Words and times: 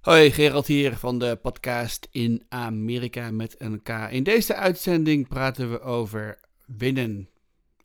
Hoi, 0.00 0.30
Gerald 0.30 0.66
hier 0.66 0.96
van 0.96 1.18
de 1.18 1.38
podcast 1.42 2.08
in 2.10 2.44
Amerika 2.48 3.30
met 3.30 3.54
een 3.58 3.82
K. 3.82 3.88
In 3.88 4.22
deze 4.22 4.54
uitzending 4.54 5.28
praten 5.28 5.70
we 5.70 5.80
over 5.80 6.38
winnen. 6.66 7.28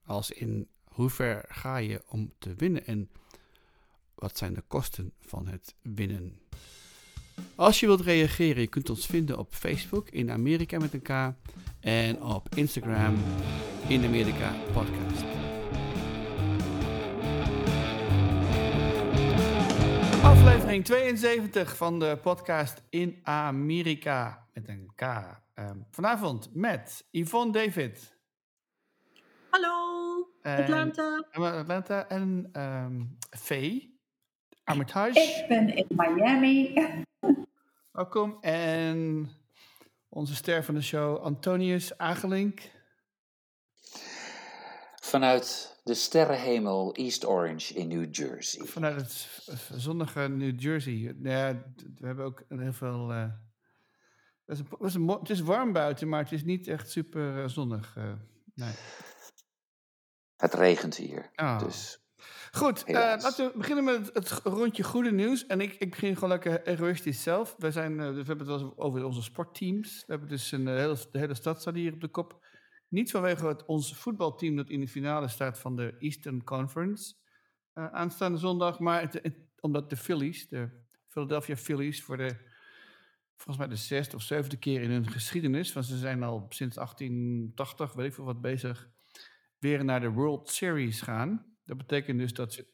Als 0.06 0.32
in 0.32 0.68
hoe 0.84 1.10
ver 1.10 1.46
ga 1.48 1.78
je 1.78 2.02
om 2.08 2.34
te 2.40 2.54
winnen 2.58 2.86
en 2.86 3.10
wat 4.14 4.38
zijn 4.38 4.54
de 4.54 4.64
kosten 4.68 5.14
van 5.20 5.48
het 5.48 5.76
winnen. 5.82 6.40
Als 7.56 7.80
je 7.80 7.86
wilt 7.86 8.02
reageren, 8.02 8.62
je 8.62 8.68
kunt 8.68 8.90
ons 8.90 9.06
vinden 9.06 9.40
op 9.40 9.54
Facebook 9.54 10.10
in 10.10 10.32
Amerika 10.32 10.80
met 10.80 10.94
een 10.94 11.02
K 11.02 11.34
en 11.80 12.24
op 12.24 12.56
Instagram 12.56 13.16
in 13.88 14.06
Amerika 14.06 14.56
podcast. 14.74 15.45
Aflevering 20.26 20.86
72 20.86 21.78
van 21.78 22.00
de 22.00 22.18
podcast 22.22 22.82
in 22.90 23.20
Amerika 23.24 24.48
met 24.54 24.68
een 24.68 24.92
K. 24.96 25.02
Ehm, 25.02 25.78
vanavond 25.92 26.50
met 26.54 27.08
Yvonne 27.12 27.52
David. 27.52 28.18
Hallo, 29.50 30.28
Atlanta. 30.42 31.26
En, 31.32 31.42
Atlanta 31.42 32.08
en 32.08 32.50
um, 32.54 33.18
Faye 33.30 33.98
Armitage. 34.64 35.20
Ik 35.20 35.46
ben 35.48 35.76
in 35.76 35.86
Miami. 35.90 36.74
Welkom. 37.92 38.38
En 38.42 39.30
onze 40.10 40.36
ster 40.36 40.64
van 40.64 40.74
de 40.74 40.82
show, 40.82 41.18
Antonius 41.18 41.98
Agelink. 41.98 42.62
Vanuit 45.02 45.75
de 45.86 45.94
sterrenhemel 45.94 46.94
East 46.94 47.26
Orange 47.26 47.74
in 47.74 47.88
New 47.88 48.16
Jersey. 48.16 48.66
Vanuit 48.66 48.96
het 48.96 49.28
zonnige 49.82 50.28
New 50.28 50.60
Jersey. 50.60 51.16
Ja, 51.22 51.64
we 51.96 52.06
hebben 52.06 52.26
ook 52.26 52.44
heel 52.48 52.74
veel. 52.74 53.12
Uh, 53.12 53.32
het, 54.46 54.64
is 54.80 54.94
een, 54.94 55.08
het 55.08 55.30
is 55.30 55.40
warm 55.40 55.74
buiten, 55.74 56.10
maar 56.10 56.24
het 56.24 56.32
is 56.32 56.44
niet 56.44 56.68
echt 56.68 56.90
super 56.90 57.38
uh, 57.38 57.48
zonnig. 57.48 57.96
Uh, 57.98 58.14
nee. 58.54 58.74
Het 60.36 60.54
regent 60.54 60.96
hier. 60.96 61.32
Oh. 61.36 61.60
Dus. 61.60 62.00
Goed, 62.52 62.84
laten 62.88 63.46
we 63.46 63.58
beginnen 63.58 63.84
met 63.84 64.10
het, 64.14 64.30
rondje 64.30 64.84
goede 64.84 65.12
nieuws. 65.12 65.46
En 65.46 65.62
ik, 65.62 65.74
ik 65.74 65.90
begin 65.90 66.14
gewoon 66.14 66.30
lekker 66.30 66.68
egoïstisch 66.68 67.24
zelf. 67.24 67.56
We, 67.58 67.72
zijn, 67.72 67.98
we 67.98 68.24
hebben 68.24 68.38
het 68.38 68.48
wel 68.48 68.74
over 68.78 69.06
onze 69.06 69.22
sportteams. 69.22 70.04
We 70.06 70.12
hebben 70.12 70.30
dus 70.30 70.52
een 70.52 70.68
hele, 70.68 70.98
de 71.12 71.20
hele 71.20 71.34
stad 71.34 71.62
staat 71.62 71.76
hier 71.76 71.94
op 71.94 72.02
de 72.02 72.08
kop. 72.08 72.45
Niet 72.88 73.12
vanwege 73.12 73.48
het, 73.48 73.66
ons 73.66 73.96
voetbalteam 73.96 74.56
dat 74.56 74.70
in 74.70 74.80
de 74.80 74.88
finale 74.88 75.28
staat 75.28 75.60
van 75.60 75.76
de 75.76 75.96
Eastern 76.00 76.44
Conference 76.44 77.16
uh, 77.74 77.94
aanstaande 77.94 78.38
zondag, 78.38 78.80
maar 78.80 79.12
omdat 79.60 79.90
de 79.90 79.98
Phillies, 79.98 80.48
de 80.48 80.70
Philadelphia 81.08 81.56
Phillies, 81.56 82.04
voor 82.04 82.18
de 82.18 82.54
volgens 83.36 83.58
mij 83.58 83.68
de 83.68 83.82
zesde 83.82 84.16
of 84.16 84.22
zevende 84.22 84.58
keer 84.58 84.82
in 84.82 84.92
hun 84.92 85.10
geschiedenis, 85.10 85.74
want 85.74 85.86
ze 85.86 85.98
zijn 85.98 86.24
al 86.24 86.46
sinds 86.50 86.76
1880, 86.76 87.94
weet 87.94 88.06
ik 88.06 88.14
veel 88.14 88.26
wat, 88.26 88.42
bezig, 88.42 88.90
weer 89.60 89.86
naar 89.86 90.00
de 90.00 90.10
World 90.10 90.50
Series 90.50 91.02
gaan. 91.02 91.56
Dat 91.66 91.78
betekent 91.78 92.20
dus 92.20 92.34
dat 92.34 92.54
ze, 92.54 92.68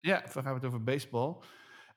ja, 0.00 0.20
dan 0.20 0.42
gaan 0.42 0.44
we 0.44 0.58
het 0.58 0.64
over 0.64 0.82
baseball. 0.82 1.36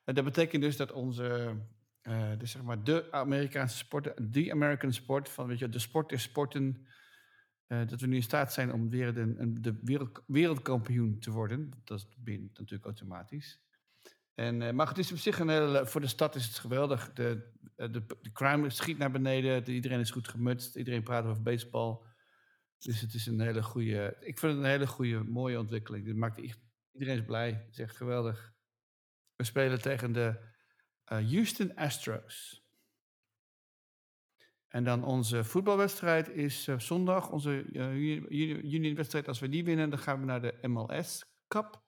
Uh, 0.04 0.14
dat 0.14 0.24
betekent 0.24 0.62
dus 0.62 0.76
dat 0.76 0.92
onze, 0.92 1.56
uh, 2.02 2.32
zeg 2.42 2.62
maar, 2.62 2.84
de 2.84 3.12
Amerikaanse 3.12 3.76
sport, 3.76 4.32
de 4.32 4.50
American 4.52 4.92
sport, 4.92 5.28
van 5.28 5.46
weet 5.46 5.58
je, 5.58 5.68
de 5.68 5.78
sport 5.78 6.12
is 6.12 6.22
sporten 6.22 6.86
uh, 7.72 7.86
dat 7.86 8.00
we 8.00 8.06
nu 8.06 8.16
in 8.16 8.22
staat 8.22 8.52
zijn 8.52 8.72
om 8.72 8.90
weer 8.90 9.14
de, 9.14 9.52
de 9.60 9.78
wereld, 9.82 10.22
wereldkampioen 10.26 11.18
te 11.18 11.30
worden. 11.30 11.70
Dat 11.84 12.06
bent 12.16 12.58
natuurlijk 12.58 12.84
automatisch. 12.84 13.60
En, 14.34 14.60
uh, 14.60 14.70
maar 14.70 14.88
het 14.88 14.98
is 14.98 15.12
op 15.12 15.18
zich 15.18 15.38
een 15.38 15.48
hele, 15.48 15.86
voor 15.86 16.00
de 16.00 16.06
stad 16.06 16.34
is 16.34 16.46
het 16.46 16.58
geweldig. 16.58 17.12
De, 17.12 17.50
de, 17.76 17.90
de 18.20 18.32
crime 18.32 18.70
schiet 18.70 18.98
naar 18.98 19.10
beneden, 19.10 19.68
iedereen 19.68 20.00
is 20.00 20.10
goed 20.10 20.28
gemutst, 20.28 20.76
iedereen 20.76 21.02
praat 21.02 21.24
over 21.24 21.42
baseball. 21.42 21.98
Dus 22.78 23.00
het 23.00 23.14
is 23.14 23.26
een 23.26 23.40
hele 23.40 23.62
goede, 23.62 24.16
ik 24.20 24.38
vind 24.38 24.52
het 24.52 24.62
een 24.62 24.70
hele 24.70 24.86
goede, 24.86 25.24
mooie 25.24 25.58
ontwikkeling. 25.58 26.04
Dit 26.04 26.16
maakt 26.16 26.56
iedereen 26.92 27.18
is 27.18 27.24
blij, 27.24 27.50
het 27.50 27.68
is 27.70 27.78
echt 27.78 27.96
geweldig. 27.96 28.52
We 29.36 29.44
spelen 29.44 29.82
tegen 29.82 30.12
de 30.12 30.50
Houston 31.04 31.74
Astros. 31.74 32.61
En 34.72 34.84
dan 34.84 35.04
onze 35.04 35.44
voetbalwedstrijd 35.44 36.28
is 36.28 36.68
uh, 36.68 36.78
zondag. 36.78 37.30
Onze 37.30 37.64
uh, 37.72 38.20
juni-wedstrijd, 38.70 39.28
als 39.28 39.38
we 39.38 39.48
die 39.48 39.64
winnen, 39.64 39.90
dan 39.90 39.98
gaan 39.98 40.20
we 40.20 40.26
naar 40.26 40.40
de 40.40 40.54
MLS 40.68 41.24
Cup. 41.48 41.82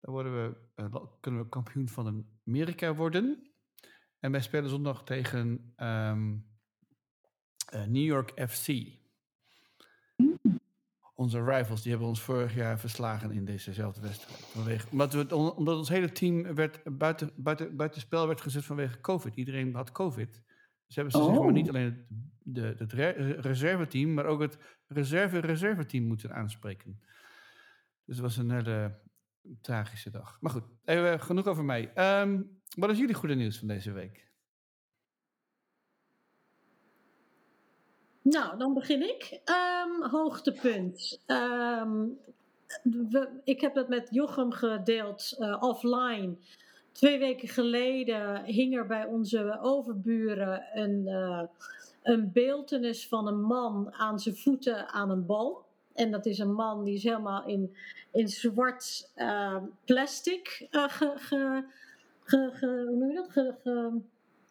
Dan 0.00 0.14
worden 0.14 0.32
we, 0.32 0.82
uh, 0.82 1.02
kunnen 1.20 1.40
we 1.40 1.48
kampioen 1.48 1.88
van 1.88 2.26
Amerika 2.46 2.94
worden. 2.94 3.50
En 4.18 4.30
wij 4.30 4.40
spelen 4.40 4.70
zondag 4.70 5.04
tegen 5.04 5.74
um, 5.76 6.46
New 7.86 8.04
York 8.04 8.48
FC. 8.48 8.68
Onze 11.14 11.44
rivals, 11.44 11.82
die 11.82 11.90
hebben 11.90 12.08
ons 12.08 12.22
vorig 12.22 12.54
jaar 12.54 12.78
verslagen 12.78 13.30
in 13.30 13.44
dezezelfde 13.44 14.00
wedstrijd. 14.00 14.40
Vanwege, 14.40 14.86
omdat, 14.90 15.32
omdat 15.32 15.76
ons 15.76 15.88
hele 15.88 16.12
team 16.12 16.54
werd 16.54 16.98
buiten, 16.98 17.30
buiten, 17.36 17.76
buiten 17.76 18.00
spel 18.00 18.26
werd 18.26 18.40
gezet 18.40 18.64
vanwege 18.64 19.00
COVID. 19.00 19.36
Iedereen 19.36 19.74
had 19.74 19.92
COVID. 19.92 20.44
Dus 20.86 20.96
hebben 20.96 21.12
ze 21.12 21.18
oh. 21.18 21.34
zeg 21.34 21.42
maar 21.42 21.52
niet 21.52 21.68
alleen 21.68 21.84
het, 21.84 22.06
de, 22.42 22.74
het 22.78 22.92
reserveteam, 23.44 24.14
maar 24.14 24.26
ook 24.26 24.40
het 24.40 24.58
reserve-reserveteam 24.86 26.04
moeten 26.04 26.34
aanspreken. 26.34 27.00
Dus 28.04 28.16
het 28.16 28.24
was 28.24 28.36
een 28.36 28.50
hele 28.50 28.98
tragische 29.60 30.10
dag. 30.10 30.38
Maar 30.40 30.52
goed, 30.52 30.64
even 30.84 31.20
genoeg 31.20 31.46
over 31.46 31.64
mij. 31.64 31.92
Um, 32.20 32.60
wat 32.76 32.90
is 32.90 32.98
jullie 32.98 33.14
goede 33.14 33.34
nieuws 33.34 33.58
van 33.58 33.68
deze 33.68 33.92
week? 33.92 34.24
Nou, 38.22 38.58
dan 38.58 38.74
begin 38.74 39.02
ik. 39.02 39.40
Um, 39.44 40.10
hoogtepunt. 40.10 41.22
Um, 41.26 42.18
we, 42.82 43.40
ik 43.44 43.60
heb 43.60 43.74
het 43.74 43.88
met 43.88 44.08
Jochem 44.10 44.52
gedeeld 44.52 45.36
uh, 45.38 45.62
offline. 45.62 46.38
Twee 46.96 47.18
weken 47.18 47.48
geleden 47.48 48.44
hing 48.44 48.76
er 48.76 48.86
bij 48.86 49.04
onze 49.04 49.58
overburen 49.60 50.64
een, 50.72 51.06
uh, 51.06 51.42
een 52.02 52.32
beeltenis 52.32 53.08
van 53.08 53.26
een 53.26 53.40
man 53.40 53.92
aan 53.92 54.20
zijn 54.20 54.36
voeten 54.36 54.88
aan 54.88 55.10
een 55.10 55.26
boom. 55.26 55.56
En 55.94 56.10
dat 56.10 56.26
is 56.26 56.38
een 56.38 56.52
man 56.52 56.84
die 56.84 56.94
is 56.94 57.02
helemaal 57.02 57.46
in, 57.46 57.76
in 58.12 58.28
zwart 58.28 59.12
uh, 59.16 59.56
plastic 59.84 60.66
uh, 60.70 60.88
ge, 60.88 61.12
ge, 61.16 61.64
ge, 62.22 62.50
ge, 62.52 62.84
hoe 62.88 62.96
noem 62.96 63.08
je 63.08 63.14
dat? 63.14 63.30
Ge, 63.30 63.54
ge, 63.62 64.00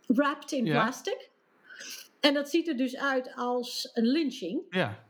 wrapped 0.07 0.51
in 0.51 0.65
ja. 0.65 0.83
plastic. 0.83 1.29
En 2.19 2.33
dat 2.33 2.49
ziet 2.49 2.67
er 2.67 2.77
dus 2.77 2.97
uit 2.97 3.35
als 3.35 3.89
een 3.93 4.05
lynching. 4.05 4.61
Ja. 4.69 5.03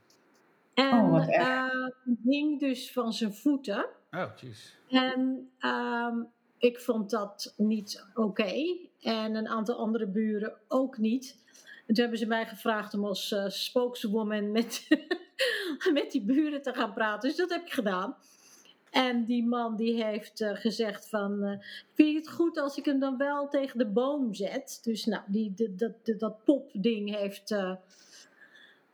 En 0.73 0.99
oh, 0.99 1.27
uh, 1.29 1.87
hing 2.23 2.59
dus 2.59 2.91
van 2.91 3.13
zijn 3.13 3.33
voeten. 3.33 3.85
Oh, 4.11 4.35
jeez. 4.35 4.75
En 4.89 5.49
um, 5.59 6.33
ik 6.65 6.79
vond 6.79 7.09
dat 7.09 7.53
niet 7.57 8.05
oké. 8.13 8.77
En 9.01 9.35
een 9.35 9.47
aantal 9.47 9.75
andere 9.75 10.07
buren 10.07 10.53
ook 10.67 10.97
niet. 10.97 11.37
En 11.55 11.93
toen 11.93 12.03
hebben 12.03 12.17
ze 12.17 12.25
mij 12.25 12.45
gevraagd 12.45 12.93
om 12.93 13.05
als 13.05 13.31
uh, 13.31 13.47
spokeswoman 13.47 14.51
met, 14.51 14.87
met 15.93 16.11
die 16.11 16.21
buren 16.21 16.61
te 16.61 16.73
gaan 16.73 16.93
praten. 16.93 17.29
Dus 17.29 17.37
dat 17.37 17.49
heb 17.49 17.65
ik 17.65 17.73
gedaan. 17.73 18.15
En 18.91 19.25
die 19.25 19.45
man 19.45 19.75
die 19.75 20.03
heeft 20.03 20.41
uh, 20.41 20.51
gezegd 20.53 21.09
van, 21.09 21.43
uh, 21.43 21.59
vind 21.93 22.09
je 22.11 22.15
het 22.15 22.29
goed 22.29 22.57
als 22.57 22.77
ik 22.77 22.85
hem 22.85 22.99
dan 22.99 23.17
wel 23.17 23.47
tegen 23.47 23.77
de 23.77 23.85
boom 23.85 24.33
zet? 24.33 24.79
Dus 24.83 25.05
nou, 25.05 25.23
die, 25.27 25.53
die 25.55 25.75
dat, 25.75 26.05
dat, 26.05 26.19
dat 26.45 26.63
heeft 26.81 27.55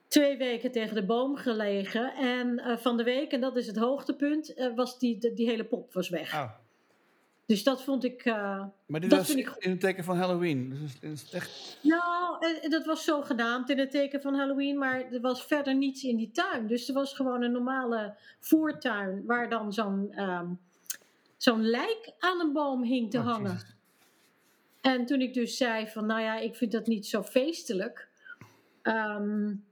twee 0.07 0.37
weken 0.37 0.71
tegen 0.71 0.95
de 0.95 1.05
boom 1.05 1.35
gelegen. 1.35 2.13
En 2.13 2.79
van 2.79 2.97
de 2.97 3.03
week, 3.03 3.31
en 3.31 3.41
dat 3.41 3.57
is 3.57 3.67
het 3.67 3.77
hoogtepunt, 3.77 4.53
was 4.75 4.99
die, 4.99 5.17
die, 5.17 5.33
die 5.33 5.49
hele 5.49 5.65
pop 5.65 5.93
was 5.93 6.09
weg. 6.09 6.33
Oh. 6.33 6.60
Dus 7.45 7.63
dat 7.63 7.83
vond 7.83 8.03
ik. 8.03 8.25
Uh, 8.25 8.63
maar 8.85 8.99
dit 8.99 9.09
dat 9.09 9.19
was 9.19 9.27
vind 9.27 9.39
ik 9.39 9.55
in 9.57 9.69
het 9.69 9.79
teken 9.79 10.03
van 10.03 10.17
Halloween. 10.17 10.69
Dus 10.69 10.93
het 10.93 11.03
is 11.03 11.31
echt... 11.31 11.79
Nou, 11.81 12.69
dat 12.69 12.85
was 12.85 13.03
zo 13.03 13.21
gedaan 13.21 13.67
in 13.67 13.79
het 13.79 13.91
teken 13.91 14.21
van 14.21 14.35
Halloween, 14.35 14.77
maar 14.77 15.11
er 15.11 15.21
was 15.21 15.45
verder 15.45 15.75
niets 15.75 16.03
in 16.03 16.17
die 16.17 16.31
tuin. 16.31 16.67
Dus 16.67 16.87
er 16.87 16.93
was 16.93 17.13
gewoon 17.13 17.41
een 17.41 17.51
normale 17.51 18.15
voortuin 18.39 19.25
waar 19.25 19.49
dan 19.49 19.73
zo'n 19.73 20.21
um, 20.21 20.59
zo'n 21.37 21.69
lijk 21.69 22.13
aan 22.19 22.39
een 22.39 22.53
boom 22.53 22.83
hing 22.83 23.11
te 23.11 23.17
oh, 23.17 23.25
hangen. 23.25 23.59
En 24.81 25.05
toen 25.05 25.21
ik 25.21 25.33
dus 25.33 25.57
zei 25.57 25.87
van, 25.87 26.05
nou 26.05 26.21
ja, 26.21 26.37
ik 26.37 26.55
vind 26.55 26.71
dat 26.71 26.87
niet 26.87 27.07
zo 27.07 27.23
feestelijk. 27.23 28.07
Um, 28.83 29.65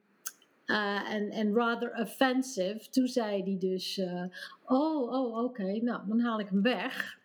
uh, 0.66 1.14
en, 1.14 1.30
en 1.30 1.54
rather 1.54 1.94
offensive. 1.94 2.90
Toen 2.90 3.08
zei 3.08 3.44
hij 3.44 3.58
dus, 3.60 3.98
uh, 3.98 4.24
oh, 4.66 5.12
oh, 5.12 5.38
oké, 5.38 5.44
okay, 5.44 5.78
nou, 5.78 6.02
dan 6.08 6.20
haal 6.20 6.40
ik 6.40 6.50
hem 6.50 6.62
weg. 6.62 7.19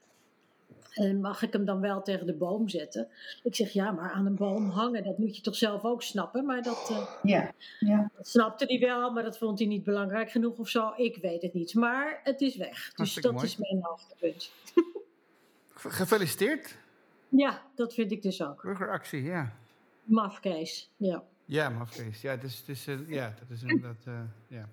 En 0.94 1.20
mag 1.20 1.42
ik 1.42 1.52
hem 1.52 1.64
dan 1.64 1.80
wel 1.80 2.02
tegen 2.02 2.26
de 2.26 2.34
boom 2.34 2.68
zetten? 2.68 3.08
Ik 3.42 3.54
zeg 3.54 3.70
ja, 3.72 3.90
maar 3.90 4.10
aan 4.10 4.26
een 4.26 4.34
boom 4.34 4.70
hangen, 4.70 5.04
dat 5.04 5.18
moet 5.18 5.36
je 5.36 5.42
toch 5.42 5.56
zelf 5.56 5.84
ook 5.84 6.02
snappen. 6.02 6.44
Maar 6.44 6.62
dat, 6.62 6.88
uh, 6.90 7.08
ja, 7.22 7.52
ja. 7.78 8.10
dat 8.16 8.28
snapte 8.28 8.64
hij 8.64 8.78
wel, 8.78 9.12
maar 9.12 9.22
dat 9.22 9.38
vond 9.38 9.58
hij 9.58 9.68
niet 9.68 9.84
belangrijk 9.84 10.30
genoeg 10.30 10.58
of 10.58 10.68
zo. 10.68 10.92
Ik 10.96 11.16
weet 11.16 11.42
het 11.42 11.54
niet. 11.54 11.74
Maar 11.74 12.20
het 12.24 12.40
is 12.40 12.56
weg. 12.56 12.92
Dus 12.94 13.14
dat 13.14 13.32
mooi. 13.32 13.44
is 13.44 13.56
mijn 13.56 13.82
hoogtepunt. 13.82 14.50
Gefeliciteerd. 15.74 16.76
Ja, 17.28 17.62
dat 17.74 17.94
vind 17.94 18.10
ik 18.12 18.22
dus 18.22 18.42
ook. 18.42 18.62
Burgeractie, 18.62 19.22
ja. 19.22 19.52
Mafkees, 20.04 20.90
ja. 20.96 21.24
Ja, 21.44 21.68
maar 21.68 21.88
vrees. 21.88 22.20
Ja, 22.20 22.30
het 22.30 22.42
is, 22.42 22.58
het 22.58 22.68
is, 22.68 22.86
eh, 22.86 23.08
ja, 23.08 23.34
dat 23.38 23.50
is 23.50 23.62
inderdaad, 23.62 24.06
eh, 24.06 24.20
ja. 24.48 24.68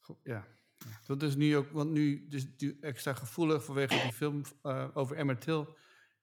Goed, 0.00 0.16
ja. 0.22 0.46
Ja. 0.78 0.86
Dat 1.06 1.22
is 1.22 1.36
nu 1.36 1.56
ook, 1.56 1.70
want 1.70 1.90
nu 1.90 2.26
dus 2.28 2.46
extra 2.80 3.12
gevoelig 3.14 3.64
vanwege 3.64 4.02
die 4.02 4.12
film 4.12 4.42
eh, 4.62 4.84
over 4.94 5.16
Emmett 5.16 5.40
Till. 5.40 5.66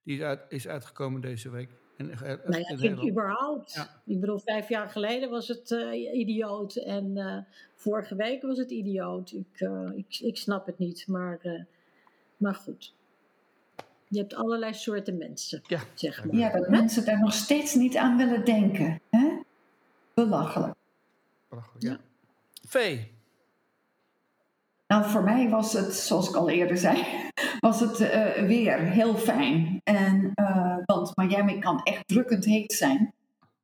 Die 0.03 0.17
is, 0.17 0.23
uit, 0.23 0.39
is 0.49 0.67
uitgekomen 0.67 1.21
deze 1.21 1.49
week. 1.49 1.69
En, 1.97 2.09
eh, 2.11 2.31
eh, 2.31 2.39
Nou 2.47 2.59
ja, 2.61 2.69
ik 2.69 2.79
vind 2.79 3.09
überhaupt. 3.09 3.73
Ja. 3.73 4.01
Ik 4.05 4.19
bedoel, 4.19 4.39
vijf 4.39 4.69
jaar 4.69 4.89
geleden 4.89 5.29
was 5.29 5.47
het 5.47 5.71
eh, 5.71 6.17
idioot 6.19 6.75
en 6.75 7.17
eh, 7.17 7.37
vorige 7.75 8.15
week 8.15 8.41
was 8.41 8.57
het 8.57 8.71
idioot. 8.71 9.31
Ik, 9.31 9.59
eh, 9.61 9.89
ik, 9.95 10.19
ik 10.19 10.37
snap 10.37 10.65
het 10.65 10.77
niet, 10.77 11.07
maar, 11.07 11.39
eh, 11.41 11.63
maar 12.37 12.55
goed. 12.55 12.93
Je 14.07 14.19
hebt 14.19 14.33
allerlei 14.35 14.73
soorten 14.73 15.17
mensen, 15.17 15.61
Ja. 15.67 15.79
zeg 15.93 16.25
maar. 16.25 16.35
Ja, 16.35 16.51
dat 16.51 16.69
mensen 16.69 17.05
daar 17.05 17.19
nog 17.19 17.33
steeds 17.33 17.73
niet 17.75 17.97
aan 17.97 18.17
willen 18.17 18.45
denken. 18.45 19.01
Hè? 19.09 19.39
Belachelijk. 20.13 20.73
Belachelijk, 21.49 21.83
ja. 21.83 21.99
Vee. 22.67 23.11
Nou, 24.95 25.09
voor 25.09 25.23
mij 25.23 25.49
was 25.49 25.73
het, 25.73 25.93
zoals 25.93 26.29
ik 26.29 26.35
al 26.35 26.49
eerder 26.49 26.77
zei, 26.77 27.03
was 27.59 27.79
het 27.79 27.99
eh, 27.99 28.45
weer 28.47 28.79
heel 28.79 29.15
fijn. 29.15 29.81
En, 29.83 30.31
eh, 30.35 30.77
want 30.85 31.15
Miami 31.15 31.59
kan 31.59 31.83
echt 31.83 32.07
drukkend 32.07 32.45
heet 32.45 32.73
zijn. 32.73 33.13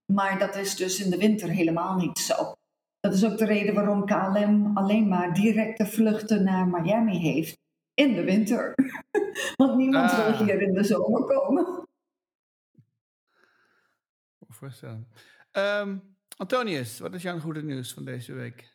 Maar 0.05 0.39
dat 0.39 0.55
is 0.55 0.75
dus 0.75 1.03
in 1.03 1.09
de 1.09 1.17
winter 1.17 1.49
helemaal 1.49 1.95
niet 1.95 2.17
zo. 2.17 2.55
Dat 2.99 3.13
is 3.13 3.25
ook 3.25 3.37
de 3.37 3.45
reden 3.45 3.73
waarom 3.73 4.05
KLM 4.05 4.77
alleen 4.77 5.07
maar 5.07 5.33
directe 5.33 5.85
vluchten 5.85 6.43
naar 6.43 6.67
Miami 6.67 7.17
heeft 7.17 7.57
in 7.93 8.13
de 8.13 8.23
winter. 8.23 8.73
want 9.57 9.75
niemand 9.75 10.11
Ah. 10.11 10.37
wil 10.37 10.45
hier 10.45 10.61
in 10.61 10.73
de 10.73 10.83
zomer 10.83 11.23
komen. 11.23 11.87
Voorstellen. 14.47 15.07
Ehm, 15.51 15.97
Antonius, 16.37 16.99
wat 16.99 17.13
is 17.13 17.21
jouw 17.21 17.39
goede 17.39 17.63
nieuws 17.63 17.93
van 17.93 18.05
deze 18.05 18.33
week? 18.33 18.69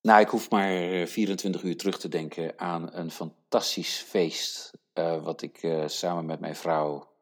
Nou, 0.00 0.20
ik 0.20 0.28
hoef 0.28 0.50
maar 0.50 0.70
eh, 0.70 1.06
24 1.06 1.62
uur 1.62 1.76
terug 1.76 1.98
te 1.98 2.08
denken 2.08 2.58
aan 2.58 2.94
een 2.94 3.10
fantastisch 3.10 3.96
feest. 4.00 4.70
eh, 4.92 5.22
wat 5.24 5.42
ik 5.42 5.62
eh, 5.62 5.86
samen 5.88 6.26
met 6.26 6.40
mijn 6.40 6.56
vrouw 6.56 7.16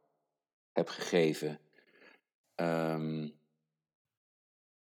heb 0.73 0.89
gegeven. 0.89 1.61
Ehm, 2.55 3.29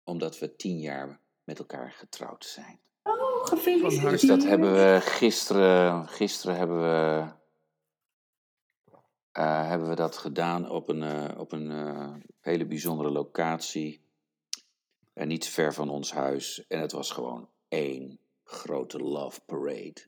omdat 0.03 0.39
we 0.39 0.55
tien 0.55 0.79
jaar 0.79 1.19
met 1.43 1.59
elkaar 1.59 1.91
getrouwd 1.91 2.45
zijn. 2.45 2.79
Oh, 3.03 3.45
gefeliciteerd. 3.45 4.09
Dus 4.11 4.21
dat 4.21 4.43
hebben 4.43 4.73
we 4.73 4.99
gisteren. 5.01 6.07
Gisteren 6.07 6.55
hebben 6.55 6.81
we. 6.81 7.31
eh, 9.31 9.67
hebben 9.67 9.89
we 9.89 9.95
dat 9.95 10.17
gedaan 10.17 10.69
op 10.69 10.87
een, 10.89 11.03
eh, 11.03 11.39
op 11.39 11.51
een 11.51 11.71
eh, 11.71 12.13
hele 12.39 12.65
bijzondere 12.65 13.09
locatie. 13.11 14.01
En 15.13 15.27
niet 15.27 15.47
ver 15.47 15.73
van 15.73 15.89
ons 15.89 16.11
huis. 16.11 16.67
En 16.67 16.79
het 16.79 16.91
was 16.91 17.11
gewoon 17.11 17.49
één 17.73 18.19
grote 18.43 18.97
love 18.97 19.39
parade. 19.45 20.05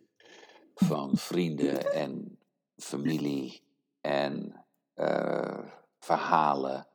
Van 0.75 1.17
vrienden 1.17 1.93
en 1.93 2.39
familie 2.77 3.61
en 4.01 4.65
eh, 4.93 5.59
verhalen. 5.99 6.87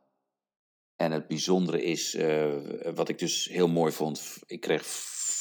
En 0.97 1.13
het 1.13 1.29
bijzondere 1.29 1.83
is, 1.83 2.15
eh, 2.15 2.53
wat 2.95 3.09
ik 3.09 3.19
dus 3.19 3.45
heel 3.45 3.69
mooi 3.69 3.93
vond. 3.93 4.39
Ik 4.47 4.61
kreeg 4.61 4.83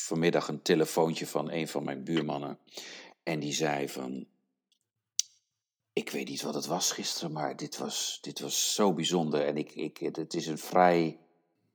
vanmiddag 0.05 0.47
een 0.47 0.61
telefoontje 0.61 1.27
van 1.27 1.51
een 1.51 1.67
van 1.67 1.83
mijn 1.83 2.03
buurmannen. 2.03 2.59
En 3.23 3.39
die 3.39 3.53
zei 3.53 3.89
van. 3.89 4.27
Ik 5.93 6.09
weet 6.09 6.27
niet 6.27 6.41
wat 6.41 6.53
het 6.53 6.65
was 6.65 6.91
gisteren, 6.91 7.31
maar 7.31 7.55
dit 7.55 7.77
was, 7.77 8.17
dit 8.21 8.39
was 8.39 8.73
zo 8.73 8.93
bijzonder. 8.93 9.45
En 9.45 9.57
ik, 9.57 9.71
ik, 9.75 9.97
het 9.97 10.33
is 10.33 10.47
een 10.47 10.57
vrij 10.57 11.19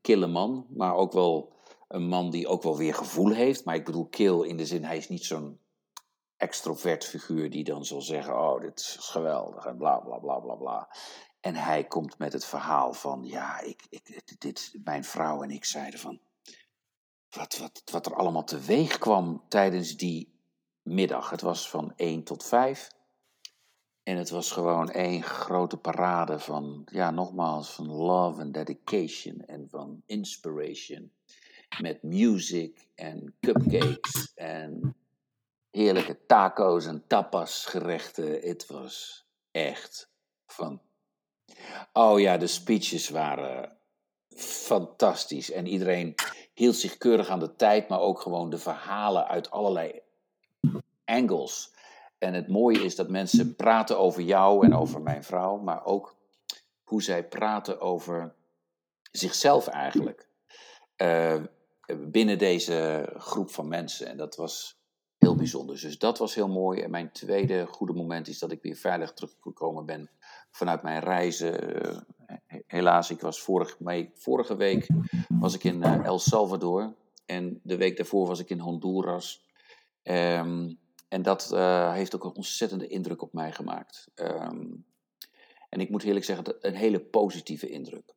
kille 0.00 0.26
man, 0.26 0.66
maar 0.68 0.94
ook 0.94 1.12
wel 1.12 1.54
een 1.94 2.08
man 2.08 2.30
die 2.30 2.46
ook 2.46 2.62
wel 2.62 2.76
weer 2.76 2.94
gevoel 2.94 3.32
heeft. 3.32 3.64
Maar 3.64 3.74
ik 3.74 3.84
bedoel 3.84 4.06
kil 4.08 4.42
in 4.42 4.56
de 4.56 4.66
zin, 4.66 4.84
hij 4.84 4.96
is 4.96 5.08
niet 5.08 5.24
zo'n 5.24 5.58
extrovert 6.36 7.04
figuur 7.04 7.50
die 7.50 7.64
dan 7.64 7.84
zal 7.84 8.02
zeggen: 8.02 8.38
Oh, 8.38 8.60
dit 8.60 8.78
is 8.78 8.96
geweldig 9.00 9.64
en 9.64 9.76
bla 9.76 9.98
bla 9.98 10.18
bla 10.18 10.38
bla 10.38 10.54
bla. 10.54 10.96
En 11.40 11.54
hij 11.54 11.84
komt 11.84 12.18
met 12.18 12.32
het 12.32 12.44
verhaal 12.44 12.92
van: 12.92 13.24
Ja, 13.24 13.60
ik, 13.60 13.86
ik, 13.88 14.34
dit, 14.38 14.78
mijn 14.84 15.04
vrouw 15.04 15.42
en 15.42 15.50
ik 15.50 15.64
zeiden 15.64 16.00
van. 16.00 16.20
Wat, 17.30 17.58
wat, 17.58 17.82
wat 17.90 18.06
er 18.06 18.14
allemaal 18.14 18.44
teweeg 18.44 18.98
kwam 18.98 19.44
tijdens 19.48 19.96
die 19.96 20.40
middag. 20.82 21.30
Het 21.30 21.40
was 21.40 21.70
van 21.70 21.92
1 21.96 22.24
tot 22.24 22.44
5. 22.44 22.90
En 24.02 24.16
het 24.16 24.30
was 24.30 24.50
gewoon 24.50 24.90
één 24.90 25.22
grote 25.22 25.76
parade 25.76 26.38
van, 26.38 26.86
ja, 26.90 27.10
nogmaals, 27.10 27.70
van 27.70 27.86
love 27.86 28.40
en 28.40 28.52
dedication 28.52 29.40
en 29.40 29.68
van 29.68 30.02
inspiration. 30.06 31.12
Met 31.80 32.02
music 32.02 32.86
en 32.94 33.34
cupcakes 33.40 34.32
en 34.34 34.96
heerlijke 35.70 36.26
taco's 36.26 36.86
en 36.86 37.04
tapas 37.06 37.64
gerechten. 37.64 38.40
Het 38.40 38.66
was 38.66 39.26
echt 39.50 40.10
van. 40.46 40.80
Oh 41.92 42.20
ja, 42.20 42.36
de 42.36 42.46
speeches 42.46 43.08
waren 43.08 43.76
fantastisch. 44.36 45.50
En 45.50 45.66
iedereen 45.66 46.14
hield 46.54 46.76
zich 46.76 46.98
keurig 46.98 47.28
aan 47.28 47.40
de 47.40 47.56
tijd, 47.56 47.88
maar 47.88 48.00
ook 48.00 48.20
gewoon 48.20 48.50
de 48.50 48.58
verhalen 48.58 49.26
uit 49.26 49.50
allerlei 49.50 50.00
angles. 51.04 51.72
En 52.18 52.34
het 52.34 52.48
mooie 52.48 52.84
is 52.84 52.96
dat 52.96 53.08
mensen 53.08 53.56
praten 53.56 53.98
over 53.98 54.22
jou 54.22 54.64
en 54.64 54.74
over 54.74 55.02
mijn 55.02 55.24
vrouw, 55.24 55.56
maar 55.56 55.84
ook 55.84 56.16
hoe 56.82 57.02
zij 57.02 57.28
praten 57.28 57.80
over 57.80 58.34
zichzelf 59.10 59.66
eigenlijk. 59.66 60.28
Eh, 60.96 61.42
binnen 61.96 62.38
deze 62.38 63.08
groep 63.16 63.50
van 63.50 63.68
mensen. 63.68 64.06
En 64.06 64.16
dat 64.16 64.36
was 64.36 64.78
heel 65.18 65.36
bijzonder. 65.36 65.80
Dus 65.80 65.98
dat 65.98 66.18
was 66.18 66.34
heel 66.34 66.48
mooi. 66.48 66.80
En 66.80 66.90
mijn 66.90 67.12
tweede 67.12 67.66
goede 67.66 67.92
moment 67.92 68.28
is 68.28 68.38
dat 68.38 68.52
ik 68.52 68.62
weer 68.62 68.76
veilig 68.76 69.12
teruggekomen 69.12 69.86
ben 69.86 70.10
vanuit 70.50 70.82
mijn 70.82 71.00
reizen. 71.00 71.82
Eh, 71.84 71.96
he- 72.46 72.62
helaas, 72.66 73.10
ik 73.10 73.20
was 73.20 73.40
vorige, 73.40 73.76
me- 73.78 74.10
vorige 74.14 74.56
week 74.56 74.86
was 75.28 75.54
ik 75.54 75.64
in 75.64 75.82
eh, 75.82 76.04
El 76.04 76.18
Salvador. 76.18 76.94
En 77.26 77.60
de 77.62 77.76
week 77.76 77.96
daarvoor 77.96 78.26
was 78.26 78.38
ik 78.40 78.50
in 78.50 78.58
Honduras. 78.58 79.44
Ehm, 80.02 80.72
en 81.08 81.22
dat 81.22 81.50
heeft 81.92 82.14
ook 82.14 82.24
een 82.24 82.34
ontzettende 82.34 82.86
indruk 82.86 83.22
op 83.22 83.32
mij 83.32 83.52
gemaakt. 83.52 84.10
Ehm, 84.14 84.66
en 85.68 85.80
ik 85.80 85.90
moet 85.90 86.02
eerlijk 86.02 86.24
zeggen, 86.24 86.56
een 86.60 86.74
hele 86.74 87.00
positieve 87.00 87.68
indruk. 87.68 88.14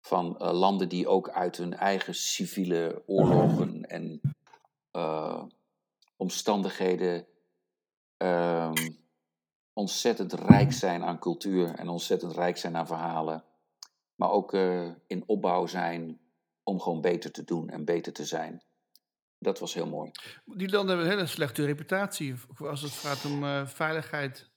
Van 0.00 0.38
eh, 0.38 0.52
landen 0.52 0.88
die 0.88 1.08
ook 1.08 1.30
uit 1.30 1.56
hun 1.56 1.74
eigen 1.74 2.14
civiele 2.14 3.02
oorlogen 3.06 3.84
en 3.96 4.20
eh, 4.90 5.42
omstandigheden 6.16 7.26
ehm, 8.16 8.92
ontzettend 9.72 10.32
rijk 10.32 10.72
zijn 10.72 11.04
aan 11.04 11.18
cultuur 11.18 11.74
en 11.74 11.88
ontzettend 11.88 12.32
rijk 12.32 12.56
zijn 12.56 12.76
aan 12.76 12.86
verhalen. 12.86 13.44
Maar 14.14 14.30
ook 14.30 14.52
eh, 14.52 14.90
in 15.06 15.24
opbouw 15.26 15.66
zijn 15.66 16.20
om 16.62 16.80
gewoon 16.80 17.00
beter 17.00 17.32
te 17.32 17.44
doen 17.44 17.68
en 17.68 17.84
beter 17.84 18.12
te 18.12 18.24
zijn. 18.24 18.62
Dat 19.38 19.58
was 19.58 19.74
heel 19.74 19.88
mooi. 19.88 20.10
Die 20.44 20.70
landen 20.70 20.88
hebben 20.88 21.06
een 21.06 21.18
hele 21.18 21.26
slechte 21.26 21.64
reputatie 21.64 22.34
als 22.56 22.82
het 22.82 22.92
gaat 22.92 23.24
om 23.24 23.66
veiligheid. 23.66 24.50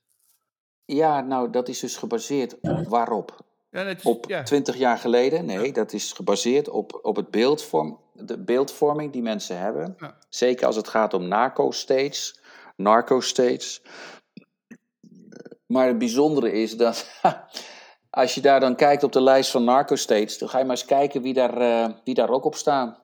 Ja, 0.85 1.21
nou, 1.21 1.49
dat 1.49 1.67
is 1.67 1.79
dus 1.79 1.97
gebaseerd 1.97 2.59
op 2.59 2.87
waarop? 2.87 3.50
Ja, 3.71 3.85
het 3.85 3.99
is, 3.99 4.05
Op 4.05 4.29
ja. 4.29 4.43
20 4.43 4.77
jaar 4.77 4.97
geleden? 4.97 5.45
Nee, 5.45 5.71
dat 5.71 5.93
is 5.93 6.11
gebaseerd 6.11 6.69
op, 6.69 6.99
op 7.01 7.15
het 7.15 7.31
beeldvorm, 7.31 7.99
de 8.13 8.37
beeldvorming 8.37 9.11
die 9.11 9.21
mensen 9.21 9.57
hebben. 9.57 9.97
Zeker 10.29 10.65
als 10.65 10.75
het 10.75 10.87
gaat 10.87 11.13
om 11.13 11.27
narco-states, 11.27 12.39
narco-states. 12.75 13.81
Maar 15.65 15.87
het 15.87 15.97
bijzondere 15.97 16.51
is 16.51 16.77
dat 16.77 17.21
als 18.09 18.35
je 18.35 18.41
daar 18.41 18.59
dan 18.59 18.75
kijkt 18.75 19.03
op 19.03 19.11
de 19.11 19.21
lijst 19.21 19.51
van 19.51 19.63
narco-states, 19.63 20.37
dan 20.37 20.49
ga 20.49 20.57
je 20.57 20.65
maar 20.65 20.75
eens 20.75 20.85
kijken 20.85 21.21
wie 21.21 21.33
daar, 21.33 21.57
eh, 21.57 21.89
wie 22.03 22.13
daar 22.13 22.29
ook 22.29 22.45
op 22.45 22.55
staan. 22.55 22.97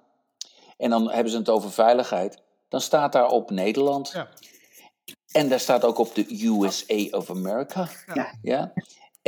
En 0.78 0.90
dan 0.90 1.10
hebben 1.10 1.32
ze 1.32 1.38
het 1.38 1.50
over 1.50 1.72
veiligheid. 1.72 2.42
Dan 2.70 2.82
staat 2.82 3.12
daar 3.12 3.28
op 3.28 3.50
Nederland. 3.50 4.12
Ja. 4.12 4.28
En 5.32 5.50
daar 5.50 5.60
staat 5.60 5.84
ook 5.84 5.98
op 5.98 6.16
de 6.16 6.46
USA 6.46 7.18
of 7.18 7.30
America. 7.30 7.88
Ja. 8.42 8.74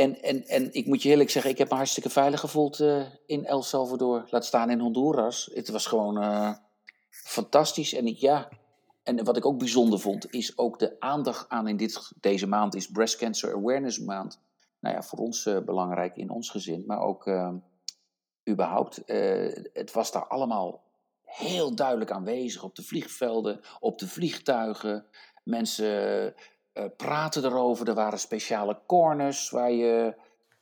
En, 0.00 0.22
en, 0.22 0.46
en 0.46 0.72
ik 0.72 0.86
moet 0.86 1.02
je 1.02 1.08
eerlijk 1.08 1.30
zeggen, 1.30 1.50
ik 1.50 1.58
heb 1.58 1.70
me 1.70 1.76
hartstikke 1.76 2.10
veilig 2.10 2.40
gevoeld 2.40 2.80
eh, 2.80 3.02
in 3.26 3.46
El 3.46 3.62
Salvador. 3.62 4.26
Laat 4.30 4.44
staan 4.44 4.70
in 4.70 4.80
Honduras. 4.80 5.50
Het 5.54 5.68
was 5.68 5.86
gewoon 5.86 6.22
eh, 6.22 6.52
fantastisch. 7.10 7.94
En 7.94 8.06
ik, 8.06 8.16
ja, 8.16 8.48
en 9.02 9.24
wat 9.24 9.36
ik 9.36 9.46
ook 9.46 9.58
bijzonder 9.58 9.98
vond, 9.98 10.32
is 10.32 10.58
ook 10.58 10.78
de 10.78 10.96
aandacht 11.00 11.48
aan 11.48 11.68
in 11.68 11.76
dit, 11.76 12.12
deze 12.20 12.46
maand 12.46 12.74
is 12.74 12.90
Breast 12.90 13.16
Cancer 13.16 13.54
Awareness 13.54 13.98
Maand. 13.98 14.40
Nou 14.80 14.94
ja, 14.94 15.02
voor 15.02 15.18
ons 15.18 15.46
eh, 15.46 15.58
belangrijk 15.58 16.16
in 16.16 16.30
ons 16.30 16.50
gezin, 16.50 16.84
maar 16.86 17.00
ook 17.00 17.26
eh, 17.26 17.52
überhaupt. 18.48 19.02
het 19.72 19.92
was 19.92 20.12
daar 20.12 20.26
allemaal 20.26 20.82
heel 21.22 21.74
duidelijk 21.74 22.10
aanwezig 22.10 22.62
op 22.62 22.74
de 22.74 22.82
vliegvelden, 22.82 23.60
op 23.80 23.98
de 23.98 24.08
vliegtuigen. 24.08 25.06
Mensen 25.44 26.34
eh, 26.72 26.84
praten 26.96 27.44
erover. 27.44 27.88
Er 27.88 27.94
waren 27.94 28.18
speciale 28.18 28.78
corners 28.86 29.50
waar 29.50 29.70
je. 29.70 30.14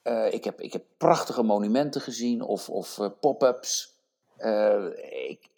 eh, 0.03 0.33
ik, 0.33 0.45
heb, 0.45 0.61
ik 0.61 0.73
heb 0.73 0.85
prachtige 0.97 1.43
monumenten 1.43 2.01
gezien 2.01 2.43
of, 2.43 2.69
of 2.69 2.99
eh, 2.99 3.07
pop-ups. 3.21 3.97
Ik- 5.31 5.49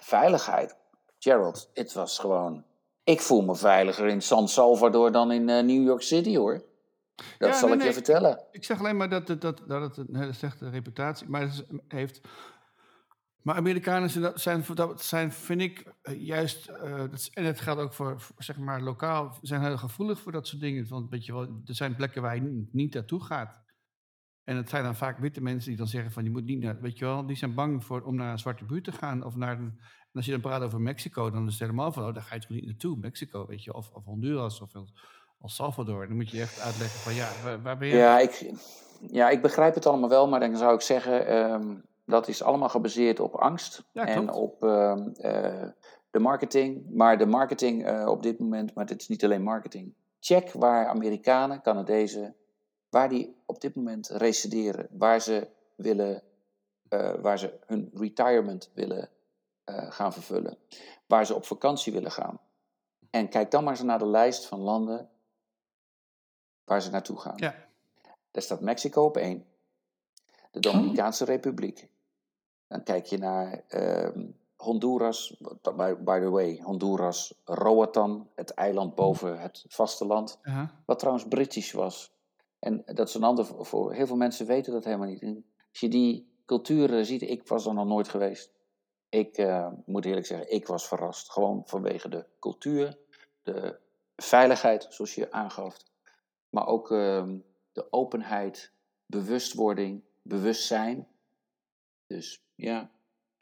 veiligheid. 0.00 0.76
Gerald, 1.18 1.70
het 1.74 1.92
was 1.92 2.18
gewoon. 2.18 2.64
Ik 3.04 3.20
voel 3.20 3.42
me 3.42 3.54
veiliger 3.56 4.06
in 4.06 4.22
San 4.22 4.48
Salvador 4.48 5.12
dan 5.12 5.32
in 5.32 5.44
New 5.44 5.84
York 5.84 6.02
City 6.02 6.36
hoor. 6.36 6.62
Dat 7.38 7.48
Ja, 7.48 7.52
zal 7.58 7.68
nee, 7.68 7.78
ik 7.78 7.84
je 7.84 7.92
vertellen. 7.92 8.40
Ik 8.52 8.64
zeg 8.64 8.78
alleen 8.78 8.96
maar 8.96 9.08
dat 9.08 9.28
het, 9.28 9.40
dat, 9.40 9.60
dat 9.66 9.82
het 9.82 9.96
een 9.96 10.16
hele 10.16 10.32
slechte 10.32 10.68
reputatie 10.70 11.28
maar 11.28 11.40
het 11.40 11.64
heeft. 11.88 12.20
Maar 13.42 13.56
Amerikanen 13.56 14.10
zijn, 14.10 14.38
zijn, 14.38 14.64
zijn 14.96 15.32
vind 15.32 15.60
ik, 15.60 15.94
eh, 16.02 16.26
juist, 16.26 16.68
eh, 16.68 17.00
en 17.32 17.44
het 17.44 17.60
geldt 17.60 17.80
ook 17.80 17.92
voor, 17.92 18.26
zeg 18.38 18.58
maar, 18.58 18.82
lokaal, 18.82 19.38
zijn 19.42 19.62
heel 19.62 19.78
gevoelig 19.78 20.20
voor 20.20 20.32
dat 20.32 20.46
soort 20.46 20.60
dingen. 20.60 20.88
Want 20.88 21.10
weet 21.10 21.26
je 21.26 21.32
wel, 21.32 21.42
er 21.42 21.74
zijn 21.74 21.96
plekken 21.96 22.22
waar 22.22 22.34
je 22.34 22.42
niet, 22.42 22.72
niet 22.72 22.94
naartoe 22.94 23.24
gaat. 23.24 23.58
En 24.44 24.56
het 24.56 24.68
zijn 24.68 24.84
dan 24.84 24.96
vaak 24.96 25.18
witte 25.18 25.42
mensen 25.42 25.68
die 25.68 25.78
dan 25.78 25.86
zeggen 25.86 26.12
van, 26.12 26.24
je 26.24 26.30
moet 26.30 26.44
niet 26.44 26.62
naar, 26.62 26.80
weet 26.80 26.98
je 26.98 27.04
wel, 27.04 27.26
die 27.26 27.36
zijn 27.36 27.54
bang 27.54 27.84
voor, 27.84 28.02
om 28.02 28.14
naar 28.14 28.32
een 28.32 28.38
zwarte 28.38 28.64
buurt 28.64 28.84
te 28.84 28.92
gaan. 28.92 29.24
Of 29.24 29.36
naar 29.36 29.58
een, 29.58 29.78
en 29.78 30.16
als 30.16 30.24
je 30.24 30.30
dan 30.30 30.40
praat 30.40 30.62
over 30.62 30.80
Mexico, 30.80 31.30
dan 31.30 31.46
is 31.46 31.52
het 31.52 31.60
helemaal 31.60 31.92
van, 31.92 32.06
oh, 32.06 32.14
daar 32.14 32.22
ga 32.22 32.34
je 32.34 32.40
toch 32.40 32.50
niet 32.50 32.66
naartoe, 32.66 32.96
Mexico, 32.96 33.46
weet 33.46 33.64
je, 33.64 33.74
of, 33.74 33.90
of 33.90 34.04
Honduras 34.04 34.60
of 34.60 34.74
El 34.74 34.88
Salvador. 35.48 36.06
Dan 36.06 36.16
moet 36.16 36.30
je 36.30 36.40
echt 36.40 36.60
uitleggen 36.60 37.00
van, 37.00 37.14
ja, 37.14 37.28
waar, 37.44 37.62
waar 37.62 37.78
ben 37.78 37.88
je? 37.88 37.94
Ja 37.94 38.18
ik, 38.18 38.52
ja, 39.10 39.30
ik 39.30 39.42
begrijp 39.42 39.74
het 39.74 39.86
allemaal 39.86 40.08
wel, 40.08 40.28
maar 40.28 40.40
dan 40.40 40.56
zou 40.56 40.74
ik 40.74 40.80
zeggen, 40.80 41.26
ehm, 41.26 41.76
dat 42.10 42.28
is 42.28 42.42
allemaal 42.42 42.68
gebaseerd 42.68 43.20
op 43.20 43.34
angst 43.34 43.84
Ja, 43.92 44.06
en 44.06 44.32
op 44.32 44.62
ehm, 44.62 45.08
eh, 45.08 45.68
de 46.10 46.18
marketing. 46.18 46.86
Maar 46.90 47.18
de 47.18 47.26
marketing 47.26 47.84
eh, 47.84 48.06
op 48.08 48.22
dit 48.22 48.38
moment, 48.38 48.74
maar 48.74 48.86
dit 48.86 49.00
is 49.00 49.08
niet 49.08 49.24
alleen 49.24 49.42
marketing. 49.42 49.94
Check 50.20 50.52
waar 50.52 50.86
Amerikanen, 50.86 51.62
Canadezen, 51.62 52.36
waar 52.88 53.08
die 53.08 53.36
op 53.46 53.60
dit 53.60 53.74
moment 53.74 54.08
resideren, 54.08 54.88
waar 54.90 55.20
ze 55.20 55.48
willen, 55.76 56.22
eh, 56.88 57.14
waar 57.20 57.38
ze 57.38 57.58
hun 57.66 57.90
retirement 57.94 58.70
willen 58.74 59.08
gaan 59.88 60.12
vervullen, 60.12 60.58
waar 61.06 61.26
ze 61.26 61.34
op 61.34 61.44
vakantie 61.44 61.92
willen 61.92 62.10
gaan. 62.10 62.40
En 63.10 63.28
kijk 63.28 63.50
dan 63.50 63.64
maar 63.64 63.72
eens 63.72 63.82
naar 63.82 63.98
de 63.98 64.06
lijst 64.06 64.46
van 64.46 64.60
landen 64.60 65.08
waar 66.64 66.82
ze 66.82 66.90
naartoe 66.90 67.20
gaan. 67.20 67.36
Ja. 67.36 67.54
Daar 68.30 68.42
staat 68.42 68.60
Mexico 68.60 69.04
op 69.04 69.16
één. 69.16 69.46
De 70.50 70.60
Dominicaanse 70.60 71.24
Republiek. 71.24 71.88
Dan 72.70 72.82
kijk 72.82 73.06
je 73.06 73.18
naar 73.18 73.62
ehm, 73.68 74.26
Honduras. 74.56 75.36
By, 75.76 76.20
the 76.20 76.30
way, 76.30 76.60
Honduras, 76.62 77.40
Roatan, 77.44 78.28
het 78.34 78.50
eiland 78.50 78.94
boven 78.94 79.40
het 79.40 79.64
vasteland. 79.68 80.38
Wat 80.84 80.98
trouwens 80.98 81.28
British 81.28 81.72
was. 81.72 82.12
En 82.58 82.82
dat 82.86 83.08
is 83.08 83.14
een 83.14 83.22
ander 83.22 83.46
voor, 83.46 83.92
heel 83.92 84.06
veel 84.06 84.16
mensen 84.16 84.46
weten 84.46 84.72
dat 84.72 84.84
helemaal 84.84 85.08
niet. 85.08 85.22
En 85.22 85.44
als 85.70 85.80
je 85.80 85.88
die 85.88 86.28
culturen 86.46 87.06
ziet, 87.06 87.22
ik 87.22 87.48
was 87.48 87.66
er 87.66 87.74
nog 87.74 87.86
nooit 87.86 88.08
geweest. 88.08 88.52
Ik 89.08 89.36
eh, 89.36 89.68
moet 89.86 90.04
eerlijk 90.04 90.26
zeggen, 90.26 90.52
ik 90.52 90.66
was 90.66 90.88
verrast. 90.88 91.32
Gewoon 91.32 91.62
vanwege 91.64 92.08
de 92.08 92.26
cultuur, 92.40 92.98
de 93.42 93.78
veiligheid, 94.16 94.86
zoals 94.90 95.14
je 95.14 95.32
aangaf. 95.32 95.76
Maar 96.50 96.66
ook 96.66 96.90
ehm, 96.90 97.38
de 97.72 97.92
openheid, 97.92 98.72
bewustwording, 99.06 100.02
bewustzijn. 100.22 101.08
Dus 102.18 102.42
ja, 102.54 102.90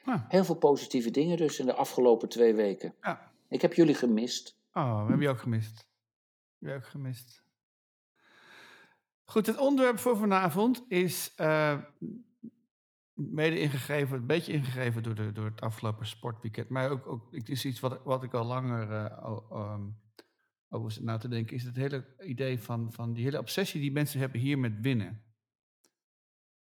Ah, 0.05 0.23
heel 0.29 0.45
veel 0.45 0.55
positieve 0.55 1.11
dingen 1.11 1.37
dus 1.37 1.59
in 1.59 1.67
de 1.67 1.75
afgelopen 1.75 2.29
twee 2.29 2.55
weken. 2.55 2.95
ja. 3.03 3.33
Ik 3.49 3.63
heb 3.63 3.75
jullie 3.75 3.95
gemist. 3.95 4.57
Oh, 4.73 4.93
we 5.03 5.07
hebben 5.09 5.21
je 5.21 5.29
ook 5.29 5.39
gemist. 5.39 5.89
We 6.59 6.69
hebben 6.69 6.79
je 6.79 6.85
ook 6.85 6.91
gemist. 6.91 7.43
Goed, 9.25 9.47
het 9.47 9.57
onderwerp 9.59 9.99
voor 9.99 10.17
vanavond 10.17 10.85
is 10.89 11.33
eh, 11.37 11.79
mede 13.13 13.61
ingegeven, 13.61 14.17
een 14.19 14.27
beetje 14.27 14.53
ingegeven 14.53 15.03
door, 15.03 15.15
de, 15.15 15.33
door 15.33 15.45
het 15.45 15.61
afgelopen 15.61 16.07
sportweekend. 16.07 16.69
Maar 16.69 16.91
ook, 16.91 17.07
ook 17.07 17.35
het 17.35 17.49
is 17.49 17.65
iets 17.65 17.81
wat, 17.81 18.01
wat 18.05 18.23
ik 18.23 18.35
al 18.35 18.45
langer 18.45 19.19
o- 19.23 19.47
ehm, 19.51 19.83
over 20.69 21.03
na 21.03 21.17
te 21.17 21.29
denken. 21.29 21.57
Is 21.57 21.65
het 21.65 21.77
hele 21.77 22.07
idee 22.21 22.59
van, 22.61 22.93
van 22.93 23.13
die 23.13 23.25
hele 23.25 23.39
obsessie 23.39 23.81
die 23.81 23.93
mensen 23.93 24.21
hebben 24.21 24.41
hier 24.41 24.59
met 24.59 24.81
winnen. 24.81 25.23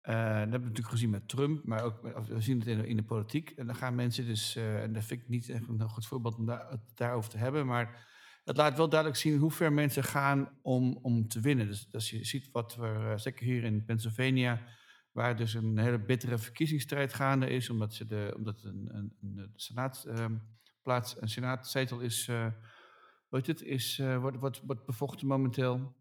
Eh, 0.07 0.13
dat 0.13 0.23
hebben 0.23 0.51
we 0.51 0.57
natuurlijk 0.57 0.87
gezien 0.87 1.09
met 1.09 1.27
Trump, 1.27 1.65
maar 1.65 1.83
ook 1.83 2.01
we 2.27 2.41
zien 2.41 2.59
het 2.59 2.67
in 2.67 2.77
de, 2.77 2.87
in 2.87 2.95
de 2.95 3.03
politiek. 3.03 3.49
En 3.49 3.65
dan 3.65 3.75
gaan 3.75 3.95
mensen 3.95 4.25
dus, 4.25 4.55
eh, 4.55 4.83
en 4.83 4.93
dat 4.93 5.03
vind 5.03 5.21
ik 5.21 5.29
niet 5.29 5.49
echt 5.49 5.67
een 5.67 5.89
goed 5.89 6.05
voorbeeld 6.05 6.35
om 6.35 6.49
het 6.49 6.81
daarover 6.95 7.29
te 7.29 7.37
hebben, 7.37 7.65
maar 7.65 8.07
het 8.43 8.57
laat 8.57 8.77
wel 8.77 8.89
duidelijk 8.89 9.19
zien 9.19 9.37
hoe 9.37 9.51
ver 9.51 9.73
mensen 9.73 10.03
gaan 10.03 10.49
om, 10.61 10.99
om 11.01 11.27
te 11.27 11.39
winnen. 11.39 11.67
Dus 11.67 11.87
als 11.91 12.09
je 12.09 12.25
ziet 12.25 12.51
wat 12.51 12.75
we, 12.75 12.87
eh, 12.87 13.17
zeker 13.17 13.45
hier 13.45 13.63
in 13.63 13.85
Pennsylvania, 13.85 14.61
waar 15.11 15.35
dus 15.35 15.53
een 15.53 15.77
hele 15.77 15.99
bittere 15.99 16.37
verkiezingsstrijd 16.37 17.13
gaande 17.13 17.49
is, 17.49 17.69
omdat, 17.69 17.93
ze 17.93 18.05
de, 18.05 18.33
omdat 18.37 18.63
een, 18.63 18.89
een, 18.91 19.15
een 19.21 19.51
senaatsplaats, 19.55 21.21
een 21.21 21.29
senaatzetel 21.29 21.99
is, 21.99 22.29
hoe 23.27 23.37
heet 23.37 23.47
het, 23.47 23.61
is, 23.61 23.99
eh, 23.99 24.17
wordt, 24.17 24.37
wordt, 24.37 24.61
wordt 24.65 24.85
bevochten 24.85 25.27
momenteel. 25.27 25.95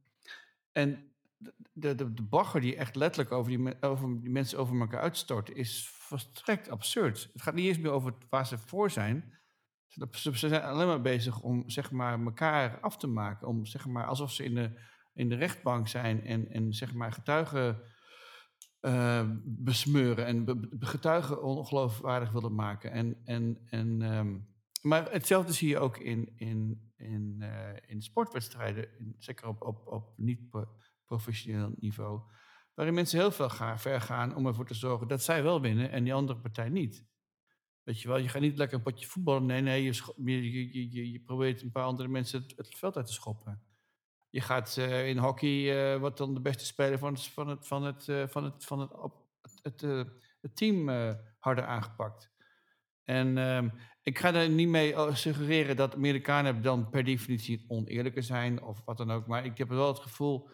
En 0.72 1.12
de, 1.38 1.95
de, 1.95 2.12
de, 2.14 2.23
bagger 2.23 2.61
die 2.61 2.76
echt 2.76 2.97
letterlijk 2.97 3.33
over 3.33 3.57
die, 3.57 3.83
over 3.83 4.21
die 4.21 4.31
mensen 4.31 4.59
over 4.59 4.81
elkaar 4.81 5.00
uitstort, 5.00 5.50
is 5.50 5.88
volstrekt 5.88 6.69
absurd. 6.69 7.31
Het 7.33 7.43
gaat 7.43 7.55
niet 7.55 7.66
eens 7.66 7.78
meer 7.78 7.90
over 7.90 8.14
waar 8.31 8.47
ze 8.47 8.59
voor 8.59 8.90
zijn. 8.90 9.35
Ze, 10.11 10.31
zijn 10.35 10.62
alleen 10.62 10.87
maar 10.87 11.00
bezig 11.00 11.40
om 11.40 11.71
zeg 11.71 11.90
maar, 11.90 12.21
elkaar 12.21 12.81
af 12.81 12.97
te 12.97 13.07
maken. 13.07 13.49
Om, 13.49 13.66
zeg 13.66 13.87
maar, 13.87 14.07
alsof 14.07 14.31
ze 14.33 14.45
in 14.45 14.55
de, 14.55 14.71
in 15.14 15.28
de 15.28 15.35
rechtbank 15.35 15.88
zijn 15.88 16.25
en, 16.25 16.49
en 16.49 16.73
zeg 16.73 16.95
maar, 16.95 17.12
getuigen 17.12 17.83
eh, 18.81 19.31
besmeuren 19.45 20.26
en 20.26 20.69
getuigen 20.78 21.43
ongeloofwaardig 21.43 22.31
willen 22.31 22.55
maken. 22.55 22.90
En, 22.90 23.16
en, 23.25 23.59
en, 23.66 24.02
ehm, 24.02 24.38
maar 24.83 25.12
hetzelfde 25.12 25.52
zie 25.52 25.69
je 25.69 25.78
ook 25.78 25.99
in, 25.99 26.33
in, 26.37 26.90
in, 26.97 27.37
eh, 27.40 27.73
in 27.87 28.02
sportwedstrijden, 28.02 28.99
in, 28.99 29.14
zeker 29.19 29.47
op, 29.47 29.62
op, 29.62 29.87
op 29.87 30.12
niet-professioneel 31.06 31.72
niveau, 31.78 32.20
waarin 32.75 32.94
mensen 32.94 33.18
heel 33.18 33.30
veel 33.30 33.48
gaan, 33.48 33.78
ver 33.78 34.00
gaan 34.00 34.34
om 34.34 34.46
ervoor 34.46 34.66
te 34.66 34.75
zorgen 34.75 35.08
dat 35.08 35.22
zij 35.22 35.42
wel 35.42 35.60
winnen 35.60 35.90
en 35.90 36.04
die 36.04 36.14
andere 36.14 36.38
partij 36.38 36.68
niet. 36.68 37.04
Weet 37.82 38.00
je 38.00 38.08
wel, 38.08 38.16
je 38.16 38.28
gaat 38.28 38.42
niet 38.42 38.58
lekker 38.58 38.76
een 38.76 38.82
potje 38.82 39.06
voetballen. 39.06 39.46
Nee, 39.46 39.60
nee, 39.60 39.82
je, 39.82 39.92
je, 40.25 40.92
je, 40.92 41.10
je- 41.12 41.20
probeert 41.20 41.62
een 41.62 41.70
paar 41.70 41.84
andere 41.84 42.08
mensen 42.08 42.44
het, 42.56 42.76
veld 42.76 42.96
uit 42.96 43.06
te 43.06 43.12
schoppen. 43.12 43.62
Je 44.30 44.40
gaat 44.40 44.76
eh, 44.76 45.08
in 45.08 45.18
hockey, 45.18 45.92
eh, 45.94 46.00
wat 46.00 46.16
dan 46.16 46.34
de 46.34 46.40
beste 46.40 46.64
speler 46.64 46.98
van 46.98 47.12
het, 47.12 47.22
van 47.22 47.48
het, 47.48 47.66
van 47.66 47.82
het, 47.84 48.08
eh, 48.08 48.28
van 48.28 48.44
het, 48.44 48.64
van 48.64 48.80
het, 49.62 50.54
team 50.54 50.88
harder 51.38 51.64
aangepakt. 51.64 52.30
En 53.04 53.38
ehm, 53.38 53.68
ik 54.02 54.18
ga 54.18 54.34
er 54.34 54.48
niet 54.48 54.68
mee 54.68 54.94
suggereren 55.12 55.76
dat 55.76 55.94
Amerikanen 55.94 56.62
dan 56.62 56.90
per 56.90 57.04
definitie 57.04 57.64
oneerlijker 57.68 58.22
zijn 58.22 58.62
of 58.62 58.82
wat 58.84 58.96
dan 58.96 59.10
ook. 59.10 59.26
Maar 59.26 59.44
ik 59.44 59.58
heb 59.58 59.68
wel 59.68 59.88
het 59.88 59.98
gevoel 59.98 60.50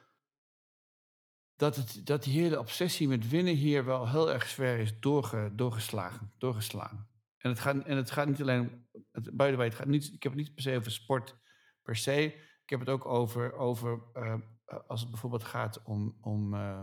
dat, 1.62 1.76
het, 1.76 2.06
dat 2.06 2.22
die 2.22 2.40
hele 2.40 2.58
obsessie 2.58 3.08
met 3.08 3.28
winnen 3.28 3.54
hier 3.54 3.84
wel 3.84 4.08
heel 4.08 4.32
erg 4.32 4.48
ver 4.48 4.78
is 4.78 5.00
doorge, 5.00 5.50
doorgeslagen, 5.54 6.32
doorgeslaan. 6.38 7.08
En 7.38 7.50
het 7.50 7.60
gaat, 7.60 7.84
en 7.84 7.96
het 7.96 8.10
gaat 8.10 8.28
niet 8.28 8.40
alleen, 8.40 8.86
het, 9.12 9.36
by 9.36 9.70
gaat 9.72 9.86
niet, 9.86 10.12
ik 10.12 10.22
heb 10.22 10.32
het 10.32 10.40
niet 10.40 10.54
per 10.54 10.62
se 10.62 10.76
over 10.76 10.92
sport 10.92 11.36
per 11.82 11.96
se. 11.96 12.24
Ik 12.62 12.70
heb 12.70 12.80
het 12.80 12.88
ook 12.88 13.06
over, 13.06 13.52
over 13.52 14.02
eh, 14.12 14.34
als 14.86 15.00
het 15.00 15.10
bijvoorbeeld 15.10 15.44
gaat 15.44 15.82
om, 15.82 16.18
om 16.20 16.54
eh, 16.54 16.82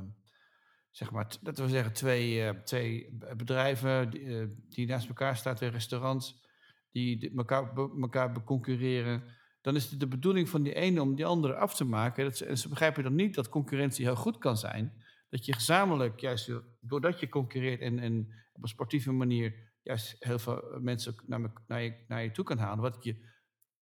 zeg 0.89 1.11
maar, 1.11 1.37
dat 1.41 1.57
we 1.57 1.69
zeggen, 1.69 1.93
twee, 1.93 2.43
eh, 2.43 2.61
twee 2.63 3.17
bedrijven 3.35 4.09
die, 4.09 4.65
die 4.69 4.87
naast 4.87 5.07
elkaar 5.07 5.37
staan, 5.37 5.55
twee 5.55 5.69
restaurants, 5.69 6.45
die 6.91 7.33
elkaar, 7.35 7.75
elkaar 7.75 8.31
beconcurreren. 8.31 9.23
Dan 9.61 9.75
is 9.75 9.89
het 9.89 9.99
de 9.99 10.07
bedoeling 10.07 10.49
van 10.49 10.63
die 10.63 10.73
ene 10.73 11.01
om 11.01 11.15
die 11.15 11.25
andere 11.25 11.55
af 11.55 11.75
te 11.75 11.85
maken. 11.85 12.23
Dat 12.23 12.39
en 12.39 12.57
ze 12.57 12.69
begrijpen 12.69 13.03
dan 13.03 13.15
niet 13.15 13.35
dat 13.35 13.49
concurrentie 13.49 14.05
heel 14.05 14.15
goed 14.15 14.37
kan 14.37 14.57
zijn. 14.57 14.93
Dat 15.29 15.45
je 15.45 15.53
gezamenlijk, 15.53 16.19
juist 16.19 16.51
doordat 16.79 17.19
je 17.19 17.29
concurreert 17.29 17.81
en, 17.81 17.99
en 17.99 18.33
op 18.53 18.61
een 18.61 18.69
sportieve 18.69 19.11
manier, 19.11 19.71
juist 19.81 20.15
heel 20.19 20.39
veel 20.39 20.77
mensen 20.79 21.15
naar, 21.25 21.51
naar, 21.67 21.81
je, 21.81 22.03
naar 22.07 22.23
je 22.23 22.31
toe 22.31 22.45
kan 22.45 22.57
halen. 22.57 22.81
Wat 22.81 23.03
je 23.03 23.15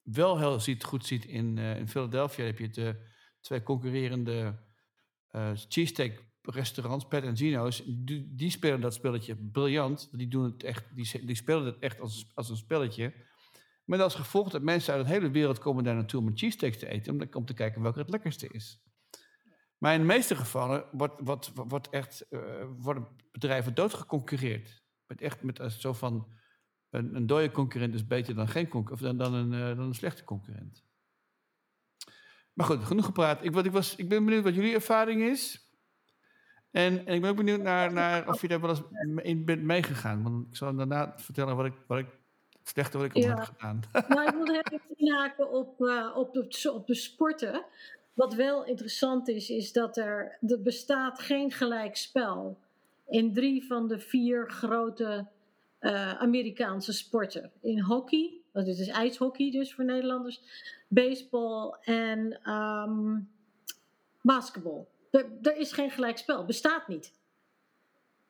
wel 0.03 0.39
heel 0.39 0.61
ziet, 0.61 0.85
goed 0.85 1.07
ziet 1.07 1.25
in, 1.25 1.59
eh, 1.59 1.79
in 1.79 1.89
Philadelphia, 1.89 2.45
heb 2.45 2.59
je 2.59 2.71
de 2.71 2.97
twee 3.41 3.63
concurrerende 3.63 4.63
eh 5.31 5.51
cheesesteak 5.69 6.25
restaurants, 6.51 7.09
Pat 7.09 7.23
en 7.23 7.37
Gino's, 7.37 7.83
die, 7.87 8.35
die 8.35 8.51
spelen 8.51 8.81
dat 8.81 8.95
spelletje 8.95 9.37
briljant. 9.37 10.09
Die, 10.13 10.29
doen 10.29 10.45
het 10.45 10.63
echt, 10.63 10.85
die, 10.95 11.27
die 11.27 11.37
spelen 11.37 11.65
het 11.65 11.79
echt 11.79 12.01
als, 12.01 12.31
als 12.35 12.51
een 12.51 12.57
spelletje. 12.57 13.13
Met 13.85 14.01
als 14.01 14.15
gevolg 14.15 14.51
dat 14.51 14.63
mensen 14.63 14.95
uit 14.95 15.07
de 15.07 15.13
hele 15.13 15.31
wereld 15.31 15.59
komen 15.59 15.85
daar 15.85 15.95
naartoe 15.95 16.21
om 16.21 16.27
een 16.27 16.39
cheesesteak 16.39 16.75
te 16.75 16.89
eten, 16.89 17.29
om, 17.33 17.45
te 17.45 17.55
kijken 17.55 17.83
welke 17.83 17.99
het 17.99 18.11
lekkerste 18.11 18.49
is. 18.49 18.83
Maar 19.79 19.95
in 19.95 20.01
de 20.01 20.07
meeste 20.07 20.37
gevallen 20.37 20.85
wordt, 20.93 21.21
wordt, 21.25 21.53
wordt 21.55 21.89
eh, 22.29 22.41
worden 22.77 23.07
bedrijven 23.33 23.75
doodgeconcurreerd. 23.75 24.83
Met 25.07 25.21
echt 25.21 25.43
met 25.43 25.61
als 25.61 25.81
zo 25.81 25.93
van 25.93 26.33
een, 26.91 27.15
een 27.15 27.27
dode 27.27 27.51
concurrent 27.51 27.95
is 27.95 28.07
beter 28.07 28.35
dan, 28.35 28.49
geen 28.49 28.69
concur- 28.69 28.95
of 28.95 29.01
dan, 29.01 29.17
dan, 29.17 29.35
een, 29.35 29.53
eh, 29.53 29.77
dan 29.77 29.87
een 29.87 29.95
slechte 29.95 30.25
concurrent. 30.25 30.85
Maar 32.53 32.67
goed, 32.67 32.85
genoeg 32.85 33.05
gepraat. 33.05 33.45
Ik, 33.45 33.57
ik, 33.57 33.73
was, 33.73 33.97
ik 33.97 34.09
ben 34.09 34.25
benieuwd 34.25 34.45
wat 34.45 34.55
jullie 34.55 34.75
ervaring 34.75 35.23
is. 35.23 35.73
En, 36.71 37.07
en 37.07 37.15
ik 37.15 37.21
ben 37.21 37.31
ook 37.31 37.37
benieuwd 37.37 37.63
naar, 37.63 37.93
naar 37.93 38.29
of 38.29 38.41
je 38.41 38.49
daar 38.49 38.61
wel 38.61 38.71
eens 38.71 38.83
in 39.23 39.45
bent 39.45 39.63
meegegaan. 39.63 40.23
Want 40.23 40.47
ik 40.47 40.57
zal 40.57 40.75
daarna 40.75 41.15
vertellen 41.17 41.57
wat 41.57 41.67
ik, 41.67 41.75
wat 41.87 41.99
ik 41.99 42.07
het 42.65 42.73
slechte 42.73 42.99
wat 42.99 43.07
ik 43.07 43.17
Ja. 43.17 43.29
heb 43.35 43.39
gedaan. 43.45 43.81
Nou, 44.09 44.29
ik 44.29 44.35
heel 44.35 44.55
even 44.55 44.81
inhaken 44.97 45.51
op, 45.53 45.83
eh, 45.87 46.13
op, 46.17 46.33
de, 46.33 46.73
op 46.73 46.87
de 46.87 46.95
sporten. 46.95 47.65
Wat 48.15 48.35
wel 48.35 48.65
interessant 48.65 49.29
is, 49.29 49.51
is 49.51 49.73
dat 49.73 49.97
er, 49.97 50.39
er 50.49 50.63
bestaat 50.63 51.19
geen 51.21 51.51
gelijk 51.53 51.97
spel 51.97 52.59
in 53.09 53.33
drie 53.33 53.67
van 53.67 53.89
de 53.89 53.99
vier 53.99 54.51
grote 54.51 55.27
eh, 55.79 56.13
Amerikaanse 56.21 56.93
sporten. 56.93 57.51
In 57.61 57.81
hockey, 57.81 58.31
want 58.53 58.67
dit 58.67 58.79
is 58.79 58.89
ijshockey 58.89 59.51
dus 59.51 59.75
voor 59.75 59.85
Nederlanders, 59.85 60.41
baseball 60.89 61.77
en 61.83 62.41
ehm, 62.43 63.19
basketbal. 64.23 64.89
Er, 65.11 65.27
er 65.43 65.57
is 65.57 65.73
geen 65.73 65.91
gelijk 65.91 66.19
spel, 66.19 66.45
bestaat 66.45 66.89
niet. 66.89 67.13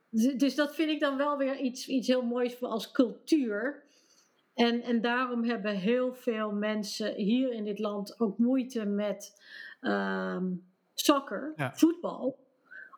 Dus- 0.09 0.35
Dus 0.35 0.55
dat 0.55 0.75
vind 0.75 0.91
ik 0.91 1.00
dan 1.00 1.17
wel 1.17 1.37
weer 1.38 1.57
iets, 1.59 1.88
iets 1.88 2.07
heel 2.09 2.23
moois 2.23 2.55
voor 2.55 2.69
als 2.69 2.91
cultuur. 2.93 3.83
En, 4.54 4.82
en 4.82 5.00
daarom 5.00 5.44
hebben 5.44 5.76
heel 5.76 6.14
veel 6.14 6.52
mensen 6.52 7.14
hier 7.14 7.52
in 7.52 7.64
dit 7.64 7.78
land 7.78 8.20
ook 8.20 8.38
moeite 8.38 8.84
met 8.84 9.42
ehm 9.80 10.44
soccer, 10.94 11.52
Ja. 11.56 11.73
voetbal. 11.75 12.38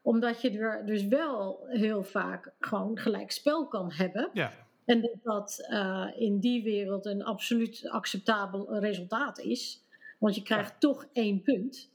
Omdat 0.03 0.41
je 0.41 0.51
er 0.51 0.87
dus 0.87 1.07
wel 1.07 1.67
heel 1.69 2.03
vaak 2.03 2.53
gewoon 2.59 2.99
gelijk 2.99 3.31
spel 3.31 3.69
kan 3.69 3.93
hebben. 3.93 4.31
Ja, 4.33 4.53
En 4.85 5.01
dat 5.01 5.17
dat 5.23 5.67
eh, 5.69 6.07
in 6.17 6.39
die 6.39 6.63
wereld 6.63 7.07
een 7.07 7.25
absoluut 7.25 7.89
acceptabel 7.89 8.79
resultaat 8.79 9.39
is. 9.39 9.85
Want 10.19 10.35
je 10.35 10.43
krijgt 10.43 10.81
toch 10.81 11.07
één 11.13 11.43
punt. 11.43 11.91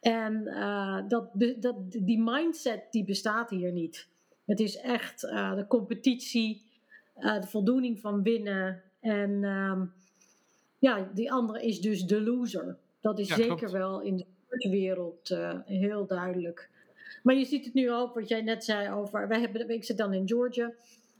En 0.00 0.46
eh, 0.46 0.98
dat, 1.08 1.30
dat, 1.58 1.76
die 1.90 2.22
mindset 2.22 2.82
die 2.90 3.04
bestaat 3.04 3.50
hier 3.50 3.72
niet. 3.72 4.08
Het 4.44 4.60
is 4.60 4.76
echt 4.76 5.24
eh, 5.24 5.54
de 5.54 5.66
competitie, 5.66 6.70
de 7.14 7.46
voldoening 7.46 8.00
van 8.00 8.22
winnen. 8.22 8.82
En 9.02 9.44
ehm, 9.44 9.84
ja, 10.78 11.10
die 11.14 11.32
andere 11.32 11.62
is 11.66 11.80
dus 11.80 12.02
de 12.04 12.20
loser. 12.22 12.76
Dat 13.00 13.18
is 13.18 13.28
Ja, 13.28 13.34
zeker 13.34 13.56
klopt. 13.56 13.72
wel 13.72 14.00
in 14.00 14.16
de 14.16 14.24
sportwereld 14.46 15.30
eh, 15.30 15.58
heel 15.64 16.06
duidelijk. 16.06 16.70
Maar 17.22 17.34
je 17.34 17.44
ziet 17.44 17.64
het 17.64 17.74
nu 17.74 17.92
ook, 17.92 18.14
wat 18.14 18.28
jij 18.28 18.42
net 18.42 18.64
zei 18.64 18.90
over. 18.92 19.28
Wij 19.28 19.40
hebben, 19.40 19.68
ik 19.70 19.84
zit 19.84 19.96
dan 19.96 20.12
in 20.12 20.28
Georgia. 20.28 20.72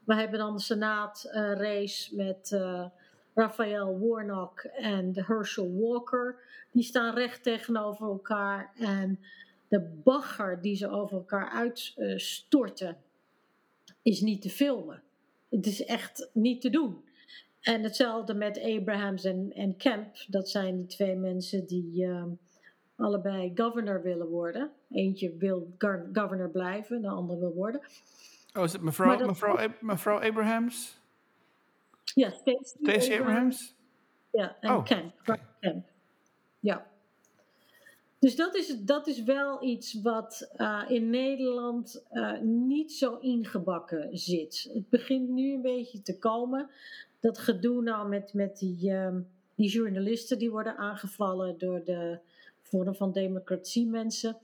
We 0.04 0.14
hebben 0.14 0.38
dan 0.38 0.56
de 0.56 0.62
Senaat-race 0.62 2.16
met 2.16 2.52
eh 2.52 2.86
Raphael 3.34 3.98
Warnock 4.00 4.60
en 4.60 5.12
Herschel 5.14 5.72
Walker. 5.80 6.36
Die 6.70 6.82
staan 6.82 7.14
recht 7.14 7.42
tegenover 7.42 8.06
elkaar. 8.06 8.72
En 8.78 9.18
de 9.68 9.80
bagger 10.04 10.60
die 10.62 10.76
ze 10.76 10.88
over 10.88 11.16
elkaar 11.16 11.50
uitstorten, 11.50 12.96
is 14.02 14.20
niet 14.20 14.42
te 14.42 14.50
filmen. 14.50 15.02
Het 15.50 15.66
is 15.66 15.84
echt 15.84 16.28
niet 16.32 16.60
te 16.60 16.70
doen. 16.70 17.04
En 17.62 17.82
hetzelfde 17.82 18.34
met 18.34 18.60
Abrahams 18.62 19.24
en, 19.24 19.52
en 19.54 19.76
Kemp. 19.76 20.14
Dat 20.28 20.48
zijn 20.48 20.76
die 20.76 20.86
twee 20.86 21.16
mensen 21.16 21.66
die 21.66 22.04
ehm, 22.04 22.28
allebei 22.96 23.52
governor 23.54 24.02
willen 24.02 24.26
worden. 24.28 24.70
Eentje 24.90 25.36
wil 25.36 25.74
governor 26.12 26.50
blijven, 26.50 27.02
de 27.02 27.08
ander 27.08 27.38
wil 27.38 27.52
worden. 27.54 27.80
Oh, 28.54 28.64
is 28.64 28.72
het 28.72 28.82
mevrouw, 28.82 29.16
dat- 29.16 29.26
mevrouw, 29.26 29.58
Ab- 29.58 29.80
mevrouw 29.80 30.20
Abrahams? 30.20 31.00
Ja, 32.14 32.30
Stacey, 32.30 32.58
Stacey 32.82 33.20
Abrahams? 33.20 33.74
Ja, 34.30 34.56
en 34.60 34.70
Oh. 34.70 34.84
Kemp. 34.84 35.38
Ja. 36.60 36.86
Dus 38.18 38.36
dat 38.36 38.54
is, 38.56 38.76
dat 38.80 39.06
is 39.06 39.22
wel 39.22 39.62
iets 39.64 40.00
wat 40.02 40.50
eh, 40.56 40.82
in 40.88 41.10
Nederland 41.10 42.02
eh, 42.10 42.38
niet 42.40 42.92
zo 42.92 43.16
ingebakken 43.16 44.18
zit. 44.18 44.70
Het 44.74 44.88
begint 44.88 45.28
nu 45.28 45.52
een 45.54 45.62
beetje 45.62 46.02
te 46.02 46.18
komen. 46.18 46.70
Dat 47.22 47.38
gedoe 47.38 47.82
nou 47.82 48.08
met, 48.08 48.34
met 48.34 48.58
die, 48.58 48.90
ehm, 48.90 49.20
die 49.54 49.70
journalisten 49.70 50.38
die 50.38 50.50
worden 50.50 50.76
aangevallen 50.76 51.58
door 51.58 51.84
de 51.84 52.18
Forum 52.62 52.94
van 52.94 53.12
Democratie 53.12 53.86
mensen. 53.86 54.36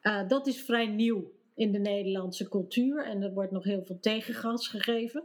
Eh, 0.00 0.28
dat 0.28 0.46
is 0.46 0.62
vrij 0.62 0.86
nieuw 0.86 1.32
in 1.54 1.72
de 1.72 1.78
Nederlandse 1.78 2.48
cultuur 2.48 3.04
en 3.04 3.22
er 3.22 3.32
wordt 3.32 3.50
nog 3.50 3.64
heel 3.64 3.84
veel 3.84 3.98
tegengas 4.00 4.68
gegeven. 4.68 5.24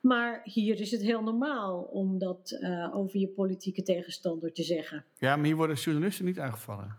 Maar 0.00 0.40
hier 0.44 0.80
is 0.80 0.90
het 0.90 1.00
heel 1.00 1.22
normaal 1.22 1.82
om 1.82 2.18
dat 2.18 2.56
eh, 2.60 2.96
over 2.96 3.18
je 3.18 3.28
politieke 3.28 3.82
tegenstander 3.82 4.52
te 4.52 4.62
zeggen. 4.62 5.04
Ja, 5.18 5.36
maar 5.36 5.44
hier 5.44 5.56
worden 5.56 5.76
journalisten 5.76 6.24
niet 6.24 6.38
aangevallen. 6.38 6.98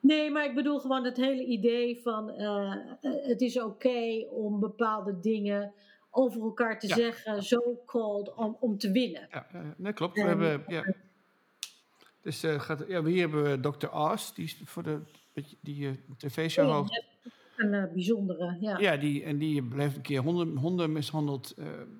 Nee, 0.00 0.30
maar 0.30 0.44
ik 0.44 0.54
bedoel 0.54 0.78
gewoon 0.78 1.04
het 1.04 1.16
hele 1.16 1.44
idee 1.44 2.00
van 2.02 2.30
eh, 2.30 2.74
het 3.00 3.40
is 3.40 3.60
oké 3.60 4.26
om 4.30 4.60
bepaalde 4.60 5.20
dingen 5.20 5.72
over 6.14 6.40
elkaar 6.40 6.78
te 6.78 6.86
Ja. 6.86 6.94
zeggen, 6.94 7.42
zo 7.42 7.78
called, 7.86 8.34
om, 8.34 8.56
om 8.60 8.78
te 8.78 8.90
winnen. 8.90 9.28
Ja, 9.30 9.46
nee, 9.76 9.92
klopt. 9.92 10.14
We 10.14 10.20
En- 10.20 10.26
hebben, 10.28 10.64
ja. 10.66 10.94
Dus 12.20 12.42
eh, 12.42 12.60
gaat, 12.60 12.84
ja, 12.88 13.04
hier 13.04 13.20
hebben 13.20 13.42
we 13.42 13.76
Dr. 13.78 13.88
Oz, 13.94 14.32
die 14.32 14.44
is 14.44 14.60
voor 14.64 14.82
de 14.82 14.98
die 15.60 15.88
eh, 15.88 15.94
tv-show 16.16 16.68
Ja, 16.68 16.76
host. 16.78 17.04
Een 17.56 17.74
eh, 17.74 17.92
bijzondere, 17.92 18.56
ja. 18.60 18.78
Ja, 18.78 18.96
die, 18.96 19.22
en 19.24 19.38
die 19.38 19.62
heeft 19.74 19.96
een 19.96 20.02
keer 20.02 20.20
honden, 20.22 20.56
honden 20.56 20.92
mishandeld 20.92 21.54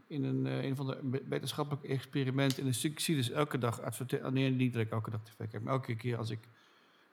in 0.06 0.24
een, 0.24 0.44
een 0.46 0.76
van 0.76 0.86
de 0.86 0.98
be- 1.02 1.22
wetenschappelijk 1.28 1.84
experiment. 1.84 2.58
En 2.58 2.64
dus 2.64 2.84
ik 2.84 3.00
zie 3.00 3.16
dus 3.16 3.30
elke 3.30 3.58
dag 3.58 3.80
advertenties. 3.80 4.30
Nee, 4.32 4.50
niet 4.50 4.72
dat 4.72 4.82
ik 4.82 4.90
elke 4.90 5.10
dag 5.10 5.20
tv 5.24 5.48
kijk, 5.50 5.62
maar 5.62 5.72
elke 5.72 5.96
keer 5.96 6.16
als 6.16 6.30
ik 6.30 6.38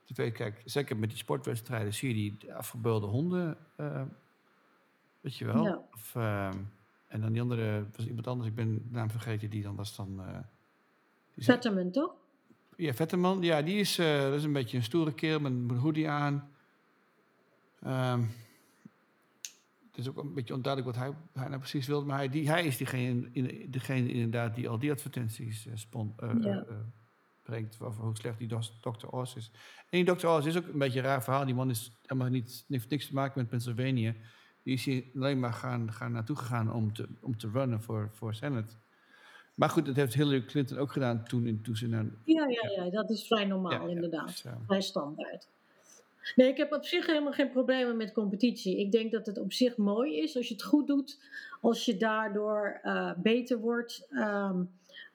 tv 0.06 0.32
kijk, 0.32 0.62
zeker 0.66 0.98
met 0.98 1.10
die 1.10 1.18
sportwedstrijden, 1.18 1.94
zie 1.94 2.08
je 2.10 2.14
die 2.40 2.54
afgebeelde 2.54 3.06
honden. 3.08 3.58
weet 5.22 5.36
je 5.38 5.46
wel? 5.46 5.64
Ja. 5.64 5.82
Of, 5.94 6.16
ehm, 6.16 6.58
en 7.10 7.22
dan 7.22 7.32
die 7.32 7.42
andere, 7.42 7.86
was 7.96 8.06
iemand 8.08 8.28
anders, 8.28 8.50
ik 8.50 8.56
ben 8.56 8.74
de 8.74 8.82
naam 8.90 9.10
vergeten, 9.10 9.50
die 9.50 9.64
dan 9.64 9.76
was 9.76 9.96
dan. 9.96 10.16
zei- 10.26 10.46
Vetterman, 11.36 11.92
toch? 11.92 12.14
ja, 12.76 12.94
Vetterman, 12.94 13.42
ja, 13.42 13.62
die 13.62 13.80
is, 13.80 13.98
eh, 13.98 14.20
dat 14.22 14.34
is 14.34 14.44
een 14.44 14.54
beetje 14.54 14.78
een 14.78 14.84
stoere 14.84 15.14
kerel 15.14 15.40
met 15.40 15.52
een 15.52 15.70
hoodie 15.78 16.10
aan. 16.10 16.50
Ehm, 17.82 18.22
het 19.90 19.98
is 19.98 20.10
ook 20.10 20.18
een 20.18 20.34
beetje 20.34 20.54
onduidelijk 20.54 20.96
wat 20.96 21.06
hij, 21.06 21.16
hij 21.34 21.48
nou 21.48 21.60
precies 21.60 21.88
wil, 21.88 22.06
maar 22.06 22.18
hij, 22.18 22.30
die, 22.30 22.50
hij 22.50 22.66
is 22.66 22.78
diegene, 22.78 23.30
in, 23.32 23.72
degene 23.72 24.12
inderdaad 24.12 24.56
die 24.56 24.70
al 24.70 24.80
die 24.80 24.92
advertenties 24.92 25.68
spon, 25.74 26.14
Ja. 26.18 26.64
eh, 26.68 26.76
brengt 27.44 27.82
over 27.82 28.04
hoe 28.04 28.16
slecht 28.18 28.38
die 28.38 28.48
Dr. 28.82 29.08
Oz 29.12 29.36
is. 29.36 29.52
En 29.90 30.04
die 30.06 30.16
Dr. 30.16 30.28
Oz 30.28 30.46
is 30.46 30.58
ook 30.58 30.68
een 30.68 30.78
beetje 30.80 31.00
een 31.00 31.06
raar 31.06 31.24
verhaal. 31.24 31.46
Die 31.46 31.56
man 31.56 31.70
is 31.70 31.92
helemaal 32.02 32.30
niet, 32.30 32.66
heeft 32.68 32.90
niks 32.90 33.08
te 33.08 33.14
maken 33.14 33.40
met 33.40 33.50
Pennsylvania. 33.50 34.14
Die 34.64 34.74
is 34.74 34.86
hier 34.86 35.04
alleen 35.16 35.40
maar 35.40 35.54
gaan, 35.54 35.92
gaan 35.94 36.12
naartoe 36.12 36.36
gegaan 36.36 36.74
om 36.74 36.94
te, 36.94 37.08
om 37.22 37.38
te 37.38 37.50
runnen 37.54 37.82
voor, 37.82 38.10
voor 38.14 38.34
Senate. 38.36 38.74
Maar 39.56 39.70
goed, 39.70 39.86
dat 39.86 39.96
heeft 39.96 40.14
Hillary 40.14 40.46
Clinton 40.46 40.78
ook 40.78 40.92
gedaan 40.92 41.24
toen, 41.24 41.48
in- 41.48 41.62
toen 41.62 41.76
ze 41.76 41.88
naar 41.88 42.06
Ja, 42.24 42.48
ja, 42.48 42.70
ja, 42.84 42.90
dat 42.90 43.10
is 43.10 43.28
vrij 43.28 43.46
normaal, 43.46 43.72
Ja, 43.72 43.82
ja, 43.84 43.88
inderdaad. 43.90 44.42
eh, 44.46 44.54
Vrij 44.66 44.82
standaard. 44.82 45.48
Nee, 46.36 46.48
ik 46.50 46.58
heb 46.58 46.72
op 46.74 46.86
zich 46.86 47.06
helemaal 47.06 47.32
geen 47.34 47.50
problemen 47.52 47.98
met 47.98 48.12
competitie. 48.12 48.80
Ik 48.80 48.92
denk 48.92 49.12
dat 49.12 49.26
het 49.26 49.38
op 49.38 49.54
zich 49.54 49.78
mooi 49.78 50.18
is 50.22 50.36
als 50.36 50.48
je 50.48 50.54
het 50.54 50.64
goed 50.64 50.88
doet. 50.88 51.20
Als 51.62 51.86
je 51.86 51.98
daardoor 51.98 52.80
eh, 52.84 53.12
beter 53.18 53.58
wordt. 53.60 54.08
Ehm, 54.10 54.64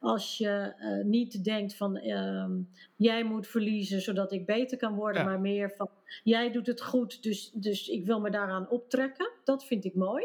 als 0.04 0.38
je 0.38 0.72
eh, 0.78 1.04
niet 1.04 1.44
denkt 1.44 1.76
van 1.76 1.96
ehm, 1.96 2.52
jij 2.96 3.24
moet 3.24 3.46
verliezen 3.46 4.00
zodat 4.00 4.32
ik 4.32 4.46
beter 4.46 4.78
kan 4.78 4.94
worden. 4.94 5.22
Ja. 5.22 5.28
Maar 5.28 5.40
meer 5.40 5.74
van 5.76 5.88
jij 6.24 6.52
doet 6.52 6.66
het 6.66 6.82
goed, 6.82 7.22
dus, 7.22 7.50
dus 7.52 7.88
ik 7.88 8.06
wil 8.06 8.20
me 8.20 8.30
daaraan 8.30 8.68
optrekken. 8.68 9.30
Dat 9.44 9.64
vind 9.64 9.84
ik 9.84 9.94
mooi. 9.94 10.24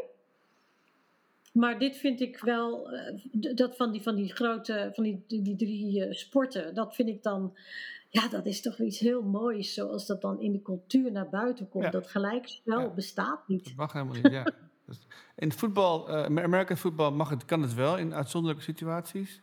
Maar 1.54 1.80
dit 1.80 1.98
vind 1.98 2.20
ik 2.22 2.40
wel, 2.40 2.92
eh, 2.92 3.16
dat 3.56 3.76
van 3.76 3.92
die, 3.92 4.02
van 4.02 4.16
die 4.16 4.34
grote, 4.34 4.90
van 4.94 5.04
die, 5.04 5.24
die, 5.28 5.56
drie 5.56 6.06
eh, 6.06 6.14
sporten, 6.14 6.76
dat 6.76 6.96
vind 6.96 7.10
ik 7.10 7.24
dan, 7.24 7.58
ja, 8.10 8.28
dat 8.28 8.46
is 8.46 8.62
toch 8.62 8.80
iets 8.80 9.00
heel 9.00 9.22
moois, 9.22 9.74
zoals 9.74 10.06
dat 10.06 10.22
dan 10.22 10.42
in 10.42 10.52
de 10.52 10.62
cultuur 10.62 11.12
naar 11.12 11.30
buiten 11.30 11.70
komt. 11.70 11.84
Ja. 11.84 11.90
Dat 11.90 12.08
gelijkspel 12.08 12.80
Ja. 12.80 12.90
bestaat 12.90 13.48
niet. 13.48 13.64
Dat 13.64 13.76
mag 13.76 13.94
helemaal 13.94 14.16
niet, 14.16 14.32
ja. 14.32 14.48
In 15.36 15.52
voetbal, 15.52 16.10
eh 16.10 16.44
American 16.44 16.78
voetbal 16.78 17.12
mag 17.12 17.30
het, 17.30 17.46
kan 17.46 17.62
het 17.62 17.74
wel 17.74 17.98
in 17.98 18.14
uitzonderlijke 18.14 18.64
situaties. 18.64 19.42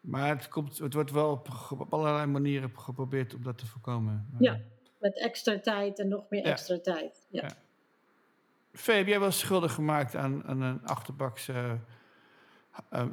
Maar 0.00 0.28
het, 0.28 0.48
komt, 0.48 0.78
het 0.78 0.94
wordt 0.94 1.10
wel 1.10 1.30
op, 1.30 1.48
op 1.78 1.92
allerlei 1.92 2.26
manieren 2.26 2.70
geprobeerd 2.74 3.34
om 3.34 3.42
dat 3.42 3.58
te 3.58 3.66
voorkomen. 3.66 4.28
Maar, 4.32 4.42
Ja. 4.42 4.58
Met 5.00 5.18
extra 5.18 5.60
tijd 5.60 5.98
en 5.98 6.08
nog 6.08 6.24
meer 6.28 6.44
Ja. 6.44 6.50
extra 6.50 6.78
tijd. 6.80 7.26
Ja. 7.30 7.42
Ja. 7.42 7.50
Vee, 8.72 8.96
heb 8.96 9.06
jij 9.06 9.20
wel 9.20 9.30
schuldig 9.30 9.72
gemaakt 9.72 10.16
aan, 10.16 10.44
aan 10.44 10.60
een 10.60 10.86
achterbaks 10.86 11.48
eh, 11.48 11.72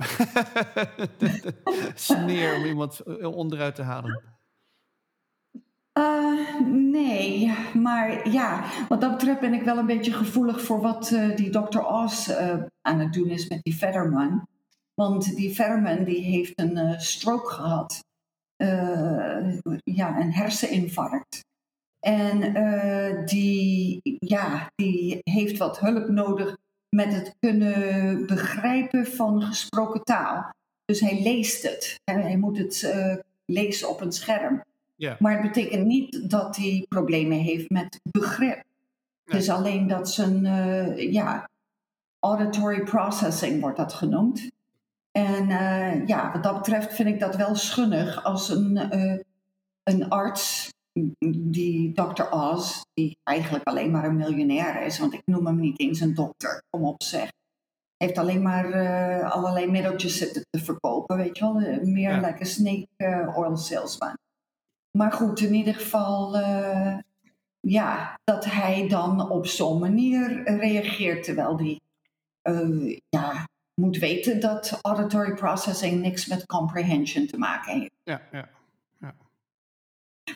sneer 1.95 2.55
om 2.55 2.63
iemand 2.65 3.03
onderuit 3.23 3.75
te 3.75 3.81
halen? 3.81 4.23
Eh, 5.93 6.59
nee, 6.65 7.53
maar 7.73 8.29
ja, 8.29 8.63
wat 8.89 9.01
dat 9.01 9.11
betreft 9.11 9.39
ben 9.39 9.53
ik 9.53 9.63
wel 9.63 9.77
een 9.77 9.85
beetje 9.85 10.13
gevoelig 10.13 10.61
voor 10.61 10.81
wat 10.81 11.11
eh, 11.11 11.35
die 11.35 11.49
Dr. 11.49 11.79
Oz 11.79 12.27
eh, 12.29 12.63
aan 12.81 12.99
het 12.99 13.13
doen 13.13 13.29
is 13.29 13.47
met 13.47 13.63
die 13.63 13.73
Fetterman. 13.73 14.47
Want 14.95 15.35
die 15.35 15.53
Fetterman 15.55 16.03
die 16.03 16.21
heeft 16.21 16.59
een 16.59 16.77
eh, 16.77 16.99
stroke 16.99 17.49
gehad. 17.49 18.03
Eh, 18.55 19.57
ja, 19.83 20.19
een 20.19 20.33
herseninfarct. 20.33 21.45
En 21.99 22.55
eh, 22.55 23.25
die, 23.25 23.99
ja, 24.19 24.71
die 24.75 25.19
heeft 25.23 25.57
wat 25.57 25.79
hulp 25.79 26.09
nodig 26.09 26.57
met 26.89 27.13
het 27.13 27.35
kunnen 27.39 28.25
begrijpen 28.25 29.07
van 29.07 29.41
gesproken 29.41 30.03
taal. 30.03 30.53
Dus 30.85 30.99
hij 30.99 31.23
leest 31.23 31.63
het. 31.63 31.99
Hij, 32.03 32.21
hij 32.21 32.37
moet 32.37 32.57
het 32.57 32.95
lezen 33.45 33.89
op 33.89 34.01
een 34.01 34.11
scherm. 34.11 34.63
Ja. 34.95 35.15
Maar 35.19 35.31
het 35.31 35.41
betekent 35.41 35.85
niet 35.85 36.29
dat 36.29 36.55
hij 36.55 36.85
problemen 36.89 37.37
heeft 37.37 37.69
met 37.69 37.99
begrip. 38.11 38.63
Het 39.23 39.35
is 39.41 39.49
alleen 39.49 39.87
dat 39.87 40.09
zijn 40.09 40.45
ja, 41.11 41.49
auditory 42.19 42.83
processing 42.83 43.61
wordt 43.61 43.77
dat 43.77 43.93
genoemd. 43.93 44.49
En 45.17 45.49
eh, 45.49 46.07
ja, 46.07 46.31
wat 46.31 46.43
dat 46.43 46.55
betreft 46.55 46.93
vind 46.93 47.09
ik 47.09 47.19
dat 47.19 47.35
wel 47.35 47.55
schunnig 47.55 48.23
als 48.23 48.49
een, 48.49 48.77
eh, 48.77 49.19
een 49.83 50.09
arts, 50.09 50.73
die 51.29 51.93
Dr. 51.93 52.23
Oz, 52.31 52.81
die 52.93 53.17
eigenlijk 53.23 53.67
alleen 53.67 53.91
maar 53.91 54.05
een 54.05 54.15
miljonair 54.15 54.81
is, 54.81 54.99
want 54.99 55.13
ik 55.13 55.21
noem 55.25 55.45
hem 55.45 55.59
niet 55.59 55.79
eens 55.79 55.99
een 55.99 56.13
dokter, 56.13 56.63
kom 56.69 56.85
op 56.85 57.03
zeg. 57.03 57.31
Heeft 57.97 58.17
alleen 58.17 58.41
maar 58.41 58.71
eh, 58.71 59.31
allerlei 59.31 59.71
middeltjes 59.71 60.17
zitten 60.17 60.45
te 60.49 60.59
verkopen, 60.59 61.17
weet 61.17 61.37
je 61.37 61.43
wel. 61.43 61.53
Meer 61.83 62.11
Ja. 62.11 62.19
like 62.19 62.39
een 62.39 62.45
snake 62.45 63.31
oil 63.35 63.57
salesman. 63.57 64.17
Maar 64.97 65.11
goed, 65.11 65.39
in 65.39 65.53
ieder 65.53 65.75
geval, 65.75 66.35
ja, 67.59 68.19
dat 68.23 68.45
hij 68.45 68.87
dan 68.87 69.29
op 69.29 69.47
zo'n 69.47 69.79
manier 69.79 70.43
reageert, 70.57 71.23
terwijl 71.23 71.79
eh, 72.41 72.99
ja, 73.09 73.47
moet 73.81 73.97
weten 73.97 74.39
dat 74.39 74.79
auditory 74.81 75.33
processing 75.33 76.01
niks 76.01 76.25
met 76.25 76.45
comprehension 76.45 77.25
te 77.27 77.37
maken 77.37 77.79
heeft. 77.79 77.91
Ja, 78.03 78.21
ja. 78.31 78.49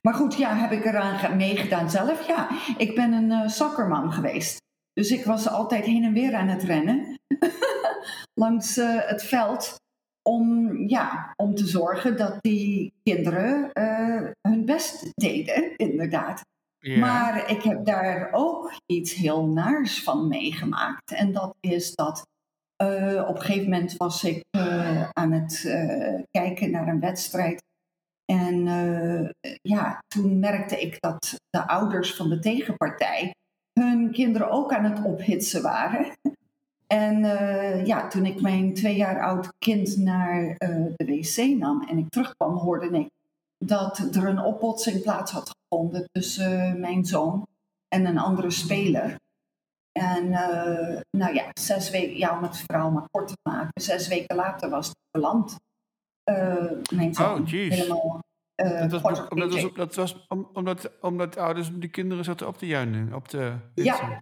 Maar 0.02 0.13
goed, 0.13 0.36
ja, 0.36 0.56
heb 0.56 0.71
ik 0.71 0.86
eraan 0.86 1.17
ge- 1.19 1.36
meegedaan 1.36 1.89
zelf? 1.89 2.28
Ja, 2.28 2.49
ik 2.78 2.95
ben 2.95 3.12
een 3.13 3.32
uh, 3.32 4.12
geweest. 4.12 4.58
Dus 4.93 5.12
ik 5.12 5.25
was 5.25 5.47
altijd 5.47 5.86
heen 5.86 6.04
en 6.04 6.13
weer 6.13 6.34
aan 6.36 6.47
het 6.47 6.63
rennen 6.63 7.19
langs 8.43 8.78
eh, 8.78 8.95
het 9.08 9.23
veld. 9.23 9.75
Om, 10.21 10.73
ja, 10.88 11.34
om 11.36 11.56
te 11.56 11.67
zorgen 11.67 12.17
dat 12.17 12.38
die 12.41 12.93
kinderen 13.04 13.71
eh, 13.71 14.30
hun 14.41 14.65
best 14.65 15.12
deden, 15.13 15.75
inderdaad. 15.75 16.41
ja. 16.80 16.99
Maar 16.99 17.49
ik 17.49 17.62
heb 17.62 17.86
daar 17.86 18.30
ook 18.32 18.73
iets 18.86 19.13
heel 19.13 19.45
naars 19.47 20.04
van 20.04 20.28
meegemaakt. 20.28 21.12
En 21.12 21.32
dat 21.34 21.56
is 21.60 21.95
dat 21.95 22.28
eh, 22.79 23.27
op 23.27 23.35
een 23.35 23.41
gegeven 23.41 23.69
moment 23.69 23.97
was 23.97 24.23
ik 24.23 24.43
eh, 24.49 25.09
aan 25.09 25.31
het 25.31 25.65
eh, 25.65 26.21
kijken 26.31 26.71
naar 26.71 26.87
een 26.87 26.99
wedstrijd. 26.99 27.63
En 28.25 28.63
ja, 29.61 29.99
toen 30.07 30.39
merkte 30.39 30.81
ik 30.81 30.99
dat 30.99 31.35
de 31.49 31.67
ouders 31.67 32.15
van 32.15 32.29
de 32.29 32.39
tegenpartij 32.39 33.33
hun 33.79 34.11
kinderen 34.11 34.49
ook 34.49 34.73
aan 34.73 34.83
het 34.83 35.03
ophitsen 35.03 35.61
waren. 35.61 36.11
En 36.87 37.19
ja, 37.85 38.07
toen 38.07 38.25
ik 38.25 38.41
mijn 38.41 38.73
twee 38.73 38.95
jaar 38.95 39.21
oud 39.21 39.53
kind 39.57 39.97
naar 39.97 40.55
de 40.57 41.05
wc 41.05 41.57
nam 41.57 41.83
en 41.83 41.97
ik 41.97 42.09
terugkwam, 42.09 42.55
hoorde 42.55 42.97
ik 42.97 43.09
dat 43.65 44.15
er 44.15 44.27
een 44.27 44.41
opbotsing 44.41 45.01
plaats 45.01 45.31
had 45.31 45.51
gevonden 45.61 46.05
tussen 46.11 46.79
mijn 46.79 47.05
zoon 47.05 47.47
en 47.87 48.05
een 48.05 48.17
andere 48.17 48.51
speler. 48.51 49.15
En 49.99 50.33
eh, 50.33 51.01
nou 51.17 51.33
ja, 51.33 51.45
zes 51.59 51.89
weken, 51.89 52.17
ja, 52.17 52.38
om 52.38 52.43
het 52.43 52.57
verhaal 52.57 52.91
maar 52.91 53.07
kort 53.12 53.27
te 53.27 53.38
maken, 53.49 53.81
zes 53.81 54.07
weken 54.07 54.35
later 54.35 54.69
was 54.69 54.88
het 54.88 54.97
beland. 55.12 55.55
Mijn 56.93 57.13
zoon 57.13 57.41
Oh, 57.41 57.47
jeez. 57.47 57.75
helemaal 57.75 58.19
eh, 58.55 58.89
Dat 58.89 59.01
was, 59.01 59.27
omdat, 59.27 59.51
dat 59.51 59.62
was, 59.62 59.73
dat 59.73 59.95
was 59.95 60.25
om- 60.27 60.49
omdat, 60.53 60.91
omdat 61.01 61.33
de 61.33 61.39
ouders 61.39 61.71
de 61.73 61.88
kinderen 61.88 62.23
zaten 62.23 62.47
op 62.47 62.57
te 62.57 62.65
juinen. 62.67 63.13
Op 63.13 63.29
de, 63.29 63.53
Ja. 63.73 64.21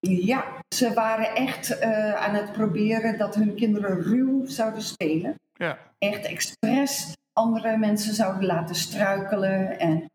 Ja, 0.00 0.44
ze 0.74 0.92
waren 0.94 1.34
echt 1.34 1.80
aan 2.14 2.34
het 2.34 2.52
proberen 2.52 3.18
dat 3.18 3.34
hun 3.34 3.54
kinderen 3.54 4.02
ruw 4.02 4.46
zouden 4.46 4.82
spelen. 4.82 5.34
Ja. 5.52 5.78
Echt 5.98 6.24
expres 6.24 7.12
andere 7.32 7.76
mensen 7.76 8.14
zouden 8.14 8.44
laten 8.46 8.74
struikelen 8.74 9.78
en 9.78 10.06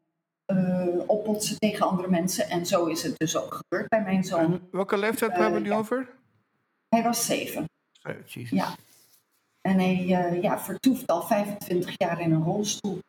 eh 0.47 0.87
oppotsen 1.05 1.57
tegen 1.59 1.87
andere 1.89 2.07
mensen. 2.09 2.49
En 2.49 2.65
zo 2.65 2.85
is 2.85 3.03
het 3.03 3.17
dus 3.17 3.37
ook 3.37 3.53
gebeurd 3.53 3.89
bij 3.89 4.01
mijn 4.01 4.23
zoon. 4.23 4.39
En 4.53 4.67
welke 4.71 4.97
leeftijd 4.97 5.31
Eh, 5.31 5.37
hebben 5.37 5.61
we 5.63 5.67
ja. 5.69 5.75
over? 5.77 6.09
Hij 6.89 7.03
was 7.03 7.25
zeven. 7.25 7.69
Oh, 8.03 8.13
Jezus. 8.25 8.49
Ja. 8.49 8.75
En 9.61 9.79
hij 9.79 9.95
eh, 9.95 10.41
ja, 10.41 10.59
vertoeft 10.59 11.07
al 11.07 11.21
25 11.21 11.93
jaar 11.97 12.21
in 12.21 12.31
een 12.31 12.43
rolstoel. 12.43 12.99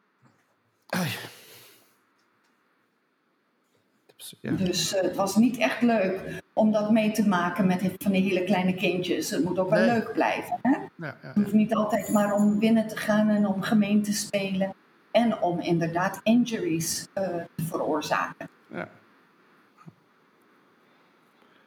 Ja. 4.40 4.51
Dus 4.51 4.90
het 5.01 5.16
was 5.16 5.37
niet 5.37 5.57
echt 5.57 5.83
leuk 5.83 6.42
om 6.53 6.72
dat 6.72 6.90
mee 6.90 7.11
te 7.11 7.29
maken 7.29 7.66
met 7.66 7.81
van 7.98 8.12
die 8.12 8.22
hele 8.22 8.44
kleine 8.44 8.74
kindjes. 8.74 9.31
Het 9.31 9.44
moet 9.44 9.59
ook 9.59 9.70
wel 9.70 9.79
Nee. 9.81 9.88
leuk 9.90 10.12
blijven. 10.12 10.59
Hè? 10.62 10.70
Ja, 10.70 10.88
ja, 10.96 11.16
Het 11.20 11.35
hoeft 11.35 11.53
niet 11.53 11.74
altijd 11.74 12.09
maar 12.12 12.35
om 12.35 12.59
winnen 12.59 12.87
te 12.88 12.96
gaan 12.96 13.29
en 13.29 13.46
om 13.46 13.62
gemeen 13.62 14.03
te 14.03 14.12
spelen. 14.12 14.74
En 15.10 15.40
om 15.40 15.60
inderdaad 15.60 16.20
injuries 16.22 17.08
eh, 17.12 17.24
te 17.54 17.62
veroorzaken. 17.62 18.48
ja. 18.70 18.88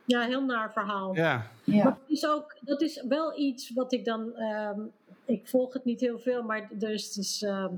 Ja, 0.05 0.21
heel 0.21 0.45
naar 0.45 0.71
verhaal. 0.71 1.15
ja. 1.15 1.35
Maar 1.63 1.75
Ja, 1.75 1.83
dat 1.83 1.97
is 2.07 2.25
ook, 2.27 2.57
dat 2.61 2.81
is 2.81 3.03
wel 3.07 3.39
iets 3.39 3.73
wat 3.73 3.93
ik 3.93 4.05
dan, 4.05 4.35
ehm, 4.35 4.79
ik 5.25 5.47
volg 5.47 5.73
het 5.73 5.85
niet 5.85 5.99
heel 5.99 6.19
veel, 6.19 6.43
maar 6.43 6.69
er 6.79 6.89
is 6.89 7.13
dus 7.13 7.41
ehm, 7.41 7.73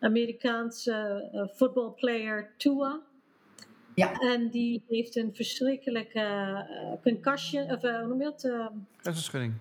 Amerikaanse 0.00 1.28
uh, 1.34 1.42
voetbalplayer 1.56 2.50
Tua. 2.56 3.00
Ja. 3.94 4.12
En 4.12 4.48
die 4.48 4.82
heeft 4.88 5.16
een 5.16 5.34
verschrikkelijke 5.34 6.20
eh, 6.20 6.92
concussion, 7.02 7.70
of 7.70 7.82
eh, 7.82 7.98
hoe 7.98 8.06
noem 8.06 8.18
je 8.18 8.24
dat? 8.24 8.44
Ehm, 8.44 8.72
Hersenschudding. 9.02 9.54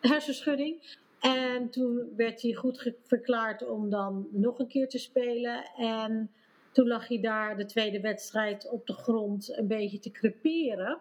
hersenschudding. 0.00 0.98
En 1.20 1.70
toen 1.70 2.12
werd 2.16 2.42
hij 2.42 2.52
goed 2.52 2.92
verklaard 3.02 3.68
om 3.68 3.90
dan 3.90 4.28
nog 4.30 4.58
een 4.58 4.68
keer 4.68 4.88
te 4.88 4.98
spelen. 4.98 5.70
En 5.76 6.30
toen 6.72 6.86
lag 6.86 7.08
hij 7.08 7.20
daar 7.20 7.56
de 7.56 7.64
tweede 7.64 8.00
wedstrijd 8.00 8.70
op 8.70 8.86
de 8.86 8.92
grond 8.92 9.58
een 9.58 9.66
beetje 9.66 9.98
te 9.98 10.10
creperen. 10.10 10.98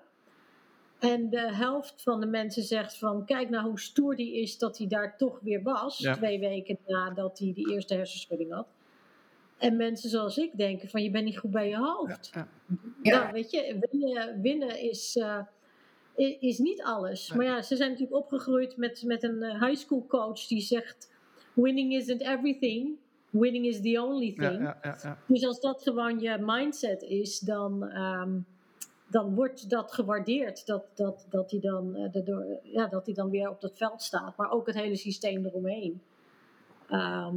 En 1.00 1.30
de 1.30 1.54
helft 1.54 2.04
van 2.04 2.20
de 2.20 2.26
mensen 2.26 2.64
zegt 2.64 2.98
van 2.98 3.26
kijk 3.26 3.50
nou 3.50 3.68
hoe 3.68 3.80
stoer 3.80 4.16
die 4.16 4.42
is 4.42 4.58
dat 4.58 4.78
hij 4.78 4.88
daar 4.88 5.18
toch 5.18 5.40
weer 5.40 5.64
was. 5.64 5.98
Ja. 5.98 6.14
Twee 6.14 6.40
weken 6.40 6.78
nadat 6.88 7.40
hij 7.40 7.54
die 7.54 7.72
eerste 7.72 7.94
hersenschudding 7.94 8.52
had. 8.52 8.68
En 9.58 9.78
mensen 9.78 10.10
zoals 10.10 10.38
ik 10.38 10.58
denken 10.58 10.90
van 10.90 11.04
je 11.04 11.12
bent 11.12 11.26
niet 11.26 11.38
goed 11.38 11.52
bij 11.52 11.70
je 11.70 11.78
hoofd. 11.78 12.30
Ja. 12.34 12.48
Ja. 13.02 13.20
Nou, 13.20 13.34
weet 13.34 13.52
je, 13.52 13.88
winnen, 13.90 14.42
winnen 14.42 14.80
is, 14.80 15.18
eh, 15.18 15.40
is 16.40 16.58
niet 16.58 16.82
alles. 16.84 17.30
Nee. 17.30 17.38
Maar 17.38 17.48
ja, 17.56 17.62
ze 17.62 17.76
zijn 17.76 17.90
natuurlijk 17.92 18.18
opgegroeid 18.18 18.78
met, 18.78 19.04
met 19.06 19.24
een 19.24 19.42
eh, 19.44 19.62
high 19.64 19.80
school 19.82 20.06
coach 20.08 20.48
die 20.48 20.62
zegt: 20.62 21.12
winning 21.54 21.94
isn't 21.94 22.22
everything, 22.22 22.98
winning 23.30 23.66
is 23.66 23.82
the 23.82 24.02
only 24.04 24.34
thing. 24.34 24.62
ja, 24.62 24.78
ja, 24.82 24.98
ja. 25.04 25.18
Dus 25.28 25.46
als 25.46 25.60
dat 25.60 25.84
gewoon 25.84 26.20
je 26.20 26.38
mindset 26.42 27.02
is, 27.02 27.40
dan, 27.40 27.90
ehm, 27.90 28.32
dan 29.08 29.36
wordt 29.36 29.70
dat 29.70 29.92
gewaardeerd. 29.92 30.66
Dat, 30.66 30.84
dat, 30.96 31.26
dat, 31.30 31.52
hij 31.52 31.60
dan, 31.60 31.96
eh, 31.96 32.12
daardoor, 32.12 32.46
ja, 32.64 32.88
dat 32.88 33.06
hij 33.06 33.16
dan 33.16 33.30
weer 33.30 33.50
op 33.50 33.62
dat 33.62 33.78
veld 33.78 34.02
staat, 34.02 34.38
maar 34.38 34.52
ook 34.52 34.68
het 34.68 34.76
hele 34.76 34.96
systeem 34.96 35.46
eromheen. 35.46 36.02
Ehm, 36.90 37.36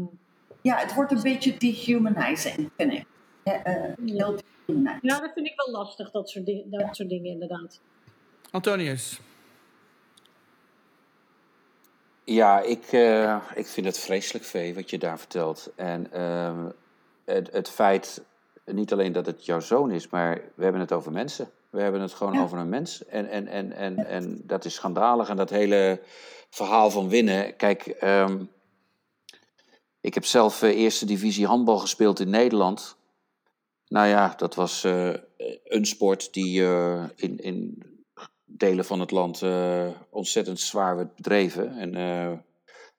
ja, 0.62 0.76
het 0.76 0.94
wordt 0.94 1.12
een 1.12 1.22
beetje 1.22 1.56
dehumanizing, 1.56 2.70
vind 2.76 2.92
ik. 2.92 3.06
Ja, 3.44 3.64
eh, 3.64 3.74
ja. 4.04 4.14
heel 4.26 4.40
dehumanizing. 4.66 5.12
ja, 5.12 5.20
dat 5.20 5.32
vind 5.34 5.46
ik 5.46 5.52
wel 5.64 5.70
lastig, 5.74 6.10
dat 6.10 6.28
soort, 6.30 6.46
di- 6.46 6.64
dat 6.70 6.96
soort 6.96 7.08
dingen 7.08 7.30
inderdaad. 7.30 7.80
Antonius. 8.52 9.20
Ja, 12.24 12.60
ik, 12.60 12.84
eh, 12.92 13.36
ik 13.54 13.66
vind 13.66 13.86
het 13.86 13.98
vreselijk 13.98 14.44
vee 14.44 14.74
wat 14.74 14.90
je 14.90 14.98
daar 14.98 15.18
vertelt. 15.18 15.70
En 15.76 16.12
ehm, 16.12 16.68
het, 17.24 17.52
het 17.52 17.68
feit, 17.68 18.22
niet 18.64 18.92
alleen 18.92 19.12
dat 19.12 19.26
het 19.26 19.44
jouw 19.44 19.60
zoon 19.60 19.90
is, 19.90 20.08
maar 20.08 20.40
we 20.54 20.62
hebben 20.62 20.80
het 20.80 20.92
over 20.92 21.12
mensen. 21.12 21.50
We 21.70 21.80
hebben 21.80 22.00
het 22.00 22.12
gewoon 22.12 22.32
Ja. 22.32 22.42
over 22.42 22.58
een 22.58 22.68
mens. 22.68 23.04
En, 23.06 23.28
en, 23.28 23.46
en, 23.46 23.72
en, 23.72 24.06
en 24.06 24.42
dat 24.46 24.64
is 24.64 24.74
schandalig. 24.74 25.28
En 25.28 25.36
dat 25.36 25.50
hele 25.50 26.00
verhaal 26.50 26.90
van 26.90 27.08
winnen. 27.08 27.56
Kijk, 27.56 27.86
ehm, 27.86 28.44
ik 30.00 30.14
heb 30.14 30.24
zelf 30.24 30.62
eh, 30.62 30.70
eerste 30.78 31.06
divisie 31.06 31.46
handbal 31.46 31.78
gespeeld 31.78 32.20
in 32.20 32.30
Nederland. 32.30 32.96
Nou 33.88 34.06
ja, 34.08 34.34
dat 34.36 34.54
was 34.54 34.84
eh, 34.84 35.14
een 35.64 35.86
sport 35.86 36.32
die 36.32 36.62
eh, 36.64 37.04
in, 37.16 37.38
in 37.38 37.82
delen 38.56 38.84
van 38.84 39.00
het 39.00 39.10
land 39.10 39.42
eh, 39.42 39.86
ontzettend 40.10 40.60
zwaar 40.60 40.96
werd 40.96 41.14
bedreven. 41.14 41.76
En 41.78 41.94
eh, 41.94 42.38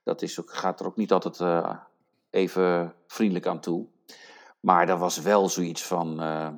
dat 0.04 0.22
is 0.22 0.40
ook, 0.40 0.54
gaat 0.54 0.80
er 0.80 0.86
ook 0.86 0.98
niet 0.98 1.12
altijd 1.12 1.40
eh, 1.40 1.78
even 2.30 2.94
vriendelijk 3.08 3.48
aan 3.48 3.60
toe. 3.60 3.86
Maar 4.60 4.86
dat 4.86 5.00
was 5.00 5.22
wel 5.22 5.50
zoiets 5.50 5.84
van, 5.84 6.22
eh, 6.22 6.50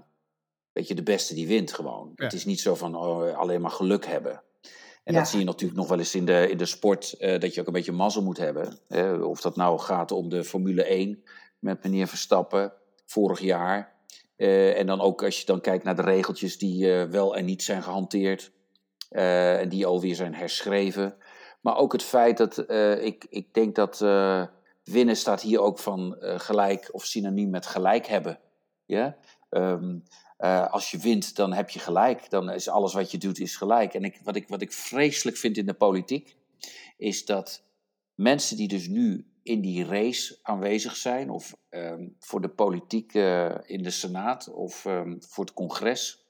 weet 0.72 0.88
je, 0.88 0.96
de 0.96 1.04
beste 1.04 1.34
die 1.34 1.48
wint 1.48 1.74
gewoon. 1.74 2.12
Ja. 2.16 2.24
Het 2.24 2.34
is 2.34 2.46
niet 2.46 2.60
zo 2.60 2.76
van 2.76 2.96
oh, 2.96 3.38
alleen 3.38 3.62
maar 3.62 3.72
geluk 3.72 4.06
hebben. 4.06 4.42
En 5.04 5.14
Ja. 5.14 5.20
dat 5.20 5.30
zie 5.30 5.40
je 5.40 5.46
natuurlijk 5.46 5.80
nog 5.80 5.88
wel 5.88 5.98
eens 5.98 6.16
in 6.16 6.26
de, 6.26 6.50
in 6.50 6.58
de 6.58 6.66
sport, 6.66 7.14
eh, 7.14 7.40
dat 7.40 7.54
je 7.54 7.62
ook 7.62 7.68
een 7.68 7.74
beetje 7.74 7.92
mazzel 7.92 8.24
moet 8.24 8.38
hebben. 8.38 8.78
Hè? 8.88 9.14
Of 9.14 9.42
dat 9.42 9.56
nou 9.56 9.80
gaat 9.80 10.12
om 10.12 10.30
de 10.30 10.44
Formule 10.44 10.84
1, 10.84 11.24
met 11.60 11.84
meneer 11.84 12.08
Verstappen 12.08 12.74
vorig 13.06 13.40
jaar. 13.40 13.94
Eh, 14.36 14.80
en 14.80 14.88
dan 14.88 15.02
ook 15.02 15.24
als 15.24 15.40
je 15.40 15.46
dan 15.46 15.62
kijkt 15.62 15.84
naar 15.84 15.96
de 15.96 16.02
regeltjes 16.02 16.58
die 16.58 16.94
eh, 16.94 17.10
wel 17.10 17.36
en 17.36 17.46
niet 17.46 17.64
zijn 17.64 17.84
gehanteerd. 17.84 18.52
Eh, 19.16 19.60
en 19.60 19.70
die 19.70 19.86
alweer 19.86 20.16
zijn 20.16 20.36
herschreven. 20.36 21.18
Maar 21.62 21.78
ook 21.78 21.92
het 21.92 22.04
feit 22.04 22.38
dat 22.38 22.58
eh, 22.58 23.04
ik, 23.04 23.26
ik 23.30 23.54
denk 23.54 23.76
dat 23.76 24.02
eh, 24.02 24.46
winnen 24.84 25.18
staat 25.18 25.42
hier 25.42 25.60
ook 25.60 25.80
van 25.80 26.16
gelijk 26.20 26.90
of 26.92 27.06
synoniem 27.06 27.50
met 27.50 27.66
gelijk 27.66 28.08
hebben. 28.08 28.40
Ja? 28.86 29.18
Ehm, 29.50 29.98
eh, 30.38 30.72
als 30.72 30.92
je 30.92 30.98
wint, 30.98 31.36
dan 31.36 31.54
heb 31.54 31.70
je 31.70 31.80
gelijk. 31.80 32.30
Dan 32.30 32.52
is 32.52 32.70
alles 32.70 32.94
wat 32.94 33.12
je 33.12 33.18
doet, 33.18 33.40
is 33.40 33.56
gelijk. 33.56 33.94
En 33.94 34.04
ik, 34.04 34.20
wat, 34.24 34.36
ik, 34.36 34.48
wat 34.48 34.62
ik 34.62 34.74
vreselijk 34.74 35.38
vind 35.38 35.58
in 35.58 35.66
de 35.66 35.74
politiek, 35.74 36.36
is 36.98 37.26
dat 37.26 37.64
mensen 38.16 38.58
die 38.58 38.68
dus 38.68 38.88
nu 38.88 39.28
in 39.44 39.62
die 39.62 39.86
race 39.86 40.40
aanwezig 40.42 40.96
zijn, 40.96 41.30
of 41.30 41.56
ehm, 41.70 42.08
voor 42.20 42.42
de 42.42 42.50
politiek 42.50 43.14
in 43.64 43.84
de 43.84 43.90
Senaat 43.90 44.52
of 44.54 44.86
ehm, 44.86 45.16
voor 45.20 45.46
het 45.46 45.54
congres, 45.54 46.25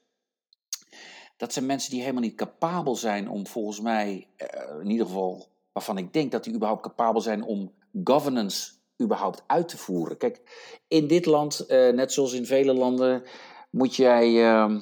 dat 1.36 1.52
zijn 1.52 1.66
mensen 1.66 1.90
die 1.90 2.00
helemaal 2.00 2.22
niet 2.22 2.34
capabel 2.34 2.96
zijn 2.96 3.28
om 3.28 3.46
volgens 3.46 3.80
mij, 3.80 4.28
eh, 4.36 4.80
in 4.80 4.90
ieder 4.90 5.06
geval 5.06 5.48
waarvan 5.72 5.98
ik 5.98 6.12
denk 6.12 6.32
dat 6.32 6.44
die 6.44 6.54
überhaupt 6.54 6.82
capabel 6.82 7.20
zijn 7.20 7.42
om 7.42 7.72
governance 8.04 8.72
überhaupt 9.02 9.42
uit 9.46 9.68
te 9.68 9.78
voeren. 9.78 10.16
Kijk, 10.16 10.40
in 10.88 11.06
dit 11.06 11.26
land, 11.26 11.66
eh, 11.66 11.92
net 11.92 12.12
zoals 12.12 12.32
in 12.32 12.46
vele 12.46 12.72
landen, 12.74 13.22
moet 13.70 13.96
jij 13.96 14.44
ehm, 14.44 14.80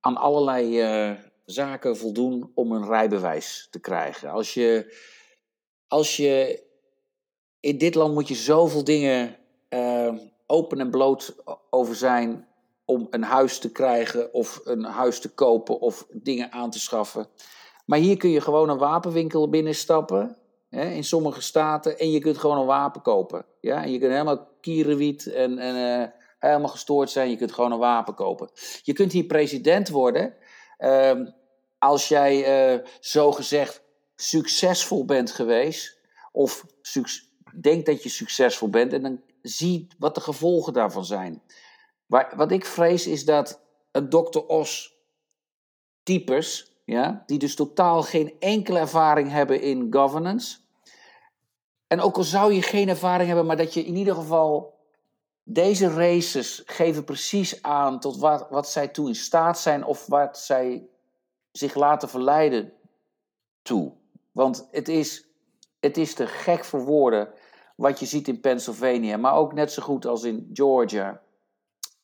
aan 0.00 0.16
allerlei 0.16 0.80
eh, 0.80 1.12
zaken 1.44 1.96
voldoen 1.96 2.50
om 2.54 2.72
een 2.72 2.86
rijbewijs 2.86 3.68
te 3.70 3.80
krijgen. 3.80 4.30
Als 4.30 4.54
je, 4.54 4.96
als 5.88 6.16
je 6.16 6.62
in 7.60 7.78
dit 7.78 7.94
land 7.94 8.14
moet 8.14 8.28
je 8.28 8.34
zoveel 8.34 8.84
dingen 8.84 9.36
open 10.46 10.80
en 10.80 10.90
bloot 10.90 11.36
over 11.70 11.94
zijn 11.94 12.48
om 12.84 13.06
een 13.10 13.22
huis 13.22 13.58
te 13.58 13.72
krijgen 13.72 14.34
of 14.34 14.60
een 14.64 14.84
huis 14.84 15.20
te 15.20 15.34
kopen 15.34 15.80
of 15.80 16.06
dingen 16.10 16.52
aan 16.52 16.70
te 16.70 16.80
schaffen. 16.80 17.28
Maar 17.86 17.98
hier 17.98 18.16
kun 18.16 18.30
je 18.30 18.40
gewoon 18.40 18.68
een 18.68 18.78
wapenwinkel 18.78 19.48
binnenstappen 19.48 20.36
hè, 20.70 20.90
in 20.90 21.04
sommige 21.04 21.42
staten 21.42 21.98
en 21.98 22.10
je 22.10 22.18
kunt 22.18 22.38
gewoon 22.38 22.58
een 22.58 22.66
wapen 22.66 23.02
kopen. 23.02 23.44
Ja? 23.60 23.82
En 23.82 23.92
je 23.92 23.98
kunt 23.98 24.12
helemaal 24.12 24.48
kierenwiet 24.60 25.26
en, 25.26 25.58
en 25.58 26.00
eh, 26.00 26.08
helemaal 26.38 26.68
gestoord 26.68 27.10
zijn, 27.10 27.30
je 27.30 27.36
kunt 27.36 27.52
gewoon 27.52 27.72
een 27.72 27.78
wapen 27.78 28.14
kopen. 28.14 28.50
Je 28.82 28.92
kunt 28.92 29.12
hier 29.12 29.24
president 29.24 29.88
worden 29.88 30.34
ehm, 30.78 31.26
als 31.78 32.08
jij 32.08 32.44
eh 32.44 32.86
zogezegd 33.00 33.82
succesvol 34.16 35.04
bent 35.04 35.30
geweest 35.30 35.98
of 36.32 36.64
suc- 36.82 37.30
denkt 37.60 37.86
dat 37.86 38.02
je 38.02 38.08
succesvol 38.08 38.68
bent 38.68 38.92
en 38.92 39.02
dan 39.02 39.20
zie 39.42 39.88
wat 39.98 40.14
de 40.14 40.20
gevolgen 40.20 40.72
daarvan 40.72 41.04
zijn. 41.04 41.42
Waar, 42.14 42.32
wat 42.36 42.50
ik 42.50 42.64
vrees 42.64 43.06
is 43.06 43.24
dat 43.24 43.60
een 43.90 44.08
Dr. 44.08 44.38
Os 44.38 44.98
types, 46.02 46.72
ja, 46.84 47.22
die 47.26 47.38
dus 47.38 47.54
totaal 47.54 48.02
geen 48.02 48.36
enkele 48.38 48.78
ervaring 48.78 49.30
hebben 49.30 49.60
in 49.60 49.86
governance. 49.90 50.58
En 51.86 52.00
ook 52.00 52.16
al 52.16 52.22
zou 52.22 52.52
je 52.52 52.62
geen 52.62 52.88
ervaring 52.88 53.26
hebben, 53.26 53.46
maar 53.46 53.56
dat 53.56 53.74
je 53.74 53.84
in 53.84 53.96
ieder 53.96 54.14
geval 54.14 54.78
deze 55.42 55.88
races 55.88 56.62
geven 56.66 57.04
precies 57.04 57.62
aan 57.62 58.00
tot 58.00 58.18
wat, 58.18 58.46
wat 58.50 58.68
zij 58.68 58.88
toe 58.88 59.08
in 59.08 59.14
staat 59.14 59.58
zijn 59.58 59.84
of 59.84 60.06
wat 60.06 60.38
zij 60.38 60.86
zich 61.52 61.74
laten 61.74 62.08
verleiden 62.08 62.72
toe. 63.62 63.92
Want 64.32 64.68
het 64.70 64.88
is, 64.88 65.28
het 65.80 65.96
is 65.96 66.14
te 66.14 66.26
gek 66.26 66.64
voor 66.64 66.84
woorden 66.84 67.28
wat 67.76 68.00
je 68.00 68.06
ziet 68.06 68.28
in 68.28 68.40
Pennsylvania, 68.40 69.16
maar 69.16 69.34
ook 69.34 69.52
net 69.52 69.72
zo 69.72 69.82
goed 69.82 70.06
als 70.06 70.24
in 70.24 70.50
Georgia. 70.52 71.22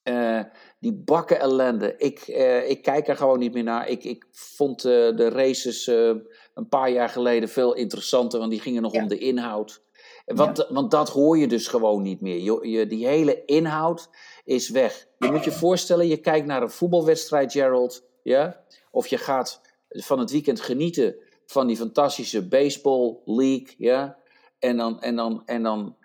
Eh, 0.02 0.40
die 0.78 0.92
bakken 0.92 1.40
ellende. 1.40 1.94
Ik, 1.96 2.18
eh, 2.18 2.70
ik 2.70 2.82
kijk 2.82 3.08
er 3.08 3.16
gewoon 3.16 3.38
niet 3.38 3.52
meer 3.52 3.62
naar. 3.62 3.88
Ik, 3.88 4.04
ik 4.04 4.26
vond 4.30 4.84
eh, 4.84 4.92
de 4.92 5.28
races 5.28 5.86
een 5.86 6.68
paar 6.68 6.90
jaar 6.90 7.08
geleden 7.08 7.48
veel 7.48 7.74
interessanter, 7.74 8.38
want 8.38 8.50
die 8.50 8.60
gingen 8.60 8.82
nog 8.82 8.92
Ja. 8.94 9.02
om 9.02 9.08
de 9.08 9.18
inhoud. 9.18 9.82
Want, 10.24 10.66
want 10.68 10.90
dat 10.90 11.08
hoor 11.08 11.38
je 11.38 11.46
dus 11.46 11.66
gewoon 11.68 12.02
niet 12.02 12.20
meer. 12.20 12.38
Je, 12.38 12.68
je, 12.68 12.86
die 12.86 13.06
hele 13.06 13.44
inhoud 13.44 14.08
is 14.44 14.68
weg. 14.68 15.06
Je 15.18 15.30
moet 15.30 15.44
je 15.44 15.52
voorstellen, 15.52 16.06
je 16.06 16.16
kijkt 16.16 16.46
naar 16.46 16.62
een 16.62 16.70
voetbalwedstrijd, 16.70 17.52
Gerald. 17.52 18.04
Ja? 18.22 18.64
Of 18.90 19.06
je 19.06 19.18
gaat 19.18 19.60
van 19.88 20.18
het 20.18 20.30
weekend 20.30 20.60
genieten 20.60 21.16
van 21.46 21.66
die 21.66 21.76
fantastische 21.76 22.48
baseball 22.48 23.16
league. 23.24 23.74
Ja? 23.78 24.16
En 24.58 24.76
dan, 24.76 25.00
en 25.00 25.16
dan, 25.16 25.42
en 25.46 25.62
dan 25.62 25.96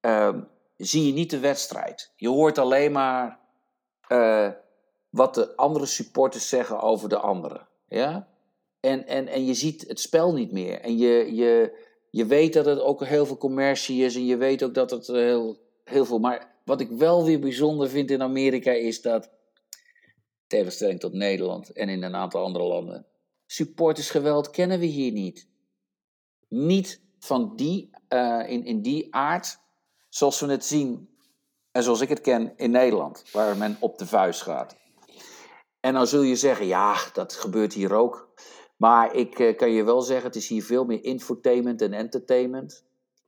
ehm, 0.00 0.40
zie 0.78 1.06
je 1.06 1.12
niet 1.12 1.30
de 1.30 1.38
wedstrijd. 1.38 2.12
Je 2.16 2.28
hoort 2.28 2.58
alleen 2.58 2.92
maar 2.92 3.38
eh, 4.08 4.50
wat 5.08 5.34
de 5.34 5.56
andere 5.56 5.86
supporters 5.86 6.48
zeggen 6.48 6.80
over 6.80 7.08
de 7.08 7.18
anderen. 7.18 7.68
Ja? 7.88 8.28
En, 8.80 9.06
en, 9.06 9.28
en 9.28 9.46
je 9.46 9.54
ziet 9.54 9.88
het 9.88 10.00
spel 10.00 10.32
niet 10.32 10.52
meer. 10.52 10.80
En 10.80 10.98
je, 10.98 11.34
je, 11.34 11.78
je 12.10 12.26
weet 12.26 12.52
dat 12.52 12.64
het 12.64 12.80
ook 12.80 13.04
heel 13.04 13.26
veel 13.26 13.38
commercie 13.38 14.04
is. 14.04 14.14
En 14.14 14.26
je 14.26 14.36
weet 14.36 14.62
ook 14.62 14.74
dat 14.74 14.90
het 14.90 15.06
heel, 15.06 15.58
heel 15.84 16.04
veel. 16.04 16.18
Maar 16.18 16.54
wat 16.64 16.80
ik 16.80 16.90
wel 16.90 17.24
weer 17.24 17.40
bijzonder 17.40 17.88
vind 17.88 18.10
in 18.10 18.22
Amerika 18.22 18.72
is 18.72 19.02
dat. 19.02 19.30
Tegenstelling 20.46 21.00
tot 21.00 21.12
Nederland 21.12 21.72
en 21.72 21.88
in 21.88 22.02
een 22.02 22.14
aantal 22.14 22.44
andere 22.44 22.64
landen. 22.64 23.06
Supportersgeweld 23.46 24.50
kennen 24.50 24.78
we 24.78 24.86
hier 24.86 25.12
niet. 25.12 25.48
Niet 26.48 27.00
van 27.18 27.56
die, 27.56 27.90
eh, 28.08 28.44
in, 28.46 28.64
in 28.64 28.82
die 28.82 29.14
aard 29.14 29.58
zoals 30.08 30.40
we 30.40 30.50
het 30.50 30.64
zien 30.64 31.08
en 31.70 31.82
zoals 31.82 32.00
ik 32.00 32.08
het 32.08 32.20
ken 32.20 32.52
in 32.56 32.70
Nederland, 32.70 33.24
waar 33.32 33.56
men 33.56 33.76
op 33.80 33.98
de 33.98 34.06
vuist 34.06 34.42
gaat. 34.42 34.76
En 35.80 35.94
dan 35.94 36.06
zul 36.06 36.22
je 36.22 36.36
zeggen, 36.36 36.66
ja, 36.66 36.96
dat 37.12 37.32
gebeurt 37.32 37.72
hier 37.72 37.94
ook. 37.94 38.28
Maar 38.76 39.14
ik 39.14 39.38
eh, 39.38 39.56
kan 39.56 39.70
je 39.70 39.84
wel 39.84 40.02
zeggen, 40.02 40.26
het 40.26 40.36
is 40.36 40.48
hier 40.48 40.64
veel 40.64 40.84
meer 40.84 41.04
infotainment 41.04 41.82
en 41.82 41.92
entertainment. 41.92 42.84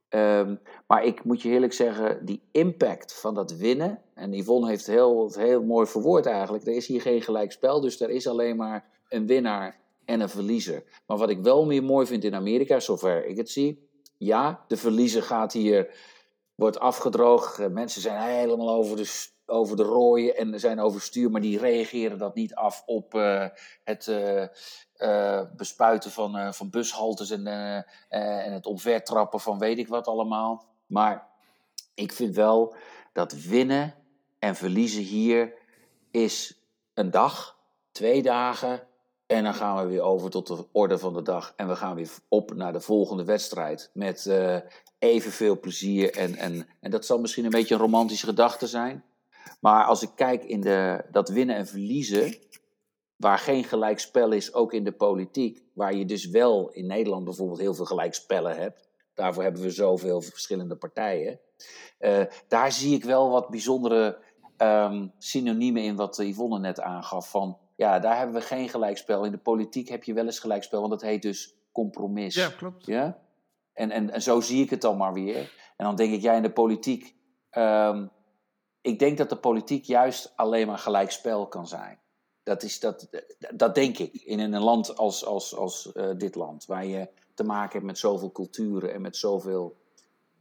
Ehm, 0.09 0.55
maar 0.87 1.05
ik 1.05 1.23
moet 1.23 1.41
je 1.41 1.49
eerlijk 1.49 1.73
zeggen, 1.73 2.25
die 2.25 2.41
impact 2.51 3.19
van 3.19 3.33
dat 3.33 3.55
winnen. 3.55 4.01
En 4.13 4.33
Yvonne 4.33 4.67
heeft 4.67 4.87
heel, 4.87 5.23
het 5.23 5.35
heel 5.35 5.63
mooi 5.63 5.87
verwoord 5.87 6.25
eigenlijk. 6.25 6.67
Er 6.67 6.75
is 6.75 6.87
hier 6.87 7.01
geen 7.01 7.21
gelijkspel, 7.21 7.81
dus 7.81 8.01
er 8.01 8.09
is 8.09 8.27
alleen 8.27 8.55
maar 8.55 8.89
een 9.09 9.27
winnaar 9.27 9.79
en 10.05 10.21
een 10.21 10.29
verliezer. 10.29 10.83
Maar 11.07 11.17
wat 11.17 11.29
ik 11.29 11.39
wel 11.39 11.65
meer 11.65 11.83
mooi 11.83 12.05
vind 12.05 12.23
in 12.23 12.35
Amerika, 12.35 12.79
zover 12.79 13.25
ik 13.25 13.37
het 13.37 13.49
zie. 13.49 13.89
Ja, 14.17 14.65
de 14.67 14.77
verliezer 14.77 15.23
gaat 15.23 15.53
hier, 15.53 15.95
wordt 16.61 16.79
afgedroogd. 16.79 17.59
Eh, 17.59 17.67
Mensen 17.67 18.01
zijn 18.01 18.21
helemaal 18.21 18.69
over 18.69 18.95
de, 18.95 19.27
over 19.45 19.75
de 19.75 19.83
rooien 19.83 20.35
en 20.35 20.59
zijn 20.59 20.79
overstuur, 20.79 21.31
maar 21.31 21.41
die 21.41 21.59
reageren 21.59 22.17
dat 22.17 22.35
niet 22.35 22.55
af 22.55 22.83
op 22.85 23.15
eh, 23.15 23.45
het 23.83 24.07
eh, 24.97 25.41
bespuiten 25.55 26.11
van, 26.11 26.53
van 26.53 26.69
bushaltes 26.69 27.29
en, 27.29 27.47
en 28.09 28.53
het 28.53 28.65
omvertrappen 28.65 29.39
van 29.39 29.59
weet 29.59 29.77
ik 29.77 29.87
wat 29.87 30.07
allemaal. 30.07 30.65
Maar 30.85 31.27
ik 31.93 32.11
vind 32.11 32.35
wel 32.35 32.75
dat 33.13 33.33
winnen 33.33 33.95
en 34.39 34.55
verliezen 34.55 35.03
hier 35.03 35.53
is 36.11 36.61
een 36.93 37.11
dag, 37.11 37.57
twee 37.91 38.21
dagen. 38.21 38.87
En 39.27 39.43
dan 39.43 39.53
gaan 39.53 39.77
we 39.77 39.91
weer 39.91 40.01
over 40.01 40.29
tot 40.29 40.47
de 40.47 40.67
orde 40.71 40.97
van 40.97 41.13
de 41.13 41.21
dag. 41.21 41.53
En 41.55 41.67
we 41.67 41.75
gaan 41.75 41.95
weer 41.95 42.09
op 42.27 42.53
naar 42.53 42.73
de 42.73 42.81
volgende 42.81 43.23
wedstrijd. 43.23 43.89
Met 43.93 44.29
evenveel 45.01 45.59
plezier. 45.59 46.13
En, 46.13 46.35
en, 46.35 46.67
en 46.79 46.91
dat 46.91 47.05
zal 47.05 47.19
misschien 47.19 47.43
een 47.45 47.49
beetje 47.49 47.73
een 47.73 47.81
romantische 47.81 48.25
gedachte 48.25 48.67
zijn. 48.67 49.03
Maar 49.59 49.85
als 49.85 50.01
ik 50.01 50.09
kijk 50.15 50.43
in 50.43 50.61
de, 50.61 51.05
dat 51.11 51.29
winnen 51.29 51.55
en 51.55 51.67
verliezen. 51.67 52.35
Waar 53.15 53.39
geen 53.39 53.63
gelijkspel 53.63 54.31
is, 54.31 54.53
ook 54.53 54.73
in 54.73 54.83
de 54.83 54.91
politiek. 54.91 55.63
Waar 55.73 55.95
je 55.95 56.05
dus 56.05 56.29
wel 56.29 56.69
in 56.71 56.85
Nederland 56.85 57.23
bijvoorbeeld 57.23 57.59
heel 57.59 57.73
veel 57.73 57.85
gelijkspellen 57.85 58.57
hebt. 58.57 58.89
Daarvoor 59.13 59.43
hebben 59.43 59.61
we 59.61 59.69
zoveel 59.69 60.21
verschillende 60.21 60.75
partijen. 60.75 61.39
Eh, 61.97 62.23
daar 62.47 62.71
zie 62.71 62.95
ik 62.95 63.03
wel 63.03 63.29
wat 63.29 63.49
bijzondere 63.49 64.23
ehm, 64.57 65.07
synoniemen 65.17 65.83
in 65.83 65.95
wat 65.95 66.17
Yvonne 66.17 66.59
net 66.59 66.79
aangaf. 66.79 67.29
Van 67.29 67.57
ja, 67.75 67.99
daar 67.99 68.17
hebben 68.17 68.35
we 68.35 68.41
geen 68.41 68.69
gelijkspel. 68.69 69.25
In 69.25 69.31
de 69.31 69.37
politiek 69.37 69.89
heb 69.89 70.03
je 70.03 70.13
wel 70.13 70.25
eens 70.25 70.39
gelijkspel, 70.39 70.79
want 70.79 70.91
dat 70.91 71.01
heet 71.01 71.21
dus 71.21 71.55
compromis. 71.71 72.35
Ja, 72.35 72.49
klopt. 72.49 72.85
Ja? 72.85 73.19
En, 73.81 73.91
en, 73.91 74.09
en 74.09 74.21
zo 74.21 74.41
zie 74.41 74.63
ik 74.63 74.69
het 74.69 74.81
dan 74.81 74.97
maar 74.97 75.13
weer. 75.13 75.53
En 75.77 75.85
dan 75.85 75.95
denk 75.95 76.13
ik, 76.13 76.21
jij 76.21 76.35
in 76.35 76.41
de 76.41 76.51
politiek. 76.51 77.15
ehm, 77.49 78.07
ik 78.81 78.99
denk 78.99 79.17
dat 79.17 79.29
de 79.29 79.35
politiek 79.35 79.85
juist 79.85 80.33
alleen 80.35 80.67
maar 80.67 80.77
gelijkspel 80.77 81.47
kan 81.47 81.67
zijn. 81.67 81.99
Dat, 82.43 82.63
is, 82.63 82.79
dat, 82.79 83.09
dat 83.55 83.75
denk 83.75 83.97
ik 83.97 84.13
in 84.13 84.39
een 84.39 84.61
land 84.61 84.97
als, 84.97 85.25
als, 85.25 85.55
als 85.55 85.91
eh, 85.91 86.09
dit 86.17 86.35
land, 86.35 86.65
waar 86.65 86.85
je 86.85 87.09
te 87.33 87.43
maken 87.43 87.71
hebt 87.71 87.85
met 87.85 87.97
zoveel 87.97 88.31
culturen 88.31 88.93
en 88.93 89.01
met 89.01 89.17
zoveel 89.17 89.77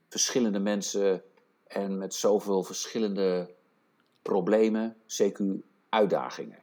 verschillende 0.09 0.61
mensen 0.61 1.23
en 1.67 1.99
met 1.99 2.15
zoveel 2.15 2.63
verschillende 2.63 3.55
problemen, 4.23 4.97
CQ 5.07 5.43
uitdagingen. 5.89 6.59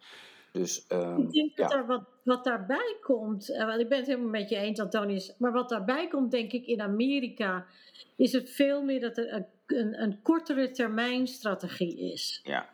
Dus 0.57 0.87
ehm, 0.87 1.21
Ik 1.21 1.31
denk 1.31 1.55
dat 1.55 1.71
ja. 1.71 1.77
er 1.77 1.85
wat, 1.85 2.03
wat 2.23 2.43
daarbij 2.43 2.97
komt, 3.01 3.49
eh, 3.49 3.65
want 3.65 3.79
ik 3.79 3.89
ben 3.89 3.97
het 3.97 4.07
helemaal 4.07 4.29
met 4.29 4.49
je 4.49 4.55
eens, 4.55 4.79
Antonius, 4.79 5.33
maar 5.37 5.51
wat 5.51 5.69
daarbij 5.69 6.07
komt, 6.07 6.31
denk 6.31 6.51
ik, 6.51 6.65
in 6.65 6.81
Amerika, 6.81 7.65
is 8.15 8.31
het 8.31 8.49
veel 8.49 8.83
meer 8.83 8.99
dat 8.99 9.17
er 9.17 9.33
een 9.33 9.45
een, 9.67 10.01
een 10.01 10.21
kortere 10.21 10.71
termijn 10.71 11.27
strategie 11.27 12.11
is. 12.13 12.41
Ja. 12.43 12.69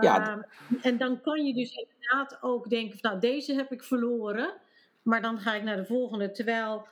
Ja, 0.00 0.28
Ehm, 0.28 0.40
en 0.82 0.98
dan 0.98 1.20
kan 1.20 1.46
je 1.46 1.54
dus 1.54 1.74
inderdaad 1.74 2.38
ook 2.42 2.68
denken: 2.68 2.98
van, 2.98 3.10
nou, 3.10 3.20
deze 3.20 3.54
heb 3.54 3.72
ik 3.72 3.82
verloren, 3.82 4.54
maar 5.02 5.22
dan 5.22 5.38
ga 5.38 5.54
ik 5.54 5.62
naar 5.62 5.76
de 5.76 5.84
volgende. 5.84 6.30
Terwijl 6.30 6.86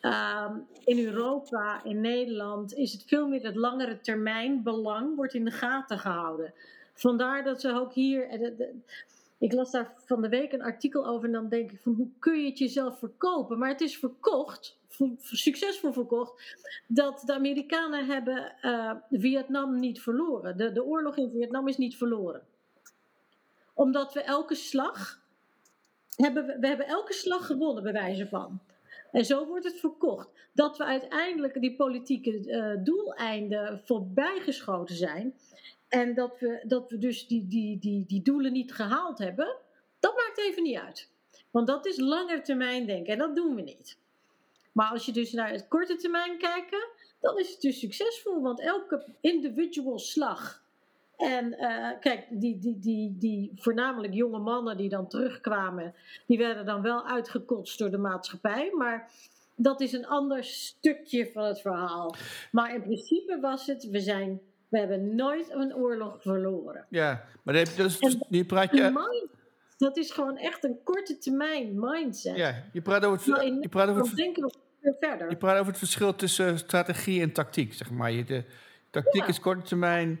ehm, 0.00 0.56
in 0.84 1.04
Europa, 1.04 1.84
in 1.84 2.00
Nederland, 2.00 2.74
is 2.74 2.92
het 2.92 3.04
veel 3.06 3.28
meer 3.28 3.42
het 3.42 3.56
langere 3.56 4.00
termijn 4.00 4.62
belang 4.62 5.16
wordt 5.16 5.34
in 5.34 5.44
de 5.44 5.50
gaten 5.50 5.98
gehouden. 5.98 6.54
Vandaar 6.94 7.44
dat 7.44 7.60
ze 7.60 7.74
ook 7.74 7.92
hier. 7.92 8.28
Ik 9.42 9.52
las 9.52 9.70
daar 9.70 9.94
van 9.96 10.22
de 10.22 10.28
week 10.28 10.52
een 10.52 10.62
artikel 10.62 11.06
over 11.06 11.24
en 11.24 11.32
dan 11.32 11.48
denk 11.48 11.70
ik 11.72 11.80
van 11.80 11.94
hoe 11.94 12.08
kun 12.18 12.40
je 12.42 12.48
het 12.48 12.58
jezelf 12.58 12.98
verkopen? 12.98 13.58
Maar 13.58 13.68
het 13.68 13.80
is 13.80 13.98
verkocht, 13.98 14.78
vo- 14.88 15.16
succesvol 15.20 15.92
verkocht, 15.92 16.56
dat 16.86 17.22
de 17.26 17.34
Amerikanen 17.34 18.06
hebben 18.06 18.54
eh, 18.60 18.92
Vietnam 19.10 19.78
niet 19.78 20.02
verloren. 20.02 20.56
De, 20.56 20.72
de 20.72 20.84
oorlog 20.84 21.16
in 21.16 21.30
Vietnam 21.30 21.68
is 21.68 21.76
niet 21.76 21.96
verloren. 21.96 22.42
Omdat 23.74 24.14
we 24.14 24.22
elke 24.22 24.54
slag, 24.54 25.22
hebben 26.16 26.46
we, 26.46 26.66
hebben 26.66 26.86
elke 26.86 27.12
slag 27.12 27.46
gewonnen 27.46 27.82
bij 27.82 27.92
wijze 27.92 28.28
van. 28.28 28.60
En 29.12 29.24
zo 29.24 29.46
wordt 29.46 29.64
het 29.64 29.80
verkocht. 29.80 30.28
Dat 30.52 30.78
we 30.78 30.84
uiteindelijk 30.84 31.60
die 31.60 31.76
politieke 31.76 32.50
eh, 32.50 32.84
doeleinden 32.84 33.80
voorbijgeschoten 33.84 34.94
zijn. 34.94 35.34
En 35.92 36.14
dat 36.14 36.38
we, 36.38 36.60
dat 36.66 36.90
we 36.90 36.98
dus 36.98 37.26
die, 37.26 37.46
die, 37.48 37.78
die, 37.78 38.04
die 38.06 38.22
doelen 38.22 38.52
niet 38.52 38.74
gehaald 38.74 39.18
hebben, 39.18 39.56
dat 40.00 40.14
maakt 40.14 40.38
even 40.38 40.62
niet 40.62 40.78
uit. 40.78 41.08
Want 41.50 41.66
dat 41.66 41.86
is 41.86 41.98
langer 41.98 42.42
termijn 42.42 42.86
denken 42.86 43.12
en 43.12 43.18
dat 43.18 43.36
doen 43.36 43.54
we 43.54 43.62
niet. 43.62 43.98
Maar 44.72 44.90
als 44.90 45.06
je 45.06 45.12
dus 45.12 45.32
naar 45.32 45.50
het 45.50 45.68
korte 45.68 45.96
termijn 45.96 46.38
kijkt, 46.38 46.76
dan 47.20 47.38
is 47.38 47.50
het 47.50 47.60
dus 47.60 47.78
succesvol. 47.78 48.42
Want 48.42 48.60
elke 48.60 49.04
individual 49.20 49.98
slag. 49.98 50.62
En 51.16 51.58
eh, 51.58 52.00
kijk, 52.00 52.26
die, 52.30 52.58
die, 52.58 52.78
die, 52.78 53.16
die 53.18 53.52
voornamelijk 53.54 54.14
jonge 54.14 54.38
mannen 54.38 54.76
die 54.76 54.88
dan 54.88 55.08
terugkwamen, 55.08 55.94
die 56.26 56.38
werden 56.38 56.66
dan 56.66 56.82
wel 56.82 57.06
uitgekotst 57.06 57.78
door 57.78 57.90
de 57.90 57.98
maatschappij. 57.98 58.70
Maar 58.76 59.10
dat 59.56 59.80
is 59.80 59.92
een 59.92 60.06
ander 60.06 60.44
stukje 60.44 61.30
van 61.32 61.44
het 61.44 61.60
verhaal. 61.60 62.14
Maar 62.50 62.74
in 62.74 62.82
principe 62.82 63.40
was 63.40 63.66
het, 63.66 63.84
we 63.90 64.00
zijn 64.00 64.40
we 64.72 64.78
hebben 64.78 65.14
nooit 65.14 65.50
een 65.50 65.74
oorlog 65.74 66.16
verloren. 66.22 66.86
Ja, 66.88 67.24
maar 67.42 67.54
dat, 67.54 67.72
dat 67.76 67.86
is, 67.86 67.98
En- 67.98 68.26
je 68.28 68.44
praat 68.44 68.70
je, 68.76 68.82
mind, 68.82 69.26
dat 69.76 69.96
is 69.96 70.10
gewoon 70.10 70.36
echt 70.36 70.64
een 70.64 70.76
korte 70.84 71.18
termijn 71.18 71.80
mindset. 71.80 72.36
ja, 72.36 72.64
je 72.72 72.82
praat 72.82 73.04
over 73.04 73.34
het, 73.34 73.42
in 73.44 73.60
je 73.60 73.68
praat 73.68 73.88
over 73.88 74.02
het, 74.02 74.16
denken 74.16 74.42
we 74.42 74.54
weer 74.80 74.96
verder. 75.00 75.30
je 75.30 75.36
praat 75.36 75.54
over 75.58 75.66
het 75.66 75.78
verschil 75.78 76.14
tussen 76.14 76.58
strategie 76.58 77.20
en 77.22 77.32
tactiek, 77.32 77.72
zeg 77.74 77.90
maar. 77.90 78.10
Je, 78.10 78.24
de 78.24 78.44
tactiek 78.90 79.22
Ja. 79.22 79.26
is 79.28 79.40
korte 79.40 79.62
termijn 79.62 80.20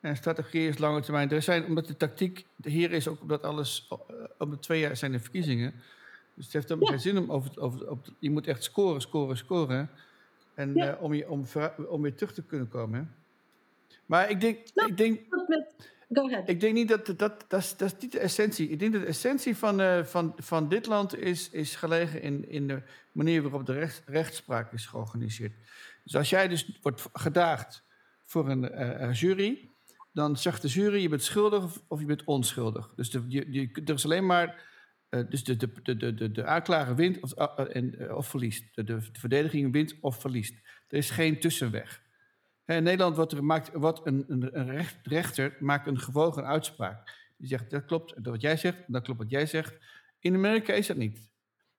en 0.00 0.16
strategie 0.16 0.68
is 0.68 0.78
lange 0.78 1.00
termijn. 1.00 1.30
Er 1.30 1.42
zijn, 1.42 1.64
omdat 1.64 1.86
de 1.86 1.96
tactiek 1.96 2.46
hier 2.62 2.92
is 2.92 3.08
ook 3.08 3.20
omdat 3.20 3.42
alles, 3.42 3.88
eh, 3.90 3.98
om 4.38 4.50
de 4.50 4.58
twee 4.58 4.80
jaar 4.80 4.96
zijn 4.96 5.12
de 5.12 5.20
verkiezingen. 5.20 5.72
Dus 6.34 6.44
het 6.44 6.52
heeft 6.54 6.68
helemaal 6.68 6.90
Ja. 6.92 6.98
geen 6.98 7.12
zin 7.12 7.18
om 7.22 7.32
over, 7.32 7.60
over, 7.60 7.90
op, 7.90 8.06
je 8.18 8.30
moet 8.30 8.46
echt 8.46 8.62
scoren, 8.64 9.00
scoren, 9.00 9.36
scoren. 9.36 9.90
En 10.54 10.74
Ja. 10.74 10.96
eh, 10.96 11.02
om, 11.02 11.14
je, 11.14 11.30
om, 11.30 11.44
om 11.88 12.02
weer 12.02 12.14
terug 12.14 12.32
te 12.32 12.42
kunnen 12.42 12.68
komen. 12.68 13.14
Maar 14.12 14.30
ik 14.30 14.40
denk, 14.40 14.58
Nou. 14.74 14.90
ik 14.90 14.96
denk 14.96 15.20
Go 16.12 16.28
ahead. 16.28 16.48
Ik 16.48 16.60
denk 16.60 16.74
niet 16.74 16.88
dat 16.88 17.06
dat, 17.06 17.18
dat, 17.18 17.44
dat, 17.48 17.60
is, 17.60 17.76
dat 17.76 17.92
is 17.92 18.02
niet 18.02 18.12
de 18.12 18.18
essentie. 18.18 18.68
Ik 18.68 18.78
denk 18.78 18.92
dat 18.92 19.02
de 19.02 19.08
essentie 19.08 19.56
van, 19.56 19.80
eh, 19.80 20.04
van, 20.04 20.32
van 20.36 20.68
dit 20.68 20.86
land 20.86 21.16
is, 21.18 21.50
is 21.50 21.76
gelegen 21.76 22.22
in, 22.22 22.48
in 22.48 22.68
de 22.68 22.82
manier 23.12 23.42
waarop 23.42 23.66
de 23.66 23.72
recht, 23.72 24.02
rechtspraak 24.06 24.72
is 24.72 24.86
georganiseerd. 24.86 25.52
Dus 26.04 26.16
als 26.16 26.30
jij 26.30 26.48
dus 26.48 26.78
wordt 26.82 27.08
gedaagd 27.12 27.84
voor 28.24 28.48
een 28.48 28.70
eh, 28.70 29.12
jury, 29.14 29.70
dan 30.12 30.36
zegt 30.36 30.62
de 30.62 30.68
jury 30.68 31.02
je 31.02 31.08
bent 31.08 31.22
schuldig 31.22 31.64
of, 31.64 31.82
of 31.88 32.00
je 32.00 32.06
bent 32.06 32.24
onschuldig. 32.24 32.92
Dus 32.96 33.10
de, 33.10 33.24
je, 33.28 33.52
je, 33.52 33.70
er 33.84 33.94
is 33.94 34.04
alleen 34.04 34.26
maar, 34.26 34.64
eh, 35.08 35.20
dus 35.28 35.44
de, 35.44 35.56
de, 35.56 35.72
de, 35.82 35.96
de, 35.96 36.14
de, 36.14 36.30
de 36.30 36.44
aanklager 36.44 36.94
wint 36.94 37.20
of, 37.20 37.32
en, 37.56 38.14
of 38.14 38.28
verliest. 38.28 38.74
De, 38.74 38.84
de, 38.84 38.96
de 39.12 39.20
verdediging 39.20 39.72
wint 39.72 39.94
of 40.00 40.20
verliest. 40.20 40.54
Er 40.88 40.98
is 40.98 41.10
geen 41.10 41.40
tussenweg. 41.40 42.02
In 42.64 42.82
Nederland 42.82 43.16
wordt 43.16 43.32
er, 43.32 43.44
maakt, 43.44 43.74
een, 43.74 44.24
een, 44.28 44.58
een 44.58 44.70
recht- 44.70 45.06
rechter 45.06 45.56
maakt 45.60 45.86
een 45.86 45.98
gewogen 45.98 46.46
uitspraak. 46.46 47.30
Die 47.36 47.48
zegt, 47.48 47.70
dat 47.70 47.84
klopt 47.84 48.14
wat 48.22 48.40
jij 48.40 48.56
zegt, 48.56 48.84
dat 48.86 49.02
klopt 49.02 49.18
wat 49.18 49.30
jij 49.30 49.46
zegt. 49.46 49.78
In 50.18 50.34
Amerika 50.34 50.72
is 50.72 50.86
dat 50.86 50.96
niet. 50.96 51.30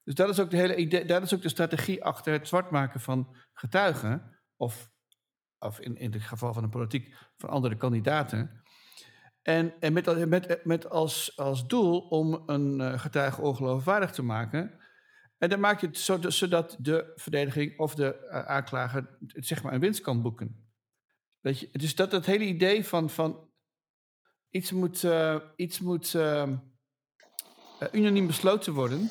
Dus 0.03 0.15
dat 0.15 0.29
is 0.29 0.39
ook 0.39 0.49
de 0.49 0.57
hele 0.57 0.75
idee, 0.75 1.05
dat 1.05 1.23
is 1.23 1.33
ook 1.33 1.41
de 1.41 1.49
strategie 1.49 2.03
achter 2.03 2.33
het 2.33 2.47
zwart 2.47 2.71
maken 2.71 2.99
van 2.99 3.35
getuigen, 3.53 4.39
of, 4.55 4.91
of 5.59 5.79
in, 5.79 5.97
in 5.97 6.11
het 6.11 6.21
geval 6.23 6.53
van 6.53 6.63
de 6.63 6.69
politiek 6.69 7.15
van 7.37 7.49
andere 7.49 7.77
kandidaten. 7.77 8.61
En, 9.41 9.73
en 9.79 9.93
met, 9.93 10.27
met, 10.27 10.65
met 10.65 10.89
als, 10.89 11.37
als 11.37 11.67
doel 11.67 11.99
om 11.99 12.43
een 12.45 12.81
eh, 12.81 12.99
getuige 12.99 13.41
ongeloofwaardig 13.41 14.11
te 14.11 14.23
maken. 14.23 14.79
En 15.37 15.49
dan 15.49 15.59
maak 15.59 15.79
je 15.79 15.87
het 15.87 15.97
zo, 15.97 16.19
zodat 16.27 16.77
de 16.79 17.11
verdediging 17.15 17.79
of 17.79 17.95
de 17.95 18.15
eh, 18.15 18.45
aanklager 18.45 19.17
zeg 19.25 19.63
maar 19.63 19.73
een 19.73 19.79
winst 19.79 20.01
kan 20.01 20.21
boeken. 20.21 20.62
Dus 21.71 21.95
dat 21.95 22.11
het 22.11 22.25
hele 22.25 22.45
idee 22.45 22.85
van, 22.85 23.09
van 23.09 23.49
iets 24.49 24.71
moet, 24.71 25.03
eh, 25.03 25.35
iets 25.55 25.79
moet 25.79 26.15
eh, 26.15 26.41
eh, 26.41 26.57
unaniem 27.91 28.27
besloten 28.27 28.73
worden, 28.73 29.09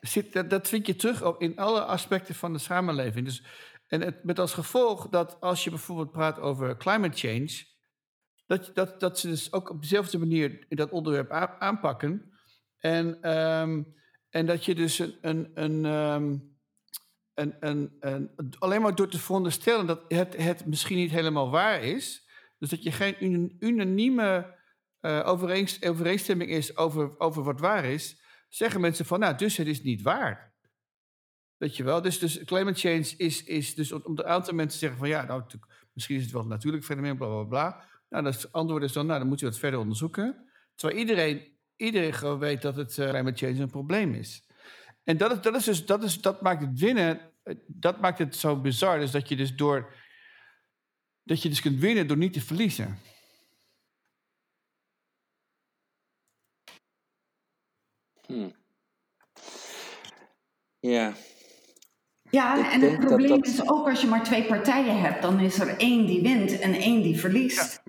zit, 0.00 0.32
dat, 0.32 0.50
dat 0.50 0.68
vind 0.68 0.86
je 0.86 0.96
terug 0.96 1.24
op 1.24 1.40
in 1.40 1.58
alle 1.58 1.84
aspecten 1.84 2.34
van 2.34 2.52
de 2.52 2.58
samenleving. 2.58 3.24
Dus, 3.24 3.42
en 3.86 4.00
het, 4.00 4.24
met 4.24 4.38
als 4.38 4.54
gevolg 4.54 5.08
dat 5.08 5.40
als 5.40 5.64
je 5.64 5.70
bijvoorbeeld 5.70 6.10
praat 6.10 6.38
over 6.38 6.76
climate 6.76 7.18
change, 7.18 7.66
dat, 8.46 8.70
dat, 8.74 9.00
dat 9.00 9.18
ze 9.18 9.28
dus 9.28 9.52
ook 9.52 9.70
op 9.70 9.80
dezelfde 9.80 10.18
manier 10.18 10.66
dat 10.68 10.90
onderwerp 10.90 11.30
aanpakken. 11.58 12.32
En, 12.78 13.22
ehm, 13.22 13.82
en 14.30 14.46
dat 14.46 14.64
je 14.64 14.74
dus 14.74 14.98
een, 14.98 15.18
een, 15.20 15.50
een, 15.54 15.84
ehm, 15.84 16.36
een, 17.38 17.54
een, 17.60 17.96
een- 18.00 18.30
alleen 18.58 18.82
maar 18.82 18.94
door 18.94 19.08
te 19.08 19.18
veronderstellen 19.18 19.86
dat 19.86 20.00
het, 20.08 20.36
het 20.36 20.66
misschien 20.66 20.96
niet 20.96 21.10
helemaal 21.10 21.50
waar 21.50 21.82
is. 21.82 22.28
Dus 22.58 22.68
dat 22.68 22.82
je 22.82 22.92
geen 22.92 23.56
unanieme 23.58 24.56
eh, 25.00 25.22
overeenst- 25.24 25.86
overeenstemming 25.86 26.50
is 26.50 26.76
over, 26.76 27.18
over 27.20 27.42
wat 27.42 27.60
waar 27.60 27.84
is. 27.84 28.22
Zeggen 28.48 28.80
mensen 28.80 29.04
van, 29.04 29.20
nou, 29.20 29.36
dus 29.36 29.56
het 29.56 29.66
is 29.66 29.82
niet 29.82 30.02
waar. 30.02 30.54
Weet 31.56 31.76
je 31.76 31.84
wel? 31.84 32.02
Dus, 32.02 32.18
dus 32.18 32.44
climate 32.44 32.78
change 32.78 33.14
is, 33.16 33.44
is 33.44 33.74
dus 33.74 33.92
om 33.92 34.02
een 34.04 34.24
aantal 34.24 34.54
mensen 34.54 34.78
zeggen 34.78 34.98
van, 34.98 35.08
ja, 35.08 35.24
nou, 35.24 35.42
misschien 35.92 36.16
is 36.16 36.22
het 36.22 36.32
wel 36.32 36.42
een 36.42 36.48
natuurlijk 36.48 36.84
fenomeen, 36.84 37.16
bla 37.16 37.26
bla 37.26 37.42
bla. 37.44 37.84
Nou, 38.08 38.24
dat 38.24 38.52
antwoord 38.52 38.82
is 38.82 38.92
dan, 38.92 39.06
nou, 39.06 39.18
dan 39.18 39.28
moet 39.28 39.40
je 39.40 39.46
dat 39.46 39.58
verder 39.58 39.80
onderzoeken. 39.80 40.48
Terwijl 40.74 40.98
iedereen, 41.00 41.58
iedereen 41.76 42.12
gewoon 42.12 42.38
weet 42.38 42.62
dat 42.62 42.76
het 42.76 42.98
eh, 42.98 43.08
climate 43.08 43.46
change 43.46 43.60
een 43.60 43.70
probleem 43.70 44.14
is. 44.14 44.47
En 45.08 45.16
dat, 45.16 45.32
is, 45.32 45.40
dat, 45.40 45.54
is 45.56 45.64
dus, 45.64 45.86
dat, 45.86 46.02
is, 46.02 46.20
dat 46.20 46.42
maakt 46.42 46.60
het 46.60 46.78
winnen, 46.78 47.20
eh, 47.42 47.54
dat 47.66 48.00
maakt 48.00 48.18
het 48.18 48.36
zo 48.36 48.60
bizar. 48.60 48.98
Dus 48.98 49.10
dat 49.10 49.28
je 49.28 49.36
dus 49.36 49.54
door, 49.56 49.92
dat 51.22 51.42
je 51.42 51.48
dus 51.48 51.60
kunt 51.60 51.78
winnen 51.80 52.06
door 52.06 52.16
niet 52.16 52.32
te 52.32 52.40
verliezen. 52.40 52.98
Hm. 58.26 58.48
Ja, 60.80 61.12
Ja, 62.30 62.58
Ik 62.66 62.72
en 62.72 62.80
het 62.80 63.00
probleem 63.06 63.28
dat- 63.28 63.46
is 63.46 63.68
ook 63.68 63.88
als 63.88 64.00
je 64.00 64.06
maar 64.06 64.24
twee 64.24 64.44
partijen 64.46 65.00
hebt, 65.00 65.22
dan 65.22 65.40
is 65.40 65.58
er 65.58 65.76
één 65.78 66.06
die 66.06 66.22
wint 66.22 66.58
en 66.58 66.74
één 66.74 67.02
die 67.02 67.18
verliest. 67.20 67.82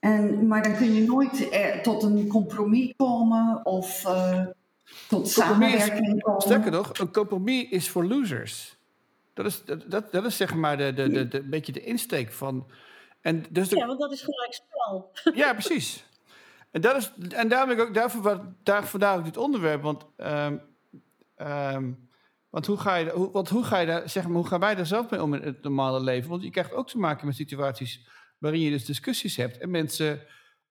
En, 0.00 0.46
maar 0.46 0.62
dan 0.62 0.76
kun 0.76 0.92
je 0.94 1.02
nooit 1.06 1.48
eh, 1.48 1.80
tot 1.80 2.02
een 2.02 2.26
compromis 2.28 2.92
komen 2.96 3.66
of 3.66 4.04
eh, 4.04 4.46
tot 5.08 5.28
samenwerking 5.28 6.22
komen. 6.22 6.40
Sterker 6.40 6.70
nog, 6.70 6.98
een 6.98 7.12
compromis 7.12 7.68
is 7.70 7.88
voor 7.88 8.04
losers. 8.04 8.76
Dat 9.34 9.46
is, 9.46 9.64
dat, 9.64 9.90
dat, 9.90 10.12
dat 10.12 10.24
is 10.24 10.36
zeg 10.36 10.54
maar 10.54 10.76
de, 10.76 10.92
de, 10.94 11.08
de, 11.08 11.28
de, 11.28 11.38
een 11.38 11.50
beetje 11.50 11.72
de 11.72 11.84
insteek 11.84 12.32
van. 12.32 12.70
En 13.20 13.44
dus 13.50 13.68
de- 13.68 13.76
Ja, 13.76 13.86
want 13.86 14.00
dat 14.00 14.12
is 14.12 14.20
gelijk 14.22 14.52
spel. 14.54 15.10
Ja, 15.42 15.52
precies. 15.52 16.04
En, 16.70 16.80
dat 16.80 16.96
is, 16.96 17.12
en 17.32 17.48
daarom 17.48 17.68
heb 17.68 17.78
ik 17.78 17.84
ook, 17.84 17.94
daarvoor, 17.94 18.22
wat- 18.22 18.42
daar, 18.62 18.86
vandaar 18.86 19.18
ook 19.18 19.24
dit 19.24 19.36
onderwerp. 19.36 19.82
Want, 19.82 20.04
ehm, 20.16 20.56
ehm, 21.36 21.92
want, 22.50 22.66
hoe, 22.66 22.76
ga 22.76 22.94
je, 22.96 23.10
hoe, 23.10 23.30
want 23.30 23.48
hoe, 23.48 23.64
ga 23.64 23.78
je 23.78 23.86
daar, 23.86 24.08
zeg 24.10 24.24
maar, 24.26 24.36
hoe 24.36 24.46
gaan 24.46 24.60
wij 24.60 24.74
daar 24.74 24.86
zelf 24.86 25.10
mee 25.10 25.22
om 25.22 25.34
in 25.34 25.42
het 25.42 25.62
normale 25.62 26.00
leven? 26.00 26.30
Want 26.30 26.42
je 26.42 26.50
krijgt 26.50 26.72
ook 26.72 26.88
te 26.88 26.98
maken 26.98 27.26
met 27.26 27.36
situaties 27.36 28.06
waarin 28.38 28.60
je 28.60 28.70
dus 28.70 28.84
discussies 28.84 29.36
hebt. 29.36 29.58
En 29.58 29.70
mensen 29.70 30.20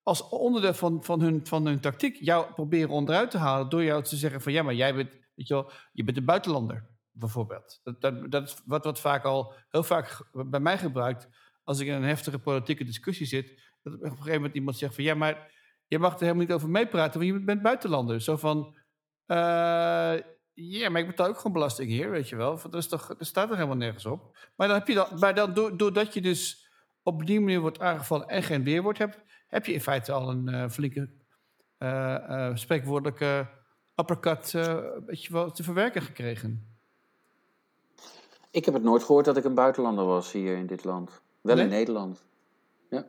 als 0.03 0.29
onderdeel 0.29 0.73
van, 0.73 1.03
van, 1.03 1.21
hun, 1.21 1.47
van 1.47 1.65
hun 1.65 1.79
tactiek 1.79 2.15
jou 2.15 2.53
proberen 2.53 2.89
onderuit 2.89 3.31
te 3.31 3.37
halen. 3.37 3.69
Door 3.69 3.83
jou 3.83 4.03
te 4.03 4.15
zeggen 4.15 4.41
van 4.41 4.51
ja, 4.51 4.63
maar 4.63 4.73
jij 4.73 4.95
bent, 4.95 5.11
weet 5.11 5.47
je 5.47 5.53
wel, 5.53 5.71
je 5.91 6.03
bent 6.03 6.17
een 6.17 6.25
buitenlander. 6.25 6.91
Bijvoorbeeld. 7.11 7.79
Dat, 7.83 8.01
dat, 8.01 8.31
dat 8.31 8.47
is 8.47 8.55
wat, 8.65 8.83
wat 8.83 8.99
vaak 8.99 9.23
al 9.23 9.53
heel 9.69 9.83
vaak 9.83 10.29
bij 10.31 10.59
mij 10.59 10.77
gebruikt. 10.77 11.27
Als 11.63 11.79
ik 11.79 11.87
in 11.87 11.93
een 11.93 12.03
heftige 12.03 12.39
politieke 12.39 12.83
discussie 12.83 13.25
zit. 13.25 13.61
Dat 13.83 13.93
op 13.93 14.01
een 14.01 14.09
gegeven 14.09 14.33
moment 14.33 14.53
iemand 14.53 14.77
zegt 14.77 14.95
van 14.95 15.03
ja, 15.03 15.15
maar 15.15 15.51
je 15.87 15.99
mag 15.99 16.13
er 16.13 16.19
helemaal 16.19 16.41
niet 16.41 16.53
over 16.53 16.69
meepraten, 16.69 17.19
want 17.19 17.33
je 17.33 17.43
bent 17.43 17.61
buitenlander. 17.61 18.21
Zo 18.21 18.37
van, 18.37 18.77
eh, 19.25 20.15
Ja, 20.55 20.89
maar 20.89 21.01
ik 21.01 21.07
betaal 21.07 21.27
ook 21.27 21.37
gewoon 21.37 21.53
belasting 21.53 21.89
hier, 21.89 22.09
weet 22.09 22.29
je 22.29 22.35
wel. 22.35 22.61
Dat, 22.61 22.73
is 22.75 22.87
toch, 22.87 23.07
dat 23.07 23.27
staat 23.27 23.49
er 23.49 23.55
helemaal 23.55 23.77
nergens 23.77 24.05
op. 24.05 24.37
Maar 24.55 24.67
dan 24.67 24.77
heb 24.77 24.87
je 24.87 24.93
dan, 24.93 25.07
maar 25.19 25.35
dan 25.35 25.53
doordat 25.53 26.13
je 26.13 26.21
dus 26.21 26.69
op 27.03 27.25
die 27.25 27.39
manier 27.39 27.59
wordt 27.59 27.79
aangevallen 27.79 28.27
en 28.27 28.43
geen 28.43 28.63
weerwoord 28.63 28.97
hebt, 28.97 29.21
heb 29.53 29.65
je 29.65 29.73
in 29.73 29.81
feite 29.81 30.11
al 30.11 30.29
een 30.29 30.49
uh, 30.49 30.69
flinke 30.69 31.09
uh, 31.79 32.17
uh, 32.29 32.49
spreekwoordelijke 32.53 33.47
uppercut 33.95 34.51
weet 35.05 35.23
je 35.23 35.33
wel, 35.33 35.51
te 35.51 35.63
verwerken 35.63 36.01
gekregen. 36.01 36.67
Ik 38.51 38.65
heb 38.65 38.73
het 38.73 38.83
nooit 38.83 39.03
gehoord 39.03 39.25
dat 39.25 39.37
ik 39.37 39.43
een 39.43 39.53
buitenlander 39.53 40.05
was 40.05 40.31
hier 40.31 40.57
in 40.57 40.67
dit 40.67 40.83
land. 40.83 41.21
Wel 41.41 41.59
in 41.59 41.69
Nederland. 41.69 42.25
Ja. 42.89 43.07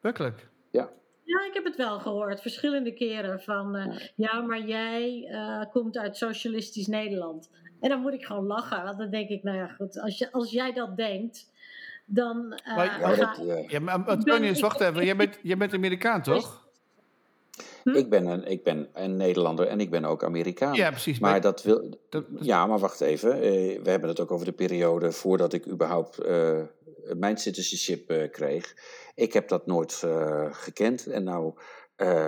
Werkelijk? 0.00 0.48
Ja. 0.70 0.90
Ja, 1.24 1.44
ik 1.46 1.54
heb 1.54 1.64
het 1.64 1.76
wel 1.76 2.00
gehoord, 2.00 2.40
verschillende 2.40 2.94
keren. 2.94 3.40
Van 3.40 3.76
uh, 3.76 3.98
ja, 4.14 4.40
maar 4.40 4.60
jij 4.60 5.28
uh, 5.30 5.70
komt 5.70 5.98
uit 5.98 6.16
socialistisch 6.16 6.86
Nederland. 6.86 7.50
En 7.80 7.88
dan 7.88 8.00
moet 8.00 8.12
ik 8.12 8.24
gewoon 8.24 8.46
lachen. 8.46 8.82
Want 8.82 8.98
dan 8.98 9.10
denk 9.10 9.28
ik, 9.28 9.42
nou 9.42 9.56
ja, 9.56 9.68
goed, 9.68 10.00
als, 10.00 10.18
je, 10.18 10.32
als 10.32 10.50
jij 10.50 10.72
dat 10.72 10.96
denkt, 10.96 11.52
dan. 12.06 12.60
Uh, 12.66 12.76
maar, 12.76 13.00
ja, 13.00 13.08
ga, 13.08 13.34
dat, 13.44 13.70
ja, 13.70 13.80
maar 13.80 13.94
Antonius, 13.94 14.60
wacht 14.60 14.80
even. 14.80 15.04
Jij 15.04 15.16
bent, 15.16 15.38
jij 15.42 15.56
bent 15.56 15.74
Amerikaan, 15.74 16.22
toch? 16.22 16.64
Hm? 17.82 17.90
Ik, 17.90 18.10
ben 18.10 18.26
een, 18.26 18.44
ik 18.44 18.62
ben 18.62 18.88
een 18.94 19.16
Nederlander 19.16 19.66
en 19.66 19.80
ik 19.80 19.90
ben 19.90 20.04
ook 20.04 20.24
Amerikaan. 20.24 20.74
Ja, 20.74 20.90
precies. 20.90 21.18
Maar, 21.18 21.30
maar 21.30 21.40
dat 21.40 21.62
wil. 21.62 21.98
Dat, 22.08 22.24
ja, 22.40 22.66
maar 22.66 22.78
wacht 22.78 23.00
even. 23.00 23.40
we 23.82 23.90
hebben 23.90 24.08
het 24.08 24.20
ook 24.20 24.30
over 24.30 24.46
de 24.46 24.52
periode 24.52 25.12
voordat 25.12 25.52
ik 25.52 25.66
überhaupt 25.68 26.18
mijn 27.14 27.38
citizenship 27.38 28.28
kreeg. 28.32 28.74
Ik 29.16 29.32
heb 29.32 29.48
dat 29.48 29.66
nooit 29.66 30.02
uh, 30.04 30.46
gekend. 30.50 31.06
En 31.06 31.24
nou, 31.24 31.52
uh, 31.96 32.26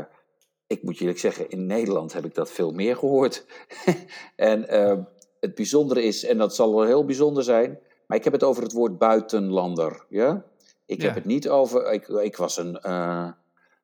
ik 0.67 0.83
moet 0.83 0.99
jullie 0.99 1.19
zeggen, 1.19 1.51
in 1.51 1.67
Nederland 1.67 2.13
heb 2.13 2.25
ik 2.25 2.35
dat 2.35 2.51
veel 2.51 2.73
meer 2.73 2.97
gehoord. 2.97 3.45
en 4.37 4.75
uh, 4.75 4.99
het 5.41 5.55
bijzondere 5.55 6.03
is, 6.03 6.25
en 6.25 6.39
dat 6.39 6.55
zal 6.55 6.75
wel 6.75 6.87
heel 6.87 7.05
bijzonder 7.05 7.43
zijn, 7.43 7.79
maar 8.09 8.19
ik 8.19 8.25
heb 8.25 8.33
het 8.33 8.43
over 8.43 8.63
het 8.63 8.73
woord 8.73 8.99
buitenlander. 8.99 10.07
Ja? 10.09 10.45
Ik 10.87 11.01
ja. 11.01 11.07
heb 11.07 11.15
het 11.15 11.25
niet 11.25 11.49
over, 11.49 11.93
ik, 11.93 12.09
ik 12.09 12.37
was 12.37 12.57
een 12.57 12.81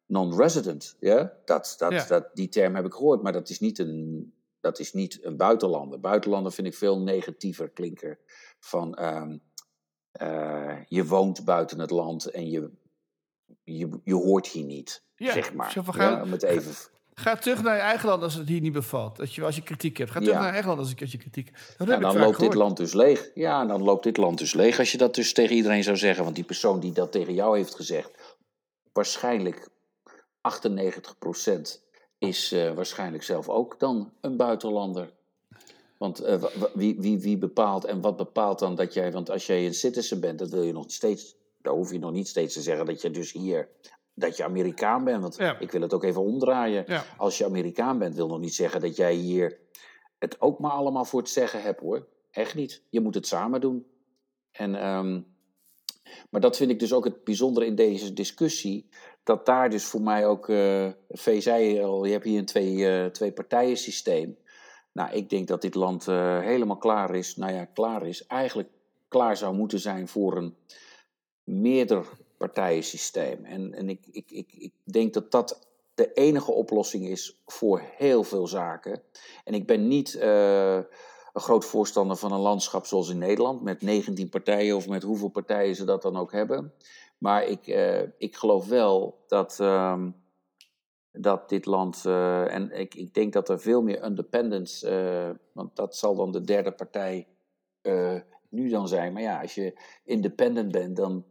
non-resident. 0.06 0.96
Ja? 1.00 1.32
Dat, 1.44 1.74
dat, 1.78 1.92
ja. 1.92 2.06
dat, 2.06 2.30
die 2.34 2.48
term 2.48 2.74
heb 2.74 2.84
ik 2.84 2.94
gehoord, 2.94 3.22
maar 3.22 3.32
dat 3.32 3.48
is 3.48 3.60
niet 3.60 3.78
een, 3.78 4.32
dat 4.60 4.78
is 4.78 4.92
niet 4.92 5.18
een 5.24 5.36
buitenlander. 5.36 6.00
Buitenlander 6.00 6.52
vind 6.52 6.66
ik 6.66 6.74
veel 6.74 7.00
negatiever 7.00 7.70
klinker. 7.70 8.18
Van 8.58 8.98
um, 9.02 9.40
je 10.88 11.04
woont 11.06 11.44
buiten 11.44 11.78
het 11.78 11.90
land 11.90 12.26
en 12.26 12.50
je 12.50 12.70
je, 13.64 14.00
je 14.04 14.14
hoort 14.14 14.46
hier 14.46 14.64
niet, 14.64 15.04
ja, 15.16 15.32
zeg 15.32 15.54
maar. 15.54 15.70
Ga, 15.70 16.10
ja, 16.10 16.22
om 16.22 16.32
het 16.32 16.42
even... 16.42 16.74
Ga 17.14 17.36
terug 17.36 17.62
naar 17.62 17.74
je 17.74 17.80
eigen 17.80 18.08
land 18.08 18.22
als 18.22 18.34
het 18.34 18.48
hier 18.48 18.60
niet 18.60 18.72
bevalt. 18.72 19.16
Dat 19.16 19.34
je, 19.34 19.44
als 19.44 19.56
je 19.56 19.62
kritiek 19.62 19.96
hebt. 19.96 20.10
Ga 20.10 20.18
terug 20.18 20.34
naar 20.34 20.44
je 20.44 20.50
eigen 20.50 20.68
land 20.68 20.80
als, 20.80 21.00
als 21.00 21.12
je 21.12 21.18
kritiek 21.18 21.50
hebt. 21.52 21.90
Ja, 21.90 21.98
dan 21.98 22.18
loopt 22.18 22.40
dit 22.40 22.54
land 22.54 22.76
dus 22.76 22.92
leeg. 22.92 23.30
Ja, 23.34 23.64
dan 23.64 23.82
loopt 23.82 24.02
dit 24.02 24.16
land 24.16 24.38
dus 24.38 24.54
leeg. 24.54 24.78
Als 24.78 24.92
je 24.92 24.98
dat 24.98 25.14
dus 25.14 25.32
tegen 25.32 25.56
iedereen 25.56 25.82
zou 25.82 25.96
zeggen. 25.96 26.24
Want 26.24 26.36
die 26.36 26.44
persoon 26.44 26.80
die 26.80 26.92
dat 26.92 27.12
tegen 27.12 27.34
jou 27.34 27.56
heeft 27.56 27.74
gezegd... 27.74 28.10
waarschijnlijk 28.92 29.68
98% 29.68 31.60
is 32.18 32.52
uh, 32.52 32.72
waarschijnlijk 32.72 33.22
zelf 33.22 33.48
ook 33.48 33.78
dan 33.78 34.12
een 34.20 34.36
buitenlander. 34.36 35.10
Want 35.98 36.22
uh, 36.22 36.44
wie, 36.74 36.96
wie, 36.98 37.18
wie 37.18 37.38
bepaalt 37.38 37.84
en 37.84 38.00
wat 38.00 38.16
bepaalt 38.16 38.58
dan 38.58 38.74
dat 38.74 38.94
jij... 38.94 39.12
Want 39.12 39.30
als 39.30 39.46
jij 39.46 39.66
een 39.66 39.74
citizen 39.74 40.20
bent, 40.20 40.38
dat 40.38 40.50
wil 40.50 40.62
je 40.62 40.72
nog 40.72 40.84
steeds 40.86 41.34
dan 41.64 41.76
hoef 41.76 41.92
je 41.92 41.98
nog 41.98 42.12
niet 42.12 42.28
steeds 42.28 42.54
te 42.54 42.62
zeggen 42.62 42.86
dat 42.86 43.02
je 43.02 43.10
dus 43.10 43.32
hier 43.32 43.68
dat 44.14 44.36
je 44.36 44.44
Amerikaan 44.44 45.04
bent. 45.04 45.22
Want 45.22 45.36
ja. 45.36 45.58
ik 45.58 45.70
wil 45.70 45.80
het 45.80 45.94
ook 45.94 46.04
even 46.04 46.22
omdraaien. 46.22 46.84
Ja. 46.86 47.04
Als 47.16 47.38
je 47.38 47.44
Amerikaan 47.44 47.98
bent, 47.98 48.14
wil 48.14 48.28
nog 48.28 48.40
niet 48.40 48.54
zeggen 48.54 48.80
dat 48.80 48.96
jij 48.96 49.14
hier 49.14 49.58
het 50.18 50.40
ook 50.40 50.58
maar 50.58 50.70
allemaal 50.70 51.04
voor 51.04 51.20
het 51.20 51.28
zeggen 51.28 51.62
hebt 51.62 51.80
hoor. 51.80 52.06
Echt 52.30 52.54
niet. 52.54 52.82
Je 52.90 53.00
moet 53.00 53.14
het 53.14 53.26
samen 53.26 53.60
doen. 53.60 53.86
En, 54.52 54.88
um, 54.88 55.26
maar 56.30 56.40
dat 56.40 56.56
vind 56.56 56.70
ik 56.70 56.78
dus 56.78 56.92
ook 56.92 57.04
het 57.04 57.24
bijzondere 57.24 57.66
in 57.66 57.74
deze 57.74 58.12
discussie. 58.12 58.88
Dat 59.22 59.46
daar 59.46 59.70
dus 59.70 59.84
voor 59.84 60.00
mij 60.02 60.26
ook, 60.26 60.48
uh, 60.48 60.88
V 61.08 61.42
zei 61.42 61.82
al, 61.82 62.04
je 62.04 62.12
hebt 62.12 62.24
hier 62.24 62.38
een 62.38 62.44
twee, 62.44 62.74
uh, 62.74 63.06
twee 63.06 63.32
partijen 63.32 63.76
systeem. 63.76 64.36
Nou, 64.92 65.12
ik 65.12 65.30
denk 65.30 65.48
dat 65.48 65.62
dit 65.62 65.74
land 65.74 66.06
uh, 66.06 66.40
helemaal 66.40 66.76
klaar 66.76 67.14
is. 67.14 67.36
Nou 67.36 67.52
ja, 67.52 67.64
klaar 67.64 68.06
is. 68.06 68.26
Eigenlijk 68.26 68.68
klaar 69.08 69.36
zou 69.36 69.54
moeten 69.54 69.78
zijn 69.78 70.08
voor 70.08 70.36
een 70.36 70.56
meerderpartijensysteem. 72.44 73.44
En, 73.44 73.74
en 73.74 73.88
ik, 73.88 74.06
ik, 74.10 74.30
ik, 74.30 74.52
ik 74.52 74.72
denk 74.84 75.14
dat 75.14 75.30
dat 75.30 75.68
de 75.94 76.12
enige 76.12 76.52
oplossing 76.52 77.08
is 77.08 77.40
voor 77.46 77.82
heel 77.96 78.24
veel 78.24 78.46
zaken. 78.46 79.02
En 79.44 79.54
ik 79.54 79.66
ben 79.66 79.88
niet 79.88 80.14
uh, 80.14 80.74
een 81.32 81.40
groot 81.40 81.64
voorstander 81.64 82.16
van 82.16 82.32
een 82.32 82.40
landschap 82.40 82.86
zoals 82.86 83.08
in 83.08 83.18
Nederland, 83.18 83.62
met 83.62 83.82
19 83.82 84.28
partijen 84.28 84.76
of 84.76 84.88
met 84.88 85.02
hoeveel 85.02 85.28
partijen 85.28 85.76
ze 85.76 85.84
dat 85.84 86.02
dan 86.02 86.16
ook 86.16 86.32
hebben. 86.32 86.72
Maar 87.18 87.44
ik, 87.44 87.66
uh, 87.66 88.02
ik 88.18 88.36
geloof 88.36 88.66
wel 88.68 89.24
dat, 89.26 89.58
uh, 89.60 90.02
dat 91.12 91.48
dit 91.48 91.66
land, 91.66 92.04
uh, 92.06 92.54
en 92.54 92.70
ik, 92.70 92.94
ik 92.94 93.14
denk 93.14 93.32
dat 93.32 93.48
er 93.48 93.60
veel 93.60 93.82
meer 93.82 94.02
independence, 94.02 95.38
want 95.52 95.76
dat 95.76 95.96
zal 95.96 96.14
dan 96.14 96.32
de 96.32 96.40
derde 96.40 96.72
partij 96.72 97.26
nu 98.48 98.68
dan 98.68 98.88
zijn. 98.88 99.12
Maar 99.12 99.22
ja, 99.22 99.40
als 99.40 99.54
je 99.54 99.80
independent 100.04 100.72
bent, 100.72 100.96
dan 100.96 101.24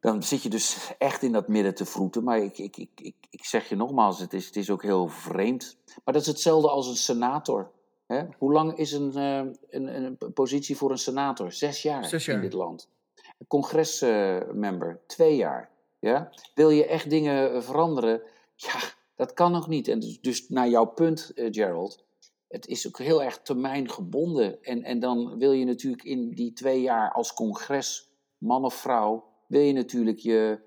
dan 0.00 0.22
zit 0.22 0.42
je 0.42 0.48
dus 0.48 0.94
echt 0.98 1.22
in 1.22 1.32
dat 1.32 1.48
midden 1.48 1.74
te 1.74 1.84
vroeten. 1.84 2.24
Maar 2.24 2.38
ik, 2.38 2.58
ik, 2.58 2.76
ik, 2.76 2.90
ik, 2.94 3.14
ik 3.30 3.44
zeg 3.44 3.68
je 3.68 3.76
nogmaals, 3.76 4.20
het 4.20 4.32
is, 4.32 4.46
het 4.46 4.56
is 4.56 4.70
ook 4.70 4.82
heel 4.82 5.08
vreemd. 5.08 5.76
Maar 6.04 6.14
dat 6.14 6.22
is 6.22 6.28
hetzelfde 6.28 6.68
als 6.68 6.88
een 6.88 6.96
senator. 6.96 7.70
Hè? 8.06 8.24
Hoe 8.38 8.52
lang 8.52 8.76
is 8.76 8.92
een, 8.92 9.12
uh, 9.16 9.52
een, 9.70 10.04
een, 10.04 10.32
positie 10.32 10.76
voor 10.76 10.90
een 10.90 10.98
senator? 10.98 11.52
Zes 11.52 11.82
jaar, 11.82 12.04
Zes 12.04 12.24
jaar. 12.24 12.36
in 12.36 12.42
dit 12.42 12.52
land. 12.52 12.88
Congresmember, 13.46 14.88
uh, 14.88 15.06
twee 15.06 15.36
jaar. 15.36 15.70
Ja? 15.98 16.30
Wil 16.54 16.70
je 16.70 16.86
echt 16.86 17.10
dingen 17.10 17.62
veranderen? 17.64 18.22
Ja, 18.56 18.78
dat 19.16 19.32
kan 19.32 19.52
nog 19.52 19.68
niet. 19.68 19.88
En 19.88 20.00
dus, 20.00 20.20
dus 20.20 20.48
naar 20.48 20.68
jouw 20.68 20.86
punt, 20.86 21.32
uh, 21.34 21.48
Gerald. 21.50 22.04
Het 22.48 22.66
is 22.66 22.86
ook 22.86 22.98
heel 22.98 23.22
erg 23.22 23.38
termijngebonden. 23.42 24.62
En, 24.62 24.82
en 24.82 25.00
dan 25.00 25.38
wil 25.38 25.52
je 25.52 25.64
natuurlijk 25.64 26.04
in 26.04 26.30
die 26.30 26.52
twee 26.52 26.80
jaar 26.80 27.12
als 27.12 27.34
congres, 27.34 28.08
man 28.38 28.64
of 28.64 28.74
vrouw, 28.74 29.24
wil 29.48 29.60
je 29.60 29.72
natuurlijk 29.72 30.18
je, 30.18 30.60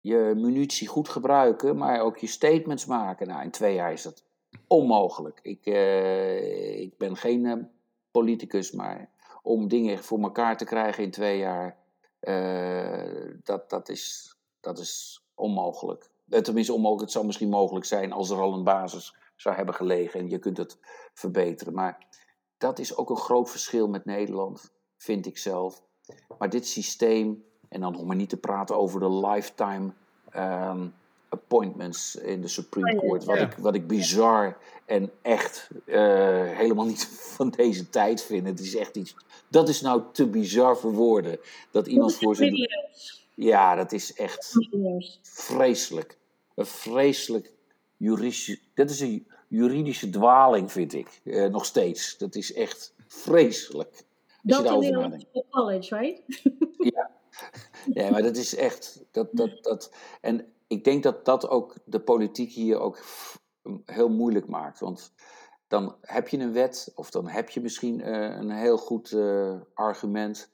je 0.00 0.32
munitie 0.36 0.88
goed 0.88 1.08
gebruiken, 1.08 1.76
maar 1.76 2.00
ook 2.00 2.18
je 2.18 2.26
statements 2.26 2.86
maken. 2.86 3.26
Nou, 3.26 3.42
in 3.42 3.50
twee 3.50 3.74
jaar 3.74 3.92
is 3.92 4.02
dat 4.02 4.24
onmogelijk. 4.66 5.38
Ik, 5.42 5.66
uh, 5.66 6.80
ik 6.80 6.98
ben 6.98 7.16
geen 7.16 7.44
uh, 7.44 7.64
politicus, 8.10 8.70
maar 8.70 9.10
om 9.42 9.68
dingen 9.68 9.98
voor 9.98 10.20
elkaar 10.20 10.56
te 10.56 10.64
krijgen 10.64 11.04
in 11.04 11.10
twee 11.10 11.38
jaar, 11.38 11.76
uh, 12.20 13.34
dat, 13.44 13.70
dat, 13.70 13.88
is, 13.88 14.34
dat 14.60 14.78
is 14.78 15.24
onmogelijk. 15.34 16.10
Tenminste, 16.28 16.72
onmogelijk. 16.72 17.02
Het 17.02 17.12
zou 17.12 17.26
misschien 17.26 17.48
mogelijk 17.48 17.84
zijn 17.84 18.12
als 18.12 18.30
er 18.30 18.40
al 18.40 18.54
een 18.54 18.64
basis 18.64 19.14
zou 19.36 19.56
hebben 19.56 19.74
gelegen 19.74 20.20
en 20.20 20.28
je 20.28 20.38
kunt 20.38 20.56
het 20.56 20.78
verbeteren. 21.12 21.74
Maar 21.74 22.06
dat 22.58 22.78
is 22.78 22.96
ook 22.96 23.10
een 23.10 23.16
groot 23.16 23.50
verschil 23.50 23.88
met 23.88 24.04
Nederland, 24.04 24.72
vind 24.96 25.26
ik 25.26 25.38
zelf. 25.38 25.82
Maar 26.38 26.48
dit 26.48 26.66
systeem 26.66 27.44
en 27.70 27.80
dan 27.80 27.96
om 27.96 28.06
maar 28.06 28.16
niet 28.16 28.28
te 28.28 28.36
praten 28.36 28.76
over 28.76 29.00
de 29.00 29.10
lifetime 29.10 29.90
um, 30.36 30.94
appointments 31.28 32.16
in 32.16 32.40
de 32.40 32.48
Supreme 32.48 32.96
Court. 32.96 33.24
Wat, 33.24 33.38
ik, 33.38 33.52
wat 33.58 33.74
ik 33.74 33.86
bizar 33.86 34.56
en 34.84 35.10
echt 35.22 35.68
uh, 35.84 35.96
helemaal 36.56 36.86
niet 36.86 37.04
van 37.36 37.50
deze 37.50 37.90
tijd 37.90 38.22
vind. 38.22 38.46
Het 38.46 38.60
is 38.60 38.76
echt 38.76 38.96
iets. 38.96 39.14
Dat 39.48 39.68
is 39.68 39.80
nou 39.80 40.02
te 40.12 40.26
bizar 40.26 40.76
voor 40.76 40.92
woorden. 40.92 41.38
Dat 41.70 41.86
iemand 41.86 42.14
voor 42.14 42.36
zijn. 42.36 42.68
Ja, 43.34 43.74
dat 43.74 43.92
is 43.92 44.14
echt 44.14 44.56
vreselijk. 45.22 46.16
Een 46.54 46.66
vreselijk 46.66 47.52
juridische. 47.96 48.58
Dat 48.74 48.90
is 48.90 49.00
een 49.00 49.26
juridische 49.48 50.10
dwaling, 50.10 50.72
vind 50.72 50.92
ik. 50.92 51.20
Uh, 51.24 51.46
nog 51.46 51.64
steeds. 51.64 52.18
Dat 52.18 52.34
is 52.34 52.52
echt 52.52 52.94
vreselijk. 53.06 54.04
Dat 54.42 54.64
nadenkt. 54.64 55.26
college, 55.50 55.96
right? 55.96 56.22
ja, 56.94 57.09
Nee, 57.86 58.10
maar 58.10 58.22
dat 58.22 58.36
is 58.36 58.56
echt. 58.56 59.04
Dat, 59.10 59.28
dat, 59.32 59.62
dat, 59.62 59.92
en 60.20 60.52
ik 60.66 60.84
denk 60.84 61.02
dat 61.02 61.24
dat 61.24 61.48
ook 61.48 61.74
de 61.84 62.00
politiek 62.00 62.52
hier 62.52 62.80
ook 62.80 63.04
heel 63.84 64.08
moeilijk 64.08 64.48
maakt. 64.48 64.80
Want 64.80 65.12
dan 65.68 65.94
heb 66.00 66.28
je 66.28 66.38
een 66.38 66.52
wet, 66.52 66.92
of 66.94 67.10
dan 67.10 67.28
heb 67.28 67.50
je 67.50 67.60
misschien 67.60 68.00
uh, 68.00 68.36
een 68.36 68.50
heel 68.50 68.78
goed 68.78 69.10
uh, 69.10 69.54
argument. 69.74 70.50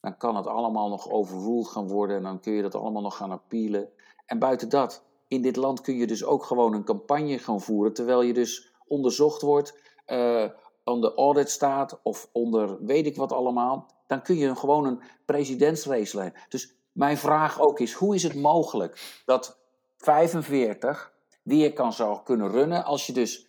Dan 0.00 0.16
kan 0.16 0.36
het 0.36 0.46
allemaal 0.46 0.88
nog 0.88 1.10
overruled 1.10 1.68
gaan 1.68 1.88
worden 1.88 2.16
en 2.16 2.22
dan 2.22 2.40
kun 2.40 2.52
je 2.52 2.62
dat 2.62 2.74
allemaal 2.74 3.02
nog 3.02 3.16
gaan 3.16 3.30
appealen. 3.30 3.88
En 4.26 4.38
buiten 4.38 4.68
dat, 4.68 5.04
in 5.28 5.42
dit 5.42 5.56
land 5.56 5.80
kun 5.80 5.96
je 5.96 6.06
dus 6.06 6.24
ook 6.24 6.44
gewoon 6.44 6.74
een 6.74 6.84
campagne 6.84 7.38
gaan 7.38 7.60
voeren, 7.60 7.92
terwijl 7.92 8.22
je 8.22 8.32
dus 8.32 8.72
onderzocht 8.86 9.42
wordt, 9.42 9.78
uh, 10.06 10.44
onder 10.84 11.14
audit 11.14 11.50
staat 11.50 12.00
of 12.02 12.28
onder 12.32 12.84
weet 12.84 13.06
ik 13.06 13.16
wat 13.16 13.32
allemaal 13.32 13.86
dan 14.08 14.22
kun 14.22 14.36
je 14.36 14.56
gewoon 14.56 14.86
een 14.86 15.02
presidentsrace 15.24 16.16
leiden. 16.16 16.40
Dus 16.48 16.74
mijn 16.92 17.18
vraag 17.18 17.60
ook 17.60 17.80
is, 17.80 17.92
hoe 17.92 18.14
is 18.14 18.22
het 18.22 18.34
mogelijk 18.34 19.22
dat 19.24 19.58
45 19.96 21.12
weer 21.42 21.72
kan 21.72 21.92
zou 21.92 22.22
kunnen 22.24 22.50
runnen 22.50 22.84
als 22.84 23.06
je 23.06 23.12
dus, 23.12 23.48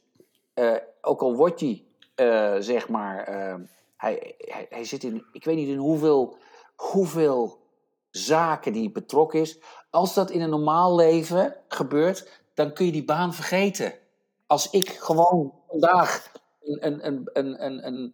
uh, 0.56 0.76
ook 1.02 1.22
al 1.22 1.36
wordt 1.36 1.60
je 1.60 1.88
eh, 2.16 2.56
zeg 2.60 2.90
maar, 2.90 3.24
eh, 3.24 3.56
hij, 3.98 4.36
hij, 4.38 4.66
hij 4.70 4.84
zit 4.84 5.04
in, 5.04 5.26
ik 5.32 5.44
weet 5.44 5.56
niet 5.56 5.68
in 5.68 5.78
hoeveel, 5.78 6.38
hoeveel 6.76 7.60
zaken 8.10 8.74
die 8.74 8.92
betrokken 8.92 9.40
is. 9.40 9.60
Als 9.90 10.14
dat 10.14 10.32
in 10.32 10.42
een 10.42 10.50
normaal 10.50 10.96
leven 10.96 11.56
gebeurt, 11.68 12.42
dan 12.54 12.74
kun 12.74 12.86
je 12.86 12.92
die 12.92 13.06
baan 13.06 13.34
vergeten. 13.34 13.94
Als 14.48 14.70
ik 14.70 14.90
gewoon 14.90 15.54
vandaag 15.68 16.32
een, 16.62 17.08
een, 17.08 17.30
een, 17.34 17.66
een, 17.66 17.88
een, 17.88 18.14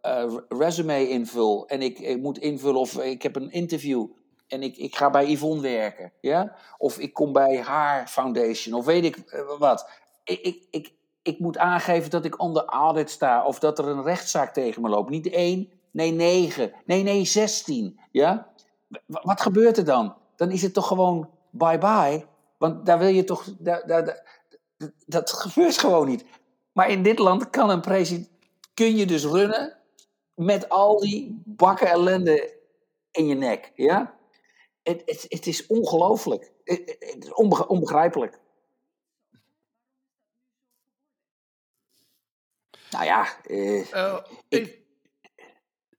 eh, 0.00 0.36
resume 0.48 1.08
invul 1.08 1.68
en 1.68 1.82
ik, 1.82 1.98
ik 1.98 2.20
moet 2.20 2.38
invullen 2.38 2.80
of 2.80 2.98
ik 2.98 3.22
heb 3.22 3.36
een 3.36 3.50
interview 3.50 4.06
en 4.48 4.62
ik, 4.62 4.76
ik 4.76 4.96
ga 4.96 5.10
bij 5.10 5.30
Yvonne 5.30 5.62
werken, 5.62 6.12
ja? 6.20 6.56
Of 6.78 6.98
ik 6.98 7.14
kom 7.14 7.32
bij 7.32 7.62
haar 7.62 8.08
foundation, 8.08 8.74
of 8.74 8.84
weet 8.84 9.04
ik 9.04 9.16
eh, 9.16 9.40
wat. 9.58 9.90
Ik, 10.24 10.40
ik, 10.40 10.66
ik, 10.70 10.92
ik 11.22 11.38
moet 11.38 11.58
aangeven 11.58 12.10
dat 12.10 12.24
ik 12.24 12.40
onder 12.40 12.64
audit 12.64 13.10
sta, 13.10 13.44
of 13.44 13.58
dat 13.58 13.78
er 13.78 13.88
een 13.88 14.02
rechtszaak 14.02 14.52
tegen 14.52 14.82
me 14.82 14.88
loopt. 14.88 15.10
Niet 15.10 15.30
één, 15.30 15.70
nee 15.90 16.12
negen, 16.12 16.72
nee 16.84 17.02
nee 17.02 17.24
zestien, 17.24 18.00
ja? 18.10 18.50
Wat 19.06 19.40
gebeurt 19.40 19.76
er 19.76 19.84
dan? 19.84 20.14
Dan 20.36 20.50
is 20.50 20.62
het 20.62 20.74
toch 20.74 20.86
gewoon 20.86 21.30
bye-bye. 21.50 22.24
Want 22.58 22.86
daar 22.86 22.98
wil 22.98 23.08
je 23.08 23.24
toch. 23.24 23.44
Daar, 23.58 23.86
daar, 23.86 24.22
dat 25.06 25.32
gebeurt 25.32 25.78
gewoon 25.78 26.08
niet. 26.08 26.24
Maar 26.72 26.90
in 26.90 27.02
dit 27.02 27.18
land 27.18 27.50
kan 27.50 27.70
een 27.70 27.80
president. 27.80 28.30
Kun 28.74 28.96
je 28.96 29.06
dus 29.06 29.24
runnen. 29.24 29.76
met 30.34 30.68
al 30.68 31.00
die 31.00 31.42
bakken 31.44 31.86
ellende 31.86 32.60
in 33.10 33.26
je 33.26 33.34
nek. 33.34 33.72
Ja? 33.74 34.18
Het, 34.82 35.02
het, 35.04 35.26
het 35.28 35.46
is 35.46 35.66
ongelooflijk. 35.66 36.52
Het, 36.64 36.96
het 36.98 37.24
is 37.24 37.32
onbe, 37.32 37.68
onbegrijpelijk. 37.68 38.40
Nou 42.90 43.04
ja. 43.04 43.36
Uh, 43.46 43.90
uh, 43.92 44.18
ik, 44.48 44.78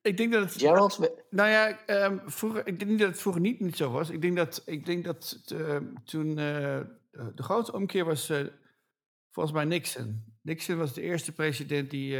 ik 0.01 0.17
denk 0.17 0.33
dat 0.33 0.43
het. 0.43 0.61
Gerald? 0.61 0.99
Nou 1.29 1.49
ja, 1.49 1.79
um, 2.05 2.21
vroeger, 2.25 2.67
ik 2.67 2.79
denk 2.79 2.91
niet 2.91 2.99
dat 2.99 3.09
het 3.09 3.21
vroeger 3.21 3.41
niet, 3.41 3.59
niet 3.59 3.77
zo 3.77 3.91
was. 3.91 4.09
Ik 4.09 4.21
denk 4.21 4.35
dat, 4.35 4.61
ik 4.65 4.85
denk 4.85 5.03
dat 5.03 5.43
uh, 5.53 5.77
toen 6.05 6.27
uh, 6.27 6.35
de 7.11 7.43
grote 7.43 7.73
omkeer 7.73 8.05
was, 8.05 8.31
volgens 9.31 9.55
mij 9.55 9.65
Nixon. 9.65 10.23
Nixon 10.41 10.77
was 10.77 10.93
de 10.93 11.01
eerste 11.01 11.31
president 11.31 11.89
die. 11.89 12.17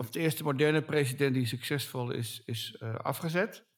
Of 0.00 0.10
de 0.10 0.18
eerste 0.18 0.42
moderne 0.42 0.82
president 0.82 1.34
die 1.34 1.46
succesvol 1.46 2.10
is, 2.10 2.42
is 2.44 2.80
afgezet. 2.80 3.68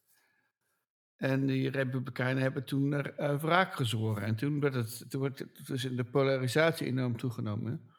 En 1.16 1.46
die 1.46 1.70
Republikeinen 1.70 2.42
hebben 2.42 2.64
toen 2.64 2.88
naar 2.88 3.38
wraak 3.40 3.74
gezworen. 3.74 4.22
En 4.22 4.36
toen 4.36 4.60
werd 4.60 4.74
het, 4.74 5.10
toen 5.10 5.20
werd 5.20 5.38
het 5.38 5.66
dus 5.66 5.82
de 5.82 6.04
polarisatie 6.04 6.86
enorm 6.86 7.16
toegenomen. 7.16 7.90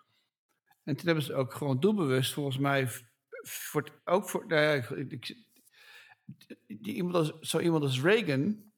En 0.83 0.95
toen 0.95 1.05
hebben 1.05 1.23
ze 1.23 1.33
ook 1.33 1.53
gewoon 1.53 1.79
doelbewust, 1.79 2.33
volgens 2.33 2.57
mij, 2.57 2.87
voor, 3.41 4.01
ook 4.03 4.29
voor, 4.29 4.47
nou 4.47 5.05
die, 6.67 6.95
iemand 6.95 7.15
als, 7.15 7.39
zo 7.39 7.59
iemand 7.59 7.83
als 7.83 8.01
Reagan 8.01 8.71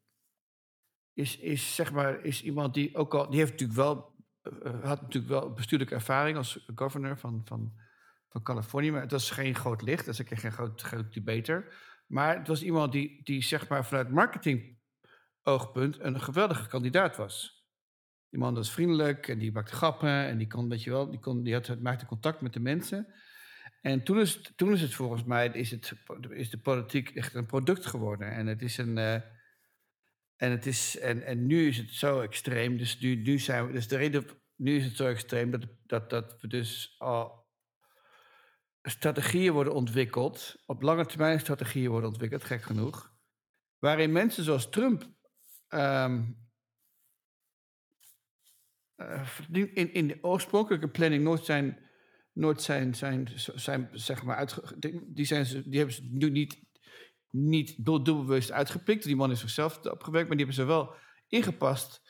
is, 1.14 1.38
is, 1.38 1.76
zeg 1.76 1.92
maar, 1.92 2.24
is 2.24 2.44
iemand 2.44 2.74
die 2.74 2.96
ook 2.96 3.14
al, 3.14 3.30
die 3.30 3.40
heeft 3.40 3.52
natuurlijk 3.52 3.80
wel, 3.80 4.16
uh, 4.42 4.84
had 4.84 5.02
natuurlijk 5.02 5.28
wel 5.34 5.54
bestuurlijke 5.54 5.96
ervaring 5.96 6.38
als 6.38 6.66
governor 6.76 7.18
van, 7.18 7.42
van, 7.46 7.74
van 8.36 8.44
Californië, 8.44 8.92
maar 8.92 9.02
het 9.02 9.12
was 9.12 9.32
geen 9.32 9.56
groot 9.56 9.82
licht, 9.82 10.06
dat 10.06 10.14
is 10.14 10.22
ook 10.22 10.40
geen 10.40 10.52
groot, 10.52 10.82
groot 10.82 11.14
debater. 11.14 11.74
Maar 12.08 12.38
het 12.38 12.48
was 12.48 12.64
iemand 12.64 12.92
die, 12.92 13.24
die 13.24 13.44
zeg 13.44 13.68
maar 13.68 13.86
vanuit 13.86 14.10
marketing 14.10 14.78
oogpunt 15.44 16.00
een 16.00 16.22
geweldige 16.22 16.68
kandidaat 16.68 17.16
was. 17.18 17.66
Die 18.30 18.40
man 18.40 18.54
was 18.54 18.72
vriendelijk 18.72 19.28
en 19.28 19.38
die 19.38 19.52
maakte 19.52 19.76
grappen 19.76 20.10
en 20.10 20.38
die 20.38 20.48
kon, 20.48 20.70
weet 20.70 20.84
je 20.84 20.90
wel, 20.90 21.10
die, 21.10 21.20
kon, 21.20 21.44
die 21.44 21.54
had, 21.54 21.80
maakte 21.80 22.06
contact 22.06 22.42
met 22.42 22.54
de 22.54 22.60
mensen. 22.60 23.14
En 23.82 24.04
toen 24.04 24.20
is, 24.20 24.34
het, 24.34 24.52
toen 24.56 24.74
is 24.74 24.82
het 24.82 24.94
volgens 24.94 25.24
mij, 25.24 25.48
is, 25.48 25.72
het, 25.72 25.94
is 26.30 26.50
de 26.50 26.60
politiek 26.60 27.10
echt 27.10 27.34
een 27.34 27.46
product 27.46 27.86
geworden. 27.86 28.32
En 28.32 28.48
het 28.48 28.62
is 28.62 28.78
een. 28.78 28.98
Uh, 28.98 29.14
en, 30.36 30.52
het 30.52 30.66
is, 30.66 31.00
en, 31.00 31.26
en 31.26 31.46
nu 31.46 31.68
is 31.68 31.78
het 31.78 31.92
zo 31.92 32.22
extreem. 32.22 32.78
Dus 32.78 33.00
nu, 33.00 33.16
nu 33.16 33.40
zijn 33.40 33.68
we. 33.68 33.74
Dus 33.74 33.88
de 33.88 33.98
reden. 33.98 34.26
Nu 34.56 34.76
is 34.76 34.86
het 34.86 34.96
zo 34.96 35.08
extreem 35.08 35.52
dat, 35.52 35.68
dat, 35.86 36.10
dat 36.10 36.42
we 36.42 36.48
dus 36.48 36.96
al 36.98 37.45
strategieën 38.86 39.54
worden 39.54 39.74
ontwikkeld. 39.74 40.56
Op 40.66 40.82
lange 40.82 41.06
termijn 41.06 41.40
strategieën 41.40 41.90
worden 41.90 42.10
ontwikkeld, 42.10 42.44
gek 42.44 42.62
genoeg. 42.62 43.14
Waarin 43.80 44.12
mensen 44.12 44.44
zoals 44.44 44.70
Trump. 44.70 45.14
Um, 45.70 46.44
uh, 48.98 49.28
in, 49.52 49.94
in 49.94 50.08
de 50.08 50.18
oorspronkelijke 50.22 50.90
planning 50.90 51.24
nooit 51.24 51.46
zijn 51.46 51.86
nooit 52.36 52.62
zijn, 52.62 52.96
zijn, 52.96 53.28
zijn 53.36 53.90
zeg 53.92 54.24
maar, 54.24 54.36
uitge, 54.36 54.76
die, 55.08 55.26
zijn 55.26 55.46
die 55.66 55.78
hebben 55.78 55.96
ze 55.96 56.10
nu 56.12 56.30
niet, 56.30 56.60
niet 57.30 57.86
doelbewust 57.86 58.52
uitgepikt. 58.52 59.04
Die 59.04 59.16
man 59.16 59.32
is 59.32 59.40
zichzelf 59.40 59.78
opgewerkt, 59.78 60.28
maar 60.28 60.38
die 60.38 60.46
hebben 60.46 60.64
ze 60.64 60.64
wel 60.64 60.96
ingepast 61.28 62.02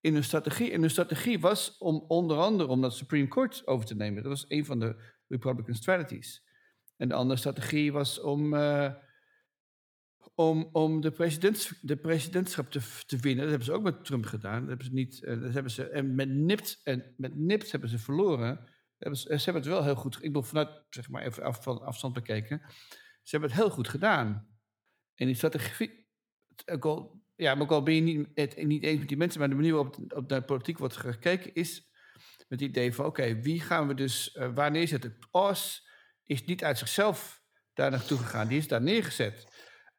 in 0.00 0.14
hun 0.14 0.24
strategie. 0.24 0.70
En 0.70 0.80
hun 0.80 0.90
strategie 0.90 1.40
was 1.40 1.78
om 1.78 2.04
onder 2.08 2.36
andere 2.36 2.68
om 2.68 2.80
dat 2.80 2.94
Supreme 2.94 3.28
Court 3.28 3.66
over 3.66 3.86
te 3.86 3.94
nemen. 3.94 4.22
Dat 4.22 4.32
was 4.32 4.44
een 4.48 4.64
van 4.64 4.78
de 4.78 5.12
Republican 5.32 5.74
strategies. 5.74 6.42
En 6.96 7.08
de 7.08 7.14
andere 7.14 7.38
strategie 7.38 7.92
was 7.92 8.20
om, 8.20 8.54
uh, 8.54 8.92
om, 10.34 10.68
om 10.72 11.00
de, 11.00 11.10
presidents, 11.10 11.74
de 11.80 11.96
presidentschap 11.96 12.70
te, 12.70 12.80
te 13.06 13.16
winnen. 13.16 13.40
Dat 13.40 13.48
hebben 13.48 13.66
ze 13.66 13.72
ook 13.72 13.82
met 13.82 14.04
Trump 14.04 14.24
gedaan. 14.24 14.60
Dat 14.60 14.68
hebben 14.68 14.86
ze 14.86 14.92
niet, 14.92 15.20
uh, 15.22 15.42
dat 15.42 15.52
hebben 15.52 15.72
ze, 15.72 15.88
en 15.88 16.14
met 16.14 16.28
nipt, 16.28 16.80
en 16.84 17.14
met 17.16 17.36
nipt 17.36 17.70
hebben 17.70 17.88
ze 17.88 17.98
verloren 17.98 18.70
ze 19.10 19.26
hebben 19.28 19.62
het 19.62 19.72
wel 19.72 19.84
heel 19.84 19.94
goed. 19.94 20.14
Ik 20.14 20.20
bedoel, 20.22 20.42
vanuit 20.42 20.82
zeg 20.90 21.08
maar 21.08 21.22
even 21.22 21.42
af, 21.42 21.62
van 21.62 21.82
afstand 21.82 22.14
bekeken. 22.14 22.62
Ze 23.22 23.30
hebben 23.36 23.50
het 23.50 23.58
heel 23.58 23.70
goed 23.70 23.88
gedaan. 23.88 24.48
En 25.14 25.26
die 25.26 25.34
strategie. 25.34 26.10
Ook 26.66 26.84
al, 26.84 27.22
ja, 27.36 27.54
maar 27.54 27.62
ook 27.62 27.70
al 27.70 27.82
ben 27.82 27.94
je 27.94 28.00
niet, 28.00 28.28
het, 28.34 28.66
niet 28.66 28.82
eens 28.82 28.98
met 28.98 29.08
die 29.08 29.16
mensen, 29.16 29.40
maar 29.40 29.48
de 29.48 29.54
manier 29.54 29.72
waarop 29.72 30.14
op 30.14 30.28
de 30.28 30.42
politiek 30.42 30.78
wordt 30.78 30.96
gekeken 30.96 31.54
is 31.54 31.91
met 32.52 32.60
het 32.60 32.70
idee 32.70 32.94
van: 32.94 33.04
oké, 33.04 33.40
wie 33.40 33.60
gaan 33.60 33.88
we 33.88 33.94
dus, 33.94 34.34
uh, 34.34 34.48
waar 34.54 34.70
neerzetten? 34.70 35.16
Oz 35.30 35.80
is 36.24 36.44
niet 36.44 36.64
uit 36.64 36.78
zichzelf 36.78 37.42
daar 37.74 37.90
naartoe 37.90 38.18
gegaan, 38.18 38.48
die 38.48 38.58
is 38.58 38.68
daar 38.68 38.82
neergezet. 38.82 39.46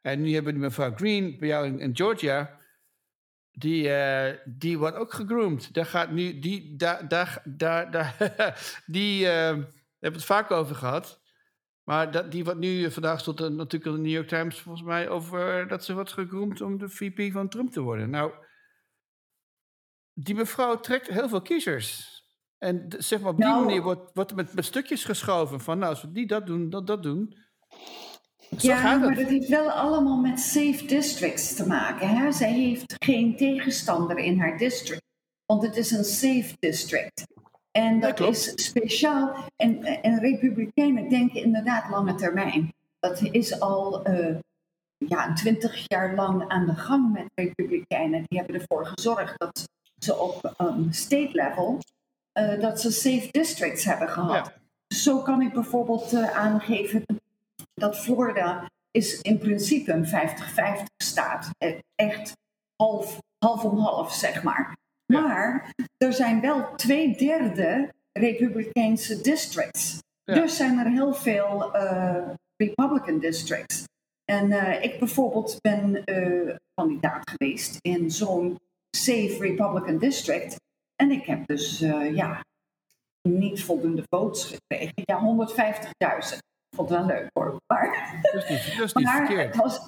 En 0.01 0.22
nu 0.22 0.34
hebben 0.34 0.54
we 0.54 0.60
mevrouw 0.60 0.95
Green 0.95 1.39
bij 1.39 1.47
jou 1.47 1.80
in, 1.80 1.95
Georgia 1.95 2.60
die, 3.51 3.88
uh, 3.88 4.30
die 4.45 4.78
wordt 4.78 4.95
ook 4.95 5.14
gegroomd. 5.14 5.74
Daar 5.74 5.86
gaat 5.86 6.12
nu, 6.12 6.39
die, 6.39 6.76
daar, 6.76 7.08
daar, 7.08 7.43
daar, 7.91 8.16
die 8.86 9.22
uh, 9.22 9.30
hebben 9.30 9.70
we 9.99 10.08
het 10.08 10.26
vaak 10.26 10.51
over 10.51 10.76
gehad. 10.76 11.22
Maar 11.84 12.12
dat, 12.12 12.32
die 12.32 12.43
wordt 12.43 12.60
nu, 12.60 12.91
vandaag 12.91 13.20
stond 13.20 13.39
natuurlijk 13.39 13.86
in 13.86 13.91
de 13.91 13.97
New 13.97 14.12
York 14.12 14.28
Times 14.28 14.60
volgens 14.60 14.86
mij 14.86 15.10
over 15.10 15.68
dat 15.68 15.86
ze 15.86 15.93
wordt 15.93 16.14
gegroomd 16.14 16.62
om 16.62 16.78
de 16.78 16.89
VP 16.89 17.32
van 17.32 17.49
Trump 17.49 17.72
te 17.72 17.82
worden. 17.82 18.10
Nou, 18.10 18.34
die 20.14 20.36
mevrouw 20.36 20.80
trekt 20.80 21.08
heel 21.08 21.30
veel 21.30 21.41
kiezers. 21.41 22.12
En 22.64 22.86
zeg 22.97 23.22
maar 23.22 23.32
op 23.32 23.38
die 23.38 23.45
nou, 23.45 23.66
manier 23.66 23.82
wordt, 23.82 24.11
wordt 24.14 24.30
er 24.30 24.36
met, 24.36 24.53
met 24.53 24.66
stukjes 24.66 25.03
geschoven 25.03 25.59
van, 25.59 25.78
nou, 25.78 25.89
als 25.89 26.01
we 26.01 26.11
die 26.11 26.28
dat 26.28 26.45
doen, 26.45 26.70
dat 26.70 26.88
dat 26.88 27.03
doen, 27.03 27.36
ja, 28.57 28.97
maar 28.97 29.16
dat 29.16 29.28
heeft 29.28 29.49
wel 29.49 29.70
allemaal 29.72 30.18
met 30.18 30.39
safe 30.39 30.86
districts 30.86 31.55
te 31.55 31.68
maken. 31.68 32.07
Hè? 32.07 32.32
Zij 32.32 32.51
heeft 32.51 32.95
geen 33.03 33.38
tegenstander 33.38 34.18
in 34.18 34.39
haar 34.39 34.57
district, 34.57 35.01
want 35.45 35.64
het 35.64 35.78
is 35.78 35.91
een 35.91 36.03
safe 36.03 36.53
district. 36.59 37.24
En 37.72 37.99
dat 37.99 38.20
is 38.20 38.51
speciaal. 38.55 39.36
En, 39.55 39.84
en 39.84 40.20
Republikeinen 40.20 41.09
denken 41.09 41.43
inderdaad 41.43 41.89
lange 41.89 42.16
termijn. 42.16 42.74
Dat 42.99 43.22
is 43.22 43.59
al 43.59 44.09
uh, 44.09 44.36
ja, 44.97 45.34
twintig 45.34 45.86
jaar 45.88 46.16
lang 46.16 46.47
aan 46.47 46.66
de 46.66 46.76
gang 46.76 47.14
met 47.14 47.26
Republikeinen. 47.36 48.24
Die 48.28 48.38
hebben 48.38 48.55
ervoor 48.55 48.86
gezorgd 48.86 49.39
dat 49.39 49.64
ze 49.99 50.18
op 50.18 50.55
um, 50.61 50.91
state 50.91 51.30
level 51.32 51.80
uh, 52.40 52.60
dat 52.60 52.82
ze 52.82 52.92
safe 52.92 53.28
districts 53.32 53.84
hebben 53.84 54.10
gehad. 54.10 54.54
Zo 54.88 55.22
kan 55.22 55.42
ik 55.42 55.54
bijvoorbeeld 55.54 56.14
uh, 56.14 56.38
aangeven 56.38 57.06
dat 57.74 58.00
Florida 58.00 58.70
is 58.92 59.22
in 59.22 59.38
principe 59.38 59.92
een 59.92 60.06
50-50 60.06 60.84
staat. 60.98 61.50
E, 61.58 61.80
echt 61.96 62.32
half, 62.76 63.20
half 63.38 63.64
om 63.64 63.78
half, 63.78 64.14
zeg 64.14 64.44
maar. 64.44 64.78
Maar 65.06 65.74
er 65.98 66.14
zijn 66.14 66.42
wel 66.42 66.76
twee 66.76 67.16
derde 67.18 67.94
Republikeinse 68.12 69.22
districts. 69.22 70.02
Dus 70.24 70.56
zijn 70.56 70.78
er 70.80 70.92
heel 70.92 71.14
veel 71.14 71.76
uh, 71.76 72.30
Republican 72.58 73.20
districts. 73.20 73.84
En 74.26 74.52
uh, 74.52 74.84
ik 74.84 75.00
bijvoorbeeld 75.00 75.58
ben 75.62 76.02
uh, 76.06 76.56
kandidaat 76.74 77.30
geweest 77.30 77.78
in 77.82 78.12
zo'n 78.12 78.60
safe 78.90 79.38
Republican 79.40 79.98
district. 79.98 80.56
En 81.04 81.12
ik 81.12 81.26
heb 81.26 81.47
dus 81.47 81.80
ja, 82.14 82.43
niet 83.22 83.64
voldoende 83.64 84.04
votes 84.10 84.43
gekregen. 84.45 84.93
Ja, 84.95 85.45
150.000 86.34 86.38
vond 86.76 86.89
wel 86.89 87.06
leuk 87.06 87.30
hoor. 87.34 87.62
Maar, 87.68 88.20
dat 88.22 88.34
is 88.34 88.49
niet, 88.49 88.78
dat 88.78 88.86
is 88.86 88.93
niet 88.93 89.06
maar 89.12 89.26
verkeerd. 89.26 89.56
Het 89.56 89.56
was 89.56 89.88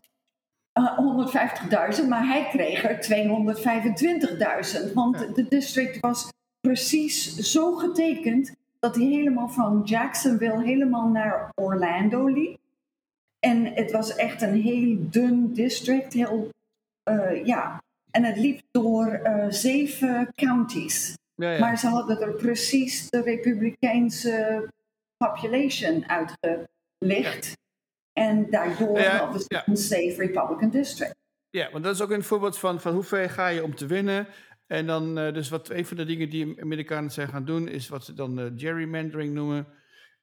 uh, 0.79 1.99
150.000, 2.01 2.07
maar 2.07 2.27
hij 2.27 2.47
kreeg 2.49 2.83
er 2.83 2.97
225.000. 4.87 4.93
Want 4.93 5.19
ja. 5.19 5.25
de 5.25 5.47
district 5.47 5.99
was 5.99 6.29
precies 6.59 7.35
zo 7.35 7.75
getekend 7.75 8.55
dat 8.79 8.95
hij 8.95 9.05
helemaal 9.05 9.49
van 9.49 9.81
Jacksonville 9.83 10.63
helemaal 10.63 11.07
naar 11.07 11.51
Orlando 11.55 12.27
liep. 12.27 12.57
En 13.39 13.65
het 13.65 13.91
was 13.91 14.15
echt 14.15 14.41
een 14.41 14.61
heel 14.61 14.97
dun 14.99 15.53
district, 15.53 16.13
heel, 16.13 16.49
eh, 17.03 17.45
ja. 17.45 17.83
En 18.15 18.23
het 18.23 18.37
liep 18.37 18.61
door 18.71 19.07
eh, 19.07 19.45
zeven 19.49 20.31
counties. 20.35 21.13
Ja, 21.35 21.51
ja. 21.51 21.59
Maar 21.59 21.77
ze 21.77 21.87
hadden 21.87 22.21
er 22.21 22.33
precies 22.33 23.09
de 23.09 23.21
republikeinse 23.21 24.67
population 25.17 26.05
uitgelicht. 26.09 27.57
En 28.13 28.49
daardoor 28.49 28.99
hadden 28.99 29.41
ze 29.41 29.61
een 29.65 29.77
safe 29.77 30.15
Republican 30.17 30.69
district. 30.69 31.15
Ja, 31.49 31.71
want 31.71 31.83
dat 31.83 31.95
is 31.95 32.01
ook 32.01 32.11
een 32.11 32.23
voorbeeld 32.23 32.57
van, 32.57 32.81
van 32.81 32.93
hoe 32.93 33.03
ver 33.03 33.29
ga 33.29 33.47
je 33.47 33.63
om 33.63 33.75
te 33.75 33.85
winnen. 33.85 34.27
En 34.67 34.85
dan, 34.85 35.17
eh, 35.17 35.33
dus 35.33 35.49
wat 35.49 35.69
een 35.69 35.85
van 35.85 35.97
de 35.97 36.05
dingen 36.05 36.29
die 36.29 36.61
Amerikanen 36.61 37.11
zijn 37.11 37.27
gaan 37.27 37.45
doen, 37.45 37.67
is 37.67 37.87
wat 37.87 38.05
ze 38.05 38.13
dan 38.13 38.39
eh, 38.39 38.51
gerrymandering 38.55 39.33
noemen. 39.33 39.67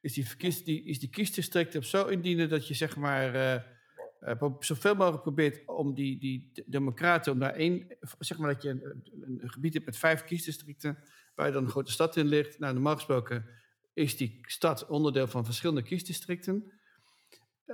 Is 0.01 0.12
die, 0.12 0.28
verkies, 0.28 0.64
die, 0.64 0.84
is 0.84 1.01
die 1.01 1.11
kiesdistricten 1.11 1.78
op 1.78 1.84
zo 1.84 2.07
indienen 2.07 2.49
dat 2.49 2.68
je 2.68 2.74
zeg 2.74 2.97
maar 2.97 3.34
pro- 4.39 4.57
zoveel 4.61 4.95
mogelijk 4.95 5.23
probeert 5.23 5.68
om 5.68 5.95
die, 5.95 6.18
die 6.18 6.51
de- 6.53 6.64
democraten, 6.66 7.33
om 7.33 7.39
daar 7.39 7.55
één, 7.55 7.87
zeg 8.18 8.39
maar 8.39 8.53
dat 8.53 8.62
je 8.62 8.68
een, 8.68 9.03
een, 9.20 9.51
gebied 9.51 9.75
hebt 9.75 9.87
met 9.87 9.97
vijf 9.97 10.25
kiesdistricten, 10.25 10.99
waar 11.35 11.47
je 11.47 11.53
dan 11.53 11.64
een 11.64 11.70
grote 11.70 11.93
stad 11.93 12.16
in 12.16 12.27
ligt. 12.27 12.59
Nou, 12.59 12.73
normaal 12.75 12.95
gesproken 12.95 13.47
is 13.93 14.16
die 14.16 14.39
stad 14.43 14.87
onderdeel 14.87 15.27
van 15.27 15.45
verschillende 15.45 15.83
kiesdistricten 15.83 16.73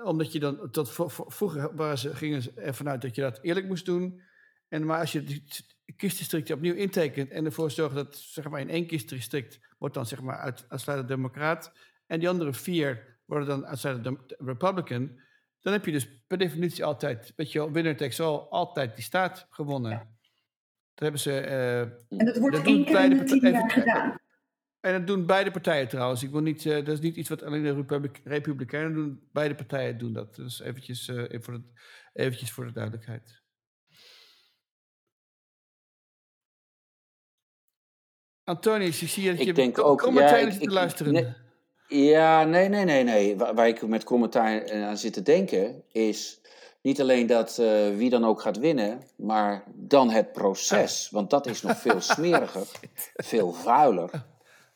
omdat 0.02 0.32
je 0.32 0.38
dan, 0.38 0.68
vo- 0.72 1.08
vroeger 1.08 1.76
waren 1.76 1.98
ze, 1.98 2.14
gingen 2.14 2.42
ze 2.42 2.52
ervan 2.54 2.88
uit 2.88 3.02
dat 3.02 3.14
je 3.14 3.20
dat 3.20 3.38
eerlijk 3.42 3.66
moest 3.66 3.84
doen. 3.84 4.20
En 4.68 4.86
maar 4.86 5.00
als 5.00 5.12
je 5.12 5.24
die 5.24 5.44
kiesdistricten 5.96 6.54
opnieuw 6.54 6.74
intekent 6.74 7.30
en 7.30 7.44
ervoor 7.44 7.70
zorgt 7.70 7.94
dat 7.94 8.16
zeg 8.16 8.48
maar 8.48 8.60
in 8.60 8.70
één 8.70 8.86
kiesdistrict 8.86 9.60
wordt 9.78 9.94
dan 9.94 10.06
zeg 10.06 10.20
maar 10.20 10.36
uit, 10.36 10.64
uitsluitend 10.68 11.08
democraat 11.08 11.72
en 12.06 12.18
die 12.18 12.28
andere 12.28 12.52
vier 12.52 13.16
worden 13.24 13.48
dan 13.48 13.66
uitsluitend 13.66 14.34
republican, 14.38 15.20
dan 15.60 15.72
heb 15.72 15.84
je 15.84 15.92
dus 15.92 16.22
per 16.26 16.38
definitie 16.38 16.84
altijd, 16.84 17.32
weet 17.36 17.52
je 17.52 17.58
wel, 17.58 17.72
winner 17.72 17.96
takes 17.96 18.20
all, 18.20 18.36
altijd 18.36 18.94
die 18.94 19.04
staat 19.04 19.46
gewonnen. 19.50 19.90
Dat 20.94 21.08
hebben 21.08 21.20
ze, 21.20 21.40
eh, 21.40 21.80
En 21.80 21.96
dat 22.08 22.36
wordt 22.38 22.56
Dat 22.56 22.64
doen 22.64 22.74
één 22.74 22.84
keer 22.84 22.86
in 22.86 22.92
beide 22.92 23.14
de 23.18 23.24
tien 23.24 23.40
partijen- 23.40 23.52
jaar 23.60 23.70
even- 23.70 23.82
gedaan. 23.82 24.18
en 24.80 24.92
dat 24.92 25.06
doen 25.06 25.26
beide 25.26 25.50
partijen 25.50 25.88
trouwens. 25.88 26.22
Ik 26.22 26.30
wil 26.30 26.40
niet, 26.40 26.66
eh, 26.66 26.74
dat 26.76 26.88
is 26.88 27.00
niet 27.00 27.16
iets 27.16 27.28
wat 27.28 27.42
alleen 27.42 27.62
de 27.62 27.74
Republi- 27.74 28.20
Republikeinen 28.24 28.94
doen. 28.94 29.28
Beide 29.32 29.54
partijen 29.54 29.98
doen 29.98 30.12
dat. 30.12 30.34
Dus 30.34 30.60
eventjes, 30.60 31.08
eh, 31.08 31.16
even 31.16 31.42
voor, 31.42 31.54
de, 31.54 31.62
eventjes 32.12 32.50
voor 32.50 32.66
de 32.66 32.72
duidelijkheid. 32.72 33.42
Antonius, 38.44 39.02
ik 39.02 39.08
zie 39.08 39.30
dat 39.30 39.38
Ik 39.40 39.46
je 39.46 39.52
denk 39.54 39.74
kom- 39.74 39.84
ook- 39.84 39.98
kom 39.98 40.14
ja, 40.14 40.20
meteen 40.24 40.40
ik- 40.40 40.46
eens 40.46 40.56
te 40.56 40.62
ik- 40.62 40.70
luisteren. 40.70 41.12
nee. 41.12 41.34
Ja, 41.88 42.44
nee, 42.44 42.68
nee, 42.68 42.84
nee, 42.84 43.04
nee. 43.04 43.36
Waar, 43.36 43.54
waar 43.54 43.68
ik 43.68 43.86
met 43.86 44.04
commentaar 44.04 44.72
aan 44.72 44.98
zit 44.98 45.12
te 45.12 45.22
denken 45.22 45.82
is 45.92 46.40
niet 46.80 47.00
alleen 47.00 47.26
dat 47.26 47.58
eh, 47.58 47.96
wie 47.96 48.10
dan 48.10 48.24
ook 48.24 48.40
gaat 48.40 48.58
winnen, 48.58 49.02
maar 49.16 49.64
dan 49.74 50.10
het 50.10 50.32
proces. 50.32 51.08
Want 51.10 51.30
dat 51.30 51.46
is 51.46 51.62
nog 51.62 51.76
veel 51.86 52.00
smeriger, 52.00 52.66
veel 53.14 53.52
vuiler. 53.52 54.26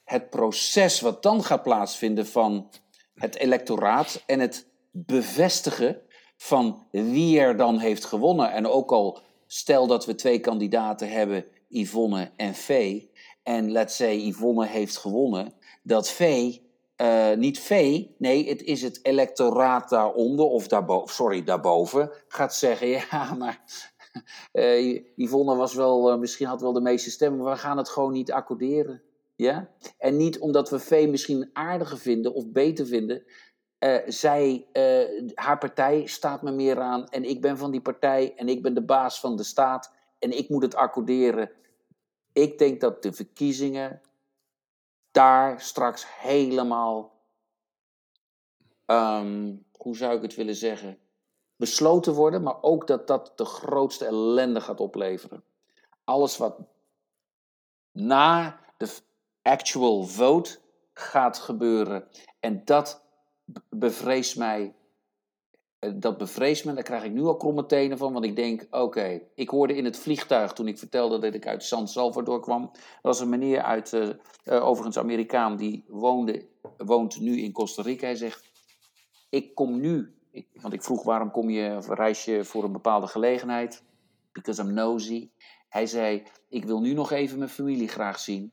Het 0.05 0.31
proces 0.31 1.01
wat 1.01 1.23
dan 1.23 1.45
gaat 1.45 1.63
plaatsvinden 1.63 2.27
van 2.27 2.71
het 3.15 3.37
electoraat 3.37 4.23
en 4.27 4.41
het 4.41 4.67
bevestigen 4.91 6.01
van 6.37 6.87
wie 6.91 7.41
er 7.41 7.57
dan 7.57 7.79
heeft 7.79 8.05
gewonnen. 8.05 8.53
En 8.53 8.67
ook 8.67 8.93
al 8.93 9.21
stel 9.47 9.87
dat 9.87 10.07
we 10.07 10.15
twee 10.15 10.39
kandidaten 10.39 11.11
hebben, 11.11 11.45
Yvonne 11.69 12.31
en 12.37 12.55
Vee. 12.55 13.11
En 13.43 13.71
let's 13.71 13.97
say 13.97 14.17
Yvonne 14.17 14.67
heeft 14.67 14.97
gewonnen, 14.97 15.55
dat 15.83 16.11
Vee, 16.11 16.71
eh, 17.03 17.37
niet 17.37 17.61
Vee, 17.61 18.15
nee, 18.19 18.49
het 18.49 18.63
is 18.63 18.83
het 18.83 18.99
electoraat 19.03 19.89
daaronder, 19.89 20.45
of 20.45 20.69
daarboven, 20.69 21.15
sorry, 21.15 21.45
daarboven, 21.45 22.11
gaat 22.29 22.55
zeggen, 22.55 22.89
ja, 23.11 23.35
maar 23.39 23.63
eh, 24.53 25.03
Yvonne 25.17 25.57
was 25.57 25.75
wel, 25.75 26.11
eh, 26.11 26.19
misschien 26.19 26.47
had 26.47 26.61
wel 26.61 26.73
de 26.73 26.81
meeste 26.81 27.11
stemmen, 27.11 27.43
maar 27.43 27.53
we 27.53 27.59
gaan 27.59 27.77
het 27.77 27.89
gewoon 27.89 28.13
niet 28.13 28.33
accorderen. 28.33 29.03
Ja? 29.37 29.69
En 29.99 30.17
niet 30.17 30.39
omdat 30.39 30.71
we 30.71 30.79
Vee 30.79 31.09
misschien 31.09 31.51
aardiger 31.53 31.99
vinden 31.99 32.35
of 32.35 32.51
beter 32.51 32.87
vinden. 32.87 33.25
Zij, 34.07 34.67
haar 35.35 35.59
partij 35.59 36.07
staat 36.07 36.43
me 36.43 36.51
meer 36.53 36.81
aan 36.81 37.07
en 37.09 37.25
ik 37.25 37.41
ben 37.41 37.59
van 37.59 37.71
die 37.71 37.81
partij 37.81 38.35
en 38.37 38.49
ik 38.49 38.63
ben 38.63 38.75
de 38.75 38.85
baas 38.85 39.21
van 39.21 39.37
de 39.37 39.43
staat 39.43 39.93
en 40.19 40.39
ik 40.39 40.49
moet 40.49 40.63
het 40.63 40.75
accorderen. 40.75 41.51
Ik 42.33 42.59
denk 42.59 42.81
dat 42.81 43.03
de 43.03 43.13
verkiezingen 43.13 44.01
daar 45.13 45.61
straks 45.61 46.07
helemaal, 46.19 47.13
ehm, 48.87 49.55
hoe 49.77 49.97
zou 49.97 50.17
ik 50.17 50.23
het 50.23 50.35
willen 50.35 50.55
zeggen, 50.55 50.99
besloten 51.57 52.15
worden, 52.15 52.43
maar 52.43 52.63
ook 52.63 52.87
dat 52.87 53.07
dat 53.07 53.33
de 53.37 53.45
grootste 53.45 54.07
ellende 54.07 54.61
gaat 54.61 54.81
opleveren. 54.81 55.45
Alles 56.05 56.37
wat 56.37 56.59
na 57.93 58.61
de 58.77 58.97
actual 59.43 60.05
vote 60.05 60.59
gaat 60.93 61.39
gebeuren. 61.39 62.09
En 62.41 62.65
dat 62.65 63.05
bevreest 63.69 64.37
mij. 64.37 64.75
Eh, 65.83 65.91
Dat 65.95 66.19
bevreest 66.19 66.65
me, 66.65 66.73
daar 66.73 66.83
krijg 66.83 67.05
ik 67.05 67.13
nu 67.13 67.23
al 67.23 67.37
kromme 67.37 67.67
tenen 67.67 67.99
van, 67.99 68.13
want 68.13 68.25
ik 68.25 68.37
denk, 68.37 68.67
oké, 68.71 69.21
ik 69.35 69.49
hoorde 69.49 69.77
in 69.77 69.85
het 69.85 69.97
vliegtuig 69.97 70.53
toen 70.53 70.69
ik 70.69 70.79
vertelde 70.79 71.19
dat 71.19 71.35
ik 71.35 71.47
uit 71.47 71.65
San 71.65 71.89
Salvador 71.89 72.41
kwam, 72.41 72.71
was 73.03 73.21
een 73.21 73.29
meneer 73.29 73.63
uit, 73.63 73.93
eh, 73.93 74.09
eh, 74.45 74.67
overigens 74.67 74.99
Amerikaan, 74.99 75.57
die 75.57 75.85
woonde, 75.89 76.47
woont 76.77 77.21
nu 77.21 77.41
in 77.41 77.53
Costa 77.53 77.83
Rica. 77.83 78.07
Hij 78.07 78.15
zegt, 78.15 78.51
ik 79.31 79.55
kom 79.55 79.81
nu, 79.81 80.15
want 80.55 80.75
ik 80.75 80.83
vroeg 80.83 81.03
waarom 81.05 81.31
kom 81.31 81.51
je 81.51 81.79
reis 81.89 82.25
je 82.25 82.45
voor 82.45 82.65
een 82.65 82.73
bepaalde 82.73 83.07
gelegenheid, 83.07 83.83
because 84.33 84.63
I'm 84.63 84.73
nosy. 84.73 85.31
Hij 85.69 85.87
zei, 85.87 86.23
ik 86.49 86.65
wil 86.65 86.81
nu 86.81 86.93
nog 86.93 87.11
even 87.11 87.39
mijn 87.39 87.51
familie 87.51 87.89
graag 87.89 88.19
zien, 88.19 88.53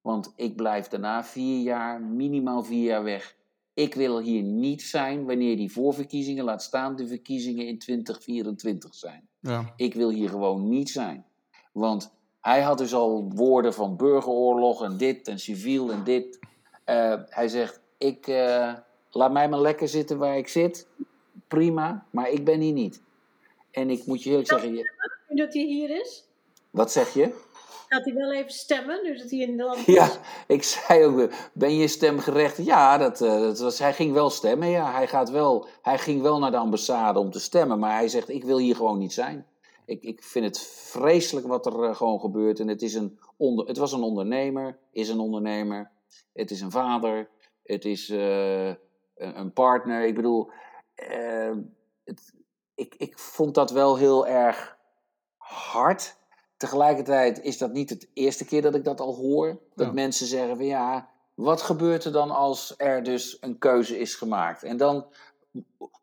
want 0.00 0.32
ik 0.36 0.56
blijf 0.56 0.88
daarna 0.88 1.24
vier 1.24 1.62
jaar, 1.62 2.02
minimaal 2.02 2.62
vier 2.62 2.84
jaar 2.84 3.02
weg. 3.02 3.36
Ik 3.78 3.94
wil 3.94 4.20
hier 4.20 4.42
niet 4.42 4.82
zijn 4.82 5.24
wanneer 5.26 5.56
die 5.56 5.72
voorverkiezingen, 5.72 6.44
laat 6.44 6.62
staan 6.62 6.96
de 6.96 7.06
verkiezingen 7.06 7.66
in 7.66 7.78
2024 7.78 8.94
zijn. 8.94 9.28
Ja. 9.40 9.72
Ik 9.76 9.94
wil 9.94 10.10
hier 10.10 10.28
gewoon 10.28 10.68
niet 10.68 10.90
zijn. 10.90 11.24
Want 11.72 12.12
hij 12.40 12.60
had 12.60 12.78
dus 12.78 12.94
al 12.94 13.30
woorden 13.34 13.74
van 13.74 13.96
burgeroorlog 13.96 14.82
en 14.84 14.96
dit 14.96 15.28
en 15.28 15.38
civiel 15.38 15.92
en 15.92 16.04
dit. 16.04 16.38
Eh, 16.84 17.14
hij 17.28 17.48
zegt, 17.48 17.80
ik, 17.98 18.26
eh, 18.26 18.72
laat 19.10 19.32
mij 19.32 19.48
maar 19.48 19.60
lekker 19.60 19.88
zitten 19.88 20.18
waar 20.18 20.36
ik 20.36 20.48
zit. 20.48 20.86
Prima, 21.48 22.06
maar 22.10 22.30
ik 22.30 22.44
ben 22.44 22.60
hier 22.60 22.72
niet. 22.72 23.02
En 23.70 23.90
ik 23.90 24.06
moet 24.06 24.22
je 24.22 24.30
eerlijk 24.30 24.48
zeggen, 24.48 24.74
je- 24.74 24.92
Nu 25.28 25.36
dat 25.36 25.54
hij 25.54 25.62
hier 25.62 26.00
is, 26.00 26.24
wat 26.70 26.92
zeg 26.92 27.14
je? 27.14 27.34
Gaat 27.88 28.04
hij 28.04 28.14
wel 28.14 28.32
even 28.32 28.50
stemmen, 28.50 29.02
nu 29.02 29.16
dat 29.16 29.30
hij 29.30 29.38
in 29.38 29.50
Nederland 29.50 29.78
is. 29.78 29.94
Ja, 29.94 30.10
ik 30.46 30.62
zei 30.62 31.04
ook, 31.04 31.32
ben 31.52 31.76
je 31.76 31.88
stemgerecht? 31.88 32.56
Ja, 32.56 32.98
dat, 32.98 33.20
eh, 33.20 33.40
dat 33.40 33.58
was, 33.58 33.78
hij 33.78 33.92
ging 33.92 34.12
wel 34.12 34.30
stemmen. 34.30 34.68
Ja, 34.68 34.92
hij, 34.92 35.06
gaat 35.06 35.30
wel, 35.30 35.66
hij 35.82 35.98
ging 35.98 36.22
wel 36.22 36.38
naar 36.38 36.50
de 36.50 36.56
ambassade 36.56 37.18
om 37.18 37.30
te 37.30 37.40
stemmen. 37.40 37.78
Maar 37.78 37.94
hij 37.94 38.08
zegt, 38.08 38.28
ik 38.28 38.44
wil 38.44 38.58
hier 38.58 38.76
gewoon 38.76 38.98
niet 38.98 39.12
zijn. 39.12 39.46
Ik, 39.84 40.02
ik 40.02 40.22
vind 40.22 40.44
het 40.44 40.60
vreselijk 40.60 41.46
wat 41.46 41.66
er 41.66 41.82
eh, 41.82 41.94
gewoon 41.94 42.20
gebeurt. 42.20 42.60
En 42.60 42.68
het, 42.68 42.82
is 42.82 42.94
een 42.94 43.18
onder, 43.36 43.66
het 43.66 43.76
was 43.76 43.92
een 43.92 44.02
ondernemer, 44.02 44.78
is 44.92 45.08
een 45.08 45.20
ondernemer. 45.20 45.90
Het 46.32 46.50
is 46.50 46.60
een 46.60 46.70
vader. 46.70 47.28
Het 47.62 47.84
is 47.84 48.10
eh, 48.10 48.66
een, 48.66 48.76
een 49.16 49.52
partner. 49.52 50.04
Ik 50.04 50.14
bedoel, 50.14 50.50
het, 52.04 52.32
ik, 52.74 52.94
ik 52.98 53.18
vond 53.18 53.54
dat 53.54 53.70
wel 53.70 53.96
heel 53.96 54.26
erg 54.26 54.76
hard. 55.36 56.17
Tegelijkertijd 56.58 57.42
is 57.42 57.58
dat 57.58 57.72
niet 57.72 57.90
het 57.90 58.08
eerste 58.14 58.44
keer 58.44 58.62
dat 58.62 58.74
ik 58.74 58.84
dat 58.84 59.00
al 59.00 59.14
hoor. 59.14 59.58
Dat 59.74 59.86
Ja. 59.86 59.92
mensen 59.92 60.26
zeggen 60.26 60.56
van 60.56 60.66
ja, 60.66 61.08
wat 61.34 61.62
gebeurt 61.62 62.04
er 62.04 62.12
dan 62.12 62.30
als 62.30 62.74
er 62.76 63.02
dus 63.02 63.36
een 63.40 63.58
keuze 63.58 63.98
is 63.98 64.14
gemaakt? 64.14 64.62
En 64.62 64.76
dan, 64.76 65.06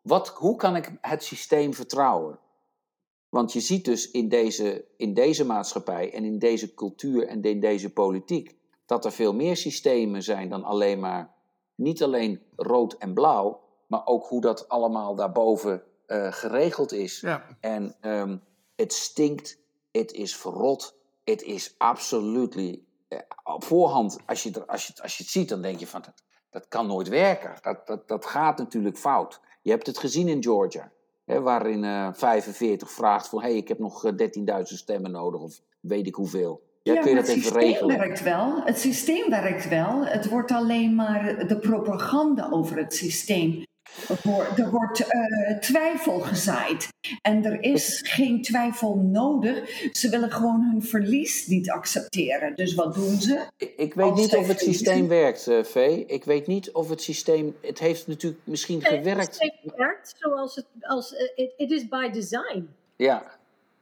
wat, 0.02 0.28
hoe 0.28 0.56
kan 0.56 0.76
ik 0.76 0.92
het 1.00 1.22
systeem 1.24 1.74
vertrouwen? 1.74 2.38
Want 3.28 3.52
je 3.52 3.60
ziet 3.60 3.84
dus 3.84 4.10
in 4.10 4.28
deze, 4.28 4.84
in 4.96 5.14
deze 5.14 5.44
maatschappij 5.44 6.12
en 6.12 6.24
in 6.24 6.38
deze 6.38 6.74
cultuur 6.74 7.26
en 7.26 7.42
in 7.42 7.60
deze 7.60 7.92
politiek 7.92 8.56
dat 8.86 9.04
er 9.04 9.12
veel 9.12 9.34
meer 9.34 9.56
systemen 9.56 10.22
zijn 10.22 10.48
dan 10.48 10.64
alleen 10.64 11.00
maar, 11.00 11.34
niet 11.74 12.02
alleen 12.02 12.42
rood 12.56 12.92
en 12.92 13.14
blauw, 13.14 13.60
maar 13.86 14.06
ook 14.06 14.26
hoe 14.26 14.40
dat 14.40 14.68
allemaal 14.68 15.14
daarboven 15.14 15.82
eh, 16.06 16.32
geregeld 16.32 16.92
is. 16.92 17.20
Ja. 17.20 17.56
En 17.60 17.96
ehm, 18.00 18.36
het 18.76 18.92
stinkt, 18.92 19.58
het 19.98 20.12
is 20.12 20.36
verrot, 20.36 20.96
het 21.24 21.42
is 21.42 21.74
absoluut 21.78 22.80
op 23.44 23.64
voorhand, 23.64 24.18
als 24.26 24.42
je, 24.42 24.50
er, 24.52 24.66
als, 24.66 24.86
je, 24.86 25.02
als 25.02 25.16
je 25.16 25.22
het 25.22 25.32
ziet, 25.32 25.48
dan 25.48 25.62
denk 25.62 25.78
je 25.78 25.86
van 25.86 26.00
dat, 26.00 26.22
dat 26.50 26.68
kan 26.68 26.86
nooit 26.86 27.08
werken. 27.08 27.54
Dat, 27.60 27.86
dat, 27.86 28.08
dat 28.08 28.26
gaat 28.26 28.58
natuurlijk 28.58 28.98
fout. 28.98 29.40
Je 29.62 29.70
hebt 29.70 29.86
het 29.86 29.98
gezien 29.98 30.28
in 30.28 30.42
Georgia, 30.42 30.90
hè, 31.24 31.40
waarin 31.40 31.84
eh 31.84 32.08
45 32.12 32.90
vraagt 32.90 33.28
van 33.28 33.40
hé, 33.42 33.48
hey, 33.48 33.56
ik 33.56 33.68
heb 33.68 33.78
nog 33.78 34.04
eh, 34.04 34.12
13.000 34.58 34.62
stemmen 34.62 35.10
nodig 35.10 35.40
of 35.40 35.60
weet 35.80 36.06
ik 36.06 36.14
hoeveel. 36.14 36.64
Ja, 36.82 36.92
Ja, 36.92 37.00
kun 37.00 37.08
je 37.10 37.16
maar 37.16 37.24
dat 37.24 37.34
het 37.34 37.44
even 37.44 37.52
systeem 37.52 37.72
regelen? 37.72 37.98
werkt 37.98 38.22
wel. 38.22 38.62
Het 38.64 38.78
systeem 38.78 39.30
werkt 39.30 39.68
wel. 39.68 40.04
Het 40.04 40.28
wordt 40.28 40.50
alleen 40.50 40.94
maar 40.94 41.46
de 41.48 41.58
propaganda 41.58 42.48
over 42.50 42.76
het 42.76 42.94
systeem. 42.94 43.65
Er 44.56 44.70
wordt, 44.70 44.98
er 44.98 45.08
eh, 45.08 45.58
twijfel 45.58 46.20
gezaaid. 46.20 46.88
En 47.22 47.44
er 47.44 47.62
is 47.62 48.00
geen 48.04 48.42
twijfel 48.42 48.96
nodig. 48.96 49.88
Ze 49.92 50.08
willen 50.08 50.30
gewoon 50.30 50.68
hun 50.70 50.82
verlies 50.82 51.46
niet 51.46 51.70
accepteren. 51.70 52.54
Dus 52.54 52.74
wat 52.74 52.94
doen 52.94 53.20
ze? 53.20 53.46
Ik, 53.56 53.72
ik 53.76 53.94
weet 53.94 54.10
Als 54.10 54.20
niet 54.20 54.36
of 54.36 54.48
het 54.48 54.60
systeem 54.60 55.08
werkt, 55.08 55.46
eh 55.46 55.64
Vee. 55.64 56.06
Ik 56.06 56.24
weet 56.24 56.46
niet 56.46 56.70
of 56.72 56.88
het 56.88 57.02
systeem... 57.02 57.56
Het 57.60 57.78
heeft 57.78 58.06
natuurlijk 58.06 58.42
misschien 58.44 58.78
Nee, 58.78 58.98
gewerkt. 58.98 59.36
Het 59.38 59.74
werkt 59.76 60.14
zoals 60.18 60.54
het, 60.54 60.66
als, 60.80 61.12
it, 61.34 61.52
it 61.56 61.70
is 61.70 61.88
by 61.88 62.10
design. 62.10 62.68
Ja. 62.96 63.22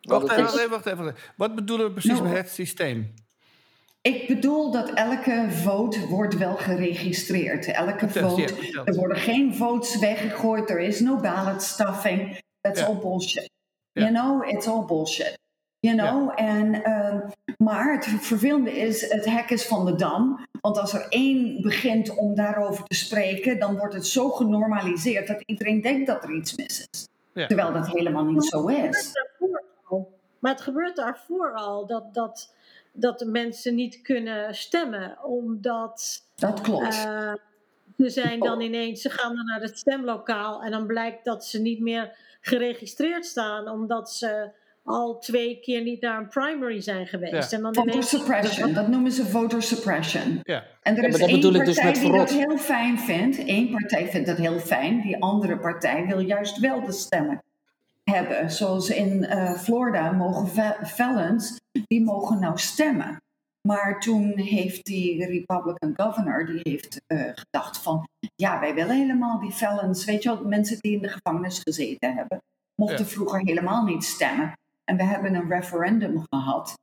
Even, 0.01 0.27
wacht 0.27 0.57
even, 0.57 0.71
wacht 0.71 0.87
even. 0.87 1.15
Wat 1.37 1.55
bedoelen 1.55 1.87
we 1.87 1.93
precies 1.93 2.11
Nou, 2.11 2.23
met 2.29 2.37
het 2.37 2.51
systeem? 2.51 3.15
Ik 4.05 4.27
bedoel 4.27 4.71
dat 4.71 4.91
elke 4.91 5.47
vote 5.51 6.07
wordt 6.07 6.37
wel 6.39 6.55
geregistreerd. 6.57 7.67
Elke 7.67 8.09
vote. 8.09 8.83
Er 8.85 8.95
worden 8.95 9.17
geen 9.17 9.55
votes 9.55 9.99
weggegooid. 9.99 10.71
Er 10.71 10.81
is 10.81 11.01
no 11.01 11.17
ballot 11.17 11.63
stuffing. 11.63 12.41
That's 12.61 12.81
Ja. 12.81 12.87
all 12.87 12.99
bullshit. 12.99 13.51
Ja. 13.93 14.03
You 14.03 14.15
know, 14.15 14.49
it's 14.49 14.67
all 14.67 14.85
bullshit. 14.85 15.39
You 15.81 15.97
know, 15.97 16.33
en, 16.37 16.85
ehm, 16.85 17.21
maar 17.57 17.93
het 17.93 18.05
vervelende 18.05 18.73
is, 18.73 19.11
het 19.11 19.25
hek 19.25 19.51
is 19.51 19.67
van 19.67 19.85
de 19.85 19.95
dam. 19.95 20.47
Want 20.61 20.79
als 20.79 20.93
er 20.93 21.07
één 21.09 21.63
begint 21.63 22.17
om 22.17 22.35
daarover 22.35 22.85
te 22.85 22.97
spreken, 22.97 23.59
dan 23.59 23.77
wordt 23.77 23.95
het 23.95 24.07
zo 24.07 24.29
genormaliseerd 24.31 25.27
dat 25.27 25.43
iedereen 25.47 25.81
denkt 25.81 26.07
dat 26.07 26.25
er 26.25 26.35
iets 26.35 26.57
mis 26.57 26.87
is. 26.91 27.09
Ja. 27.33 27.47
Terwijl 27.47 27.73
dat 27.73 27.89
helemaal 27.89 28.25
niet 28.25 28.45
zo 28.45 28.67
is. 28.67 29.13
Maar 30.39 30.53
het 30.53 30.61
gebeurt 30.61 30.97
daarvoor 30.97 31.53
al 31.53 31.87
dat, 31.87 32.15
dat, 32.15 32.55
dat 32.97 33.19
de 33.19 33.27
mensen 33.27 33.75
niet 33.75 34.03
kunnen 34.03 34.55
stemmen, 34.55 35.19
omdat 35.25 36.23
Dat 36.35 36.61
klopt. 36.61 37.05
eh, 37.05 37.33
ze 37.99 38.11
zijn 38.11 38.41
dan 38.41 38.61
ineens, 38.61 39.01
ze 39.03 39.11
gaan 39.11 39.35
dan 39.37 39.45
naar 39.45 39.61
het 39.61 39.79
stemlokaal 39.79 40.63
en 40.63 40.71
dan 40.71 40.87
blijkt 40.87 41.25
dat 41.25 41.45
ze 41.45 41.61
niet 41.61 41.81
meer 41.81 42.17
geregistreerd 42.41 43.27
staan, 43.27 43.69
omdat 43.69 44.11
ze 44.13 44.51
al 44.85 45.19
twee 45.19 45.61
keer 45.61 45.83
niet 45.83 46.01
naar 46.01 46.19
een 46.19 46.29
primary 46.29 46.81
zijn 46.81 47.07
geweest. 47.07 47.51
Ja. 47.51 47.57
En 47.57 47.63
dan 47.63 47.75
Voter 47.75 48.03
suppression, 48.03 48.73
dat 48.73 48.89
noemen 48.89 49.13
ze 49.13 49.27
voter 49.27 49.63
suppression. 49.63 50.41
Ja. 50.43 50.65
En 50.83 50.97
er 50.97 51.03
Ja, 51.03 51.09
is 51.09 51.11
maar 51.11 51.21
dat 51.21 51.29
één 51.29 51.41
bedoel 51.41 51.61
ik 51.61 51.65
dus 51.67 51.81
partij 51.81 52.03
die 52.03 52.13
dat 52.13 52.31
heel 52.31 52.59
fijn 52.59 52.99
vindt. 52.99 53.39
Eén 53.47 53.71
partij 53.71 54.09
vindt 54.09 54.27
dat 54.27 54.37
heel 54.37 54.59
fijn. 54.59 55.01
Die 55.01 55.23
andere 55.23 55.59
partij 55.59 56.07
wil 56.07 56.19
juist 56.19 56.59
wel 56.59 56.85
de 56.85 56.93
stemmen 56.93 57.43
hebben. 58.11 58.51
Zoals 58.51 58.89
in 58.91 59.25
eh, 59.25 59.53
Florida 59.53 60.13
mogen 60.13 60.49
fe- 60.49 60.87
felons, 60.87 61.61
die 61.87 62.05
mogen 62.05 62.39
nou 62.41 62.59
stemmen. 62.59 63.23
Maar 63.69 64.01
toen 64.01 64.39
heeft 64.39 64.85
die 64.85 65.27
Republican 65.27 65.93
governor, 65.97 66.47
die 66.47 66.61
heeft 66.63 67.01
eh, 67.07 67.31
gedacht 67.35 67.79
van... 67.79 68.09
Ja, 68.35 68.61
wij 68.61 68.75
willen 68.75 68.97
helemaal 68.97 69.41
die 69.41 69.53
felons. 69.53 70.05
Weet 70.05 70.23
je 70.23 70.29
wel, 70.35 70.45
mensen 70.45 70.79
die 70.81 70.93
in 70.97 71.03
de 71.03 71.09
gevangenis 71.09 71.61
gezeten 71.63 72.15
hebben... 72.15 72.39
mochten 72.75 73.05
Ja. 73.05 73.11
vroeger 73.11 73.41
helemaal 73.41 73.85
niet 73.85 74.05
stemmen. 74.05 74.53
En 74.85 74.97
we 74.97 75.05
hebben 75.05 75.35
een 75.35 75.49
referendum 75.49 76.25
gehad... 76.31 76.75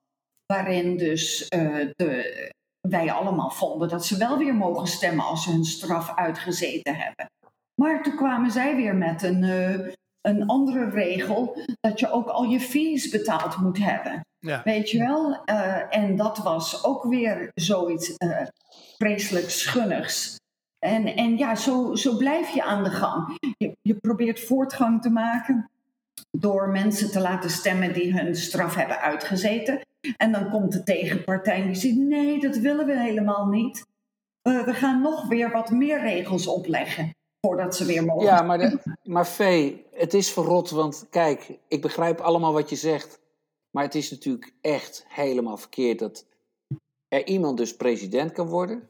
waarin 0.45 0.97
dus 0.97 1.47
eh, 1.47 1.75
de, 1.95 2.51
wij 2.87 3.11
allemaal 3.11 3.49
vonden 3.51 3.89
dat 3.89 4.05
ze 4.05 4.17
wel 4.17 4.37
weer 4.37 4.55
mogen 4.55 4.87
stemmen 4.87 5.25
als 5.25 5.43
ze 5.43 5.51
hun 5.51 5.65
straf 5.65 6.15
uitgezeten 6.15 6.95
hebben. 6.95 7.25
Maar 7.81 8.03
toen 8.03 8.15
kwamen 8.15 8.51
zij 8.51 8.75
weer 8.75 8.95
met 8.95 9.23
een, 9.23 9.43
een 10.21 10.45
andere 10.47 10.89
regel 10.89 11.57
dat 11.79 11.99
je 11.99 12.11
ook 12.11 12.27
al 12.27 12.43
je 12.43 12.59
fees 12.59 13.09
betaald 13.09 13.57
moet 13.57 13.77
hebben. 13.77 14.25
Ja. 14.39 14.61
Weet 14.63 14.89
je 14.89 14.97
wel? 14.97 15.43
Eh, 15.45 15.95
en 15.97 16.15
dat 16.15 16.37
was 16.37 16.83
ook 16.83 17.03
weer 17.03 17.51
zoiets 17.53 18.17
eh 18.17 18.47
vreselijk 18.97 19.49
schunnigs. 19.49 20.39
En, 20.79 21.15
en 21.15 21.37
ja, 21.37 21.55
zo, 21.55 21.95
zo 21.95 22.17
blijf 22.17 22.49
je 22.49 22.63
aan 22.63 22.83
de 22.83 22.89
gang. 22.89 23.37
Je, 23.57 23.75
je 23.81 23.93
probeert 23.95 24.39
voortgang 24.39 25.01
te 25.01 25.09
maken 25.09 25.69
door 26.31 26.69
mensen 26.69 27.11
te 27.11 27.19
laten 27.19 27.49
stemmen 27.49 27.93
die 27.93 28.13
hun 28.13 28.35
straf 28.35 28.75
hebben 28.75 28.99
uitgezeten. 28.99 29.79
En 30.17 30.31
dan 30.31 30.49
komt 30.49 30.71
de 30.71 30.83
tegenpartij 30.83 31.61
en 31.61 31.65
die 31.65 31.75
zegt: 31.75 31.95
nee, 31.95 32.39
dat 32.39 32.57
willen 32.57 32.85
we 32.85 32.99
helemaal 32.99 33.47
niet. 33.47 33.85
Eh, 34.41 34.63
we 34.63 34.73
gaan 34.73 35.01
nog 35.01 35.27
weer 35.27 35.51
wat 35.51 35.71
meer 35.71 36.01
regels 36.01 36.47
opleggen 36.47 37.11
voordat 37.41 37.75
ze 37.75 37.85
weer 37.85 38.05
mogen. 38.05 38.25
Ja, 38.25 38.41
maar, 38.41 38.57
de, 38.57 38.79
maar 39.03 39.27
Vee, 39.27 39.85
het 39.91 40.13
is 40.13 40.31
verrot. 40.31 40.69
Want 40.69 41.05
kijk, 41.09 41.57
ik 41.67 41.81
begrijp 41.81 42.19
allemaal 42.19 42.53
wat 42.53 42.69
je 42.69 42.75
zegt. 42.75 43.19
Maar 43.71 43.83
het 43.83 43.95
is 43.95 44.11
natuurlijk 44.11 44.53
echt 44.61 45.05
helemaal 45.07 45.57
verkeerd 45.57 45.99
dat 45.99 46.25
er 47.07 47.27
iemand 47.27 47.57
dus 47.57 47.75
president 47.75 48.31
kan 48.31 48.47
worden. 48.47 48.89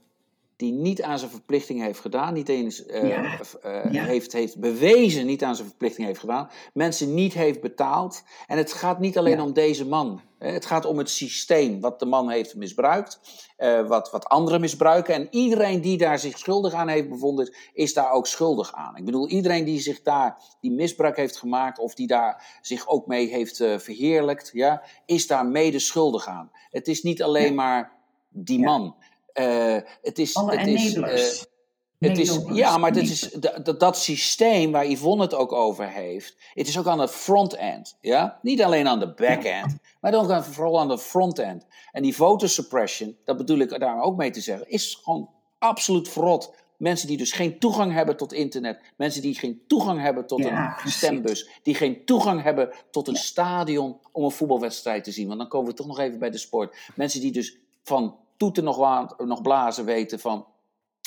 Die 0.61 0.73
niet 0.73 1.01
aan 1.01 1.19
zijn 1.19 1.31
verplichting 1.31 1.81
heeft 1.81 1.99
gedaan. 1.99 2.33
Niet 2.33 2.49
eens 2.49 2.85
eh, 2.85 3.09
Ja. 3.09 3.39
eh, 3.61 3.91
Ja. 3.91 4.03
heeft, 4.03 4.33
heeft 4.33 4.59
bewezen 4.59 5.25
niet 5.25 5.43
aan 5.43 5.55
zijn 5.55 5.67
verplichting 5.67 6.07
heeft 6.07 6.19
gedaan. 6.19 6.49
Mensen 6.73 7.13
niet 7.13 7.33
heeft 7.33 7.61
betaald. 7.61 8.23
En 8.47 8.57
het 8.57 8.73
gaat 8.73 8.99
niet 8.99 9.17
alleen 9.17 9.37
Ja. 9.37 9.43
om 9.43 9.53
deze 9.53 9.87
man. 9.87 10.21
Het 10.37 10.65
gaat 10.65 10.85
om 10.85 10.97
het 10.97 11.09
systeem 11.09 11.79
wat 11.79 11.99
de 11.99 12.05
man 12.05 12.29
heeft 12.29 12.55
misbruikt. 12.55 13.19
eh, 13.57 13.87
wat, 13.87 14.11
wat 14.11 14.25
anderen 14.25 14.61
misbruiken. 14.61 15.13
En 15.13 15.27
iedereen 15.31 15.81
die 15.81 15.97
daar 15.97 16.19
zich 16.19 16.37
schuldig 16.37 16.73
aan 16.73 16.87
heeft 16.87 17.09
bevonden, 17.09 17.53
is 17.73 17.93
daar 17.93 18.11
ook 18.11 18.27
schuldig 18.27 18.73
aan. 18.73 18.95
Ik 18.97 19.05
bedoel, 19.05 19.27
iedereen 19.29 19.65
die 19.65 19.79
zich 19.79 20.01
daar, 20.01 20.37
die 20.61 20.71
misbruik 20.71 21.17
heeft 21.17 21.37
gemaakt, 21.37 21.79
of 21.79 21.93
die 21.93 22.07
daar 22.07 22.59
zich 22.61 22.87
ook 22.87 23.07
mee 23.07 23.27
heeft 23.27 23.57
verheerlijkt, 23.77 24.49
ja, 24.53 24.83
is 25.05 25.27
daar 25.27 25.45
mede 25.45 25.79
schuldig 25.79 26.27
aan. 26.27 26.51
Het 26.69 26.87
is 26.87 27.01
niet 27.01 27.23
alleen 27.23 27.55
maar 27.55 27.91
die 28.29 28.59
man. 28.59 28.95
Eh, 29.33 29.75
het 30.01 30.19
is, 30.19 30.35
Alle 30.35 30.57
het 30.57 30.67
is, 30.67 30.93
eh, 30.93 31.01
het 31.99 32.17
is, 32.17 32.39
ja, 32.53 32.77
maar 32.77 32.91
het 32.91 33.09
is, 33.09 33.19
dat, 33.31 33.65
dat- 33.65 33.79
dat 33.79 33.97
systeem 33.97 34.71
waar 34.71 34.87
Yvonne 34.87 35.23
het 35.23 35.33
ook 35.33 35.51
over 35.51 35.89
heeft, 35.89 36.35
het 36.53 36.67
is 36.67 36.79
ook 36.79 36.87
aan 36.87 36.99
het 36.99 37.11
front-end. 37.11 37.97
Ja? 38.01 38.39
Niet 38.41 38.63
alleen 38.63 38.87
aan 38.87 38.99
de 38.99 39.13
back-end, 39.13 39.75
maar 40.01 40.13
ook 40.13 40.29
aan, 40.31 40.43
vooral 40.43 40.79
aan 40.79 40.87
de 40.87 40.97
front-end. 40.97 41.65
En 41.91 42.01
die 42.03 42.15
voter 42.15 42.49
suppression, 42.49 43.17
dat 43.23 43.37
bedoel 43.37 43.57
ik 43.59 43.79
daar 43.79 44.01
ook 44.01 44.17
mee 44.17 44.31
te 44.31 44.41
zeggen, 44.41 44.69
is 44.69 44.99
gewoon 45.03 45.29
absoluut 45.59 46.09
verrot. 46.09 46.53
Mensen 46.77 47.07
die 47.07 47.17
dus 47.17 47.31
geen 47.31 47.59
toegang 47.59 47.93
hebben 47.93 48.17
tot 48.17 48.33
internet, 48.33 48.79
mensen 48.97 49.21
die 49.21 49.35
geen 49.35 49.61
toegang 49.67 50.01
hebben 50.01 50.27
tot 50.27 50.39
Ja, 50.43 50.77
een 50.83 50.91
stembus, 50.91 51.49
die 51.63 51.75
geen 51.75 52.05
toegang 52.05 52.43
hebben 52.43 52.69
tot 52.91 53.07
een 53.07 53.15
stadion 53.15 53.97
om 54.11 54.23
een 54.23 54.31
voetbalwedstrijd 54.31 55.03
te 55.03 55.11
zien. 55.11 55.27
Want 55.27 55.39
dan 55.39 55.47
komen 55.47 55.69
we 55.69 55.75
toch 55.75 55.87
nog 55.87 55.99
even 55.99 56.19
bij 56.19 56.29
de 56.29 56.37
sport. 56.37 56.75
Mensen 56.95 57.21
die 57.21 57.31
dus 57.31 57.57
van 57.83 58.15
toeten 58.41 58.63
nog, 58.63 59.15
nog 59.17 59.41
blazen 59.41 59.85
weten 59.85 60.19
van 60.19 60.47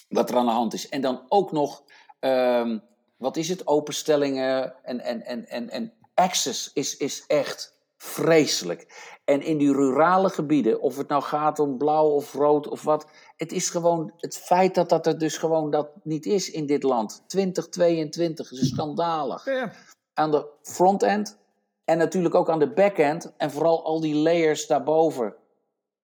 wat 0.09 0.31
er 0.31 0.37
aan 0.37 0.47
de 0.47 0.53
hand 0.53 0.75
is. 0.75 0.89
En 0.89 1.01
dan 1.01 1.21
ook 1.29 1.53
nog, 1.53 1.83
ehm, 2.21 2.79
wat 3.17 3.37
is 3.37 3.49
het, 3.49 3.67
openstellingen 3.67 4.75
en, 4.83 5.01
en, 5.01 5.25
en, 5.25 5.47
en, 5.47 5.71
en 5.71 5.93
access 6.15 6.71
is, 6.73 6.97
is 6.97 7.25
echt 7.27 7.79
vreselijk. 7.97 9.13
En 9.25 9.43
in 9.43 9.59
die 9.59 9.73
rurale 9.73 10.29
gebieden, 10.29 10.81
of 10.81 10.97
het 10.97 11.09
nou 11.09 11.23
gaat 11.23 11.59
om 11.59 11.79
blauw 11.79 12.09
of 12.09 12.33
rood 12.33 12.69
of 12.69 12.83
wat, 12.83 13.07
het 13.37 13.53
is 13.53 13.71
gewoon 13.71 14.13
het 14.17 14.37
feit 14.37 14.75
dat 14.75 14.89
dat 14.89 15.07
er 15.07 15.19
dus 15.19 15.37
gewoon 15.37 15.71
dat 15.71 15.89
niet 16.03 16.27
is 16.27 16.51
in 16.51 16.67
dit 16.67 16.83
land. 16.83 17.25
2022 17.27 18.53
is 18.53 18.69
schandalig 18.69 19.45
ja. 19.45 19.73
aan 20.15 20.31
de 20.31 20.47
front-end 20.63 21.39
en 21.85 21.99
natuurlijk 21.99 22.35
ook 22.35 22.51
aan 22.51 22.59
de 22.59 22.73
back-end. 22.73 23.33
En 23.37 23.51
vooral 23.51 23.85
al 23.85 24.01
die 24.01 24.15
layers 24.15 24.67
daarboven. 24.67 25.35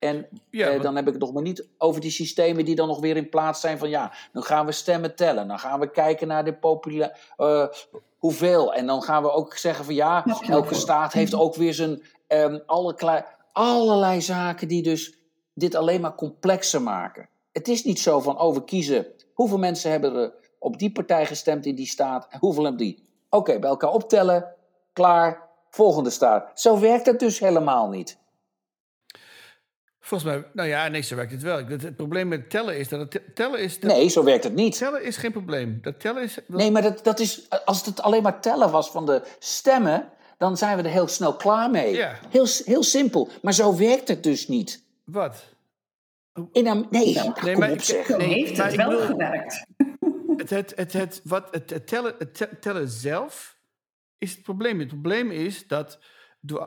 En 0.00 0.26
Ja, 0.50 0.68
eh, 0.68 0.82
dan 0.82 0.96
heb 0.96 1.06
ik 1.06 1.12
het 1.12 1.22
nog 1.22 1.32
maar 1.32 1.42
niet 1.42 1.68
over 1.78 2.00
die 2.00 2.10
systemen 2.10 2.64
die 2.64 2.74
dan 2.74 2.88
nog 2.88 3.00
weer 3.00 3.16
in 3.16 3.28
plaats 3.28 3.60
zijn 3.60 3.78
van 3.78 3.88
ja, 3.88 4.12
dan 4.32 4.42
gaan 4.42 4.66
we 4.66 4.72
stemmen 4.72 5.16
tellen. 5.16 5.48
Dan 5.48 5.58
gaan 5.58 5.80
we 5.80 5.90
kijken 5.90 6.28
naar 6.28 6.44
de 6.44 6.54
popula 6.54 7.16
eh, 7.36 7.66
hoeveel. 8.18 8.74
En 8.74 8.86
dan 8.86 9.02
gaan 9.02 9.22
we 9.22 9.30
ook 9.30 9.56
zeggen 9.56 9.84
van 9.84 9.94
ja, 9.94 10.24
elke 10.48 10.74
staat 10.74 11.12
heeft 11.12 11.34
ook 11.34 11.54
weer 11.54 11.74
zijn 11.74 12.02
ehm, 12.26 12.58
alle 12.66 12.94
klei- 12.94 13.24
allerlei 13.52 14.20
zaken 14.20 14.68
die 14.68 14.82
dus 14.82 15.14
dit 15.54 15.74
alleen 15.74 16.00
maar 16.00 16.14
complexer 16.14 16.82
maken. 16.82 17.28
Het 17.52 17.68
is 17.68 17.84
niet 17.84 18.00
zo 18.00 18.20
van 18.20 18.40
oh, 18.40 18.54
we 18.54 18.64
kiezen 18.64 19.06
hoeveel 19.34 19.58
mensen 19.58 19.90
hebben 19.90 20.14
er 20.14 20.32
op 20.58 20.78
die 20.78 20.92
partij 20.92 21.26
gestemd 21.26 21.66
in 21.66 21.74
die 21.74 21.86
staat 21.86 22.26
en 22.30 22.38
hoeveel 22.38 22.66
op 22.66 22.78
die. 22.78 23.08
Oké, 23.30 23.58
bij 23.58 23.70
elkaar 23.70 23.92
optellen, 23.92 24.54
klaar, 24.92 25.48
volgende 25.70 26.10
staat. 26.10 26.60
Zo 26.60 26.78
werkt 26.78 27.06
het 27.06 27.18
dus 27.18 27.38
helemaal 27.38 27.88
niet. 27.88 28.18
Volgens 30.00 30.30
mij, 30.32 30.44
nou 30.52 30.68
ja, 30.68 30.88
nee, 30.88 31.00
zo 31.02 31.16
werkt 31.16 31.32
het 31.32 31.42
wel. 31.42 31.66
Het, 31.66 31.82
het 31.82 31.96
probleem 31.96 32.28
met 32.28 32.50
tellen 32.50 32.78
is 32.78 32.88
dat 32.88 33.00
het 33.00 33.10
te- 33.10 33.32
tellen 33.34 33.60
is. 33.60 33.80
Dat, 33.80 33.90
Nee, 33.90 34.08
zo 34.08 34.24
werkt 34.24 34.44
het 34.44 34.54
niet. 34.54 34.78
Tellen 34.78 35.02
is 35.04 35.16
geen 35.16 35.32
probleem. 35.32 35.78
Dat 35.82 36.00
tellen 36.00 36.22
is. 36.22 36.34
dat- 36.34 36.44
Nee, 36.48 36.70
maar 36.70 36.82
dat, 36.82 37.04
dat 37.04 37.20
is, 37.20 37.46
als 37.64 37.86
het 37.86 38.02
alleen 38.02 38.22
maar 38.22 38.40
tellen 38.40 38.70
was 38.70 38.90
van 38.90 39.06
de 39.06 39.22
stemmen, 39.38 40.08
dan 40.38 40.56
zijn 40.56 40.76
we 40.76 40.82
er 40.82 40.88
heel 40.90 41.08
snel 41.08 41.36
klaar 41.36 41.70
mee. 41.70 41.94
Ja. 41.94 42.18
Heel, 42.28 42.46
heel 42.64 42.82
simpel. 42.82 43.28
Maar 43.42 43.52
zo 43.52 43.76
werkt 43.76 44.08
het 44.08 44.22
dus 44.22 44.48
niet. 44.48 44.82
Wat? 45.04 45.44
In 46.52 46.66
Am- 46.68 46.86
nee, 46.90 47.12
Ja. 47.12 47.22
Nee, 47.42 47.52
kom 47.52 47.58
maar 47.60 47.70
op 47.70 47.78
ik- 47.78 48.16
Nee, 48.18 48.28
heeft 48.28 48.56
maar 48.56 48.66
het 48.66 48.76
wel 48.76 48.88
bedoel- 48.90 49.06
gewerkt. 49.06 49.64
Het, 50.36 50.50
het, 50.50 50.72
het, 50.76 50.92
het, 50.92 51.20
wat, 51.24 51.48
het, 51.50 51.70
het 51.70 51.86
tellen, 51.86 52.14
het 52.18 52.34
te- 52.34 52.58
tellen 52.60 52.88
zelf 52.88 53.56
is 54.18 54.30
het 54.32 54.42
probleem. 54.42 54.78
Het 54.78 54.88
probleem 54.88 55.30
is 55.30 55.66
dat 55.66 55.98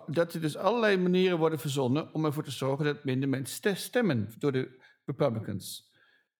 dat 0.07 0.33
er 0.33 0.41
dus 0.41 0.57
allerlei 0.57 0.97
manieren 0.97 1.37
worden 1.37 1.59
verzonnen 1.59 2.13
om 2.13 2.25
ervoor 2.25 2.43
te 2.43 2.51
zorgen 2.51 2.85
dat 2.85 3.03
minder 3.03 3.29
mensen 3.29 3.55
ste- 3.55 3.75
stemmen 3.75 4.29
door 4.37 4.51
de 4.51 4.81
Republicans. 5.05 5.91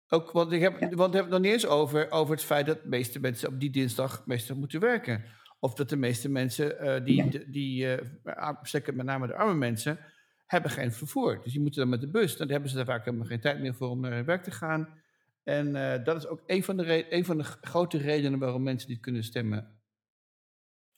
Ook, 0.07 0.31
want 0.31 0.51
ik 0.51 0.61
heb, 0.61 0.93
want 0.93 1.09
ik 1.09 1.13
heb 1.15 1.23
het 1.23 1.29
nog 1.33 1.39
niet 1.41 1.51
eens 1.51 1.65
over, 1.67 2.11
over 2.11 2.33
het 2.33 2.43
feit 2.43 2.65
dat 2.65 2.81
de 2.81 2.87
meeste 2.89 3.19
mensen 3.19 3.49
op 3.49 3.59
die 3.59 3.69
dinsdag 3.69 4.25
meestal 4.25 4.55
moeten 4.55 4.79
werken. 4.79 5.23
Of 5.59 5.73
dat 5.73 5.89
de 5.89 5.95
meeste 5.97 6.29
mensen, 6.29 6.79
eh, 6.79 7.05
die, 7.05 7.15
Ja. 7.15 7.25
die, 7.29 7.49
die 7.49 7.87
ar- 8.23 8.59
zeker 8.61 8.95
met 8.95 9.05
name 9.05 9.27
de 9.27 9.35
arme 9.35 9.53
mensen, 9.53 9.99
hebben 10.45 10.71
geen 10.71 10.91
vervoer. 10.91 11.41
Dus 11.43 11.51
die 11.51 11.61
moeten 11.61 11.79
dan 11.81 11.89
met 11.89 12.01
de 12.01 12.09
bus. 12.09 12.37
Dan 12.37 12.49
hebben 12.49 12.69
ze 12.69 12.75
daar 12.75 12.85
vaak 12.85 13.05
helemaal 13.05 13.25
geen 13.27 13.39
tijd 13.41 13.59
meer 13.59 13.75
voor 13.75 13.89
om 13.89 13.99
naar 13.99 14.11
hun 14.13 14.25
werk 14.25 14.43
te 14.43 14.51
gaan. 14.51 15.01
En 15.43 15.75
eh, 15.75 16.03
dat 16.05 16.17
is 16.17 16.27
ook 16.27 16.41
een 16.45 16.63
van, 16.63 16.77
de 16.77 17.13
een 17.13 17.25
van 17.25 17.37
de 17.37 17.43
grote 17.43 17.97
redenen 17.97 18.39
waarom 18.39 18.63
mensen 18.63 18.89
niet 18.89 18.99
kunnen 18.99 19.23
stemmen. 19.23 19.81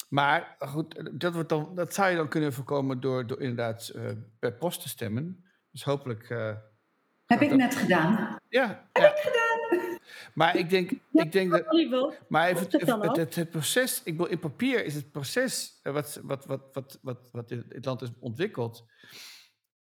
Maar 0.09 0.55
goed, 0.59 1.19
dat, 1.19 1.33
wordt 1.33 1.49
dan, 1.49 1.75
dat 1.75 1.93
zou 1.93 2.09
je 2.09 2.15
dan 2.15 2.27
kunnen 2.27 2.53
voorkomen 2.53 2.99
door, 2.99 3.27
door 3.27 3.39
inderdaad 3.41 3.87
eh, 3.89 4.03
per 4.39 4.53
post 4.53 4.81
te 4.81 4.89
stemmen. 4.89 5.45
Dus 5.71 5.83
hopelijk. 5.83 6.29
eh, 6.29 6.55
Heb 7.25 7.41
ik 7.41 7.49
dat- 7.49 7.57
net 7.57 7.75
gedaan. 7.75 8.39
ja, 8.49 8.89
ja. 8.93 9.13
Maar 10.33 10.55
ik 10.55 10.69
denk, 10.69 10.91
ik 11.11 11.31
denk 11.31 11.51
dat. 11.51 11.65
Maar 12.27 12.47
even, 12.47 12.67
het, 13.11 13.35
het 13.35 13.49
proces, 13.49 14.01
ik 14.03 14.17
bedoel, 14.17 14.31
in 14.31 14.39
papier 14.39 14.85
is 14.85 14.95
het 14.95 15.11
proces 15.11 15.79
eh, 15.83 15.93
wat, 15.93 16.19
wat, 16.23 16.45
wat, 16.45 16.69
wat, 16.73 16.99
wat, 17.01 17.29
wat 17.31 17.51
in 17.51 17.65
het 17.69 17.85
land 17.85 18.01
is 18.01 18.09
ontwikkeld. 18.19 18.85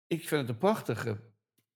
Ik 0.07 0.27
vind 0.27 0.41
het 0.41 0.49
een 0.49 0.57
prachtige, 0.57 1.19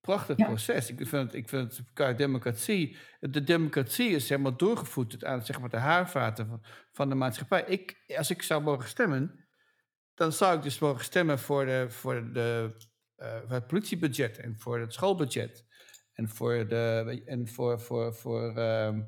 prachtig 0.07 0.37
Ja. 0.37 0.45
proces. 0.45 0.89
Ik 0.89 0.97
vind 0.97 1.11
het, 1.11 1.33
ik 1.33 1.49
vind 1.49 1.81
het 1.93 2.17
democratie. 2.17 2.97
De 3.19 3.43
democratie 3.43 4.09
is 4.09 4.29
helemaal 4.29 4.57
doorgevoed 4.57 5.25
aan 5.25 5.45
zeg 5.45 5.59
maar, 5.59 5.69
de 5.69 5.77
haarvaten 5.77 6.47
van, 6.47 6.63
van 6.91 7.09
de 7.09 7.15
maatschappij. 7.15 7.63
Ik, 7.67 8.03
als 8.17 8.29
ik 8.29 8.41
zou 8.41 8.61
mogen 8.61 8.89
stemmen, 8.89 9.47
dan 10.13 10.31
zou 10.31 10.57
ik 10.57 10.63
dus 10.63 10.79
mogen 10.79 11.03
stemmen 11.03 11.39
voor, 11.39 11.65
de, 11.65 11.85
voor, 11.89 12.33
de, 12.33 12.75
eh, 13.15 13.37
voor 13.39 13.55
het 13.55 13.67
politiebudget 13.67 14.37
en 14.37 14.59
voor 14.59 14.79
het 14.79 14.93
schoolbudget. 14.93 15.65
En 16.13 16.29
voor 16.29 16.67
de. 16.67 17.21
En 17.25 17.47
voor. 17.47 17.79
voor, 17.79 18.13
voor 18.13 18.57
ehm, 18.57 19.01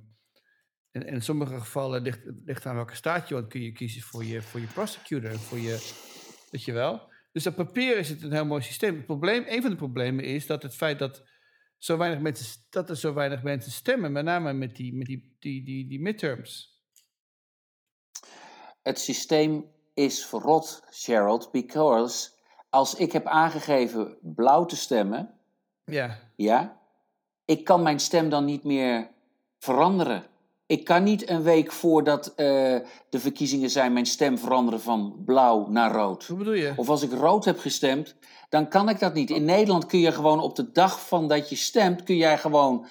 en, 0.91 1.05
en 1.05 1.13
in 1.13 1.21
sommige 1.21 1.59
gevallen 1.59 2.01
ligt, 2.01 2.19
ligt 2.45 2.65
aan 2.65 2.75
welke 2.75 2.95
staat 2.95 3.27
je, 3.27 3.33
want 3.33 3.47
kun 3.47 3.61
je 3.61 3.71
kiezen 3.71 4.01
voor 4.01 4.23
je, 4.23 4.41
voor 4.41 4.59
je 4.59 4.67
prosecutor, 4.67 5.39
voor 5.39 5.57
je, 5.59 5.93
weet 6.51 6.63
je 6.63 6.71
wel. 6.71 7.08
Dus 7.31 7.47
op 7.47 7.55
papier 7.55 7.97
is 7.97 8.09
het 8.09 8.23
een 8.23 8.33
heel 8.33 8.45
mooi 8.45 8.61
systeem. 8.61 8.95
Het 8.95 9.05
probleem, 9.05 9.43
een 9.47 9.61
van 9.61 9.69
de 9.71 9.77
problemen 9.77 10.25
is 10.25 10.47
dat 10.47 10.63
het 10.63 10.75
feit 10.75 10.99
dat, 10.99 11.23
zo 11.77 11.97
weinig 11.97 12.19
mensen, 12.19 12.61
dat 12.69 12.89
er 12.89 12.97
zo 12.97 13.13
weinig 13.13 13.43
mensen 13.43 13.71
stemmen, 13.71 14.11
met 14.11 14.23
name 14.23 14.53
met 14.53 14.75
die, 14.75 14.93
met 14.95 15.07
die, 15.07 15.35
die, 15.39 15.63
die, 15.63 15.87
die 15.87 16.01
midterms. 16.01 16.81
Het 18.81 18.99
systeem 18.99 19.65
is 19.93 20.25
verrot, 20.25 20.83
Gerald, 20.89 21.51
because 21.51 22.29
als 22.69 22.95
ik 22.95 23.11
heb 23.11 23.25
aangegeven 23.25 24.17
blauw 24.21 24.65
te 24.65 24.75
stemmen, 24.75 25.33
Ja, 25.85 26.31
ja, 26.35 26.79
ik 27.45 27.63
kan 27.63 27.83
mijn 27.83 27.99
stem 27.99 28.29
dan 28.29 28.45
niet 28.45 28.63
meer 28.63 29.09
veranderen. 29.59 30.28
Ik 30.69 30.83
kan 30.83 31.03
niet 31.03 31.29
een 31.29 31.43
week 31.43 31.71
voordat 31.71 32.27
eh, 32.27 32.35
de 33.09 33.19
verkiezingen 33.19 33.69
zijn 33.69 33.93
mijn 33.93 34.05
stem 34.05 34.37
veranderen 34.37 34.81
van 34.81 35.21
blauw 35.25 35.67
naar 35.69 35.91
rood. 35.91 36.25
hoe 36.25 36.37
bedoel 36.37 36.53
je? 36.53 36.73
Of 36.75 36.89
als 36.89 37.01
ik 37.01 37.11
rood 37.11 37.45
heb 37.45 37.59
gestemd, 37.59 38.15
dan 38.49 38.67
kan 38.67 38.89
ik 38.89 38.99
dat 38.99 39.13
niet. 39.13 39.29
In 39.29 39.45
Nederland 39.45 39.85
kun 39.85 39.99
je 39.99 40.11
gewoon 40.11 40.39
op 40.39 40.55
de 40.55 40.71
dag 40.71 41.07
van 41.07 41.27
dat 41.27 41.49
je 41.49 41.55
stemt, 41.55 42.03
kun 42.03 42.15
jij 42.17 42.37
gewoon 42.37 42.85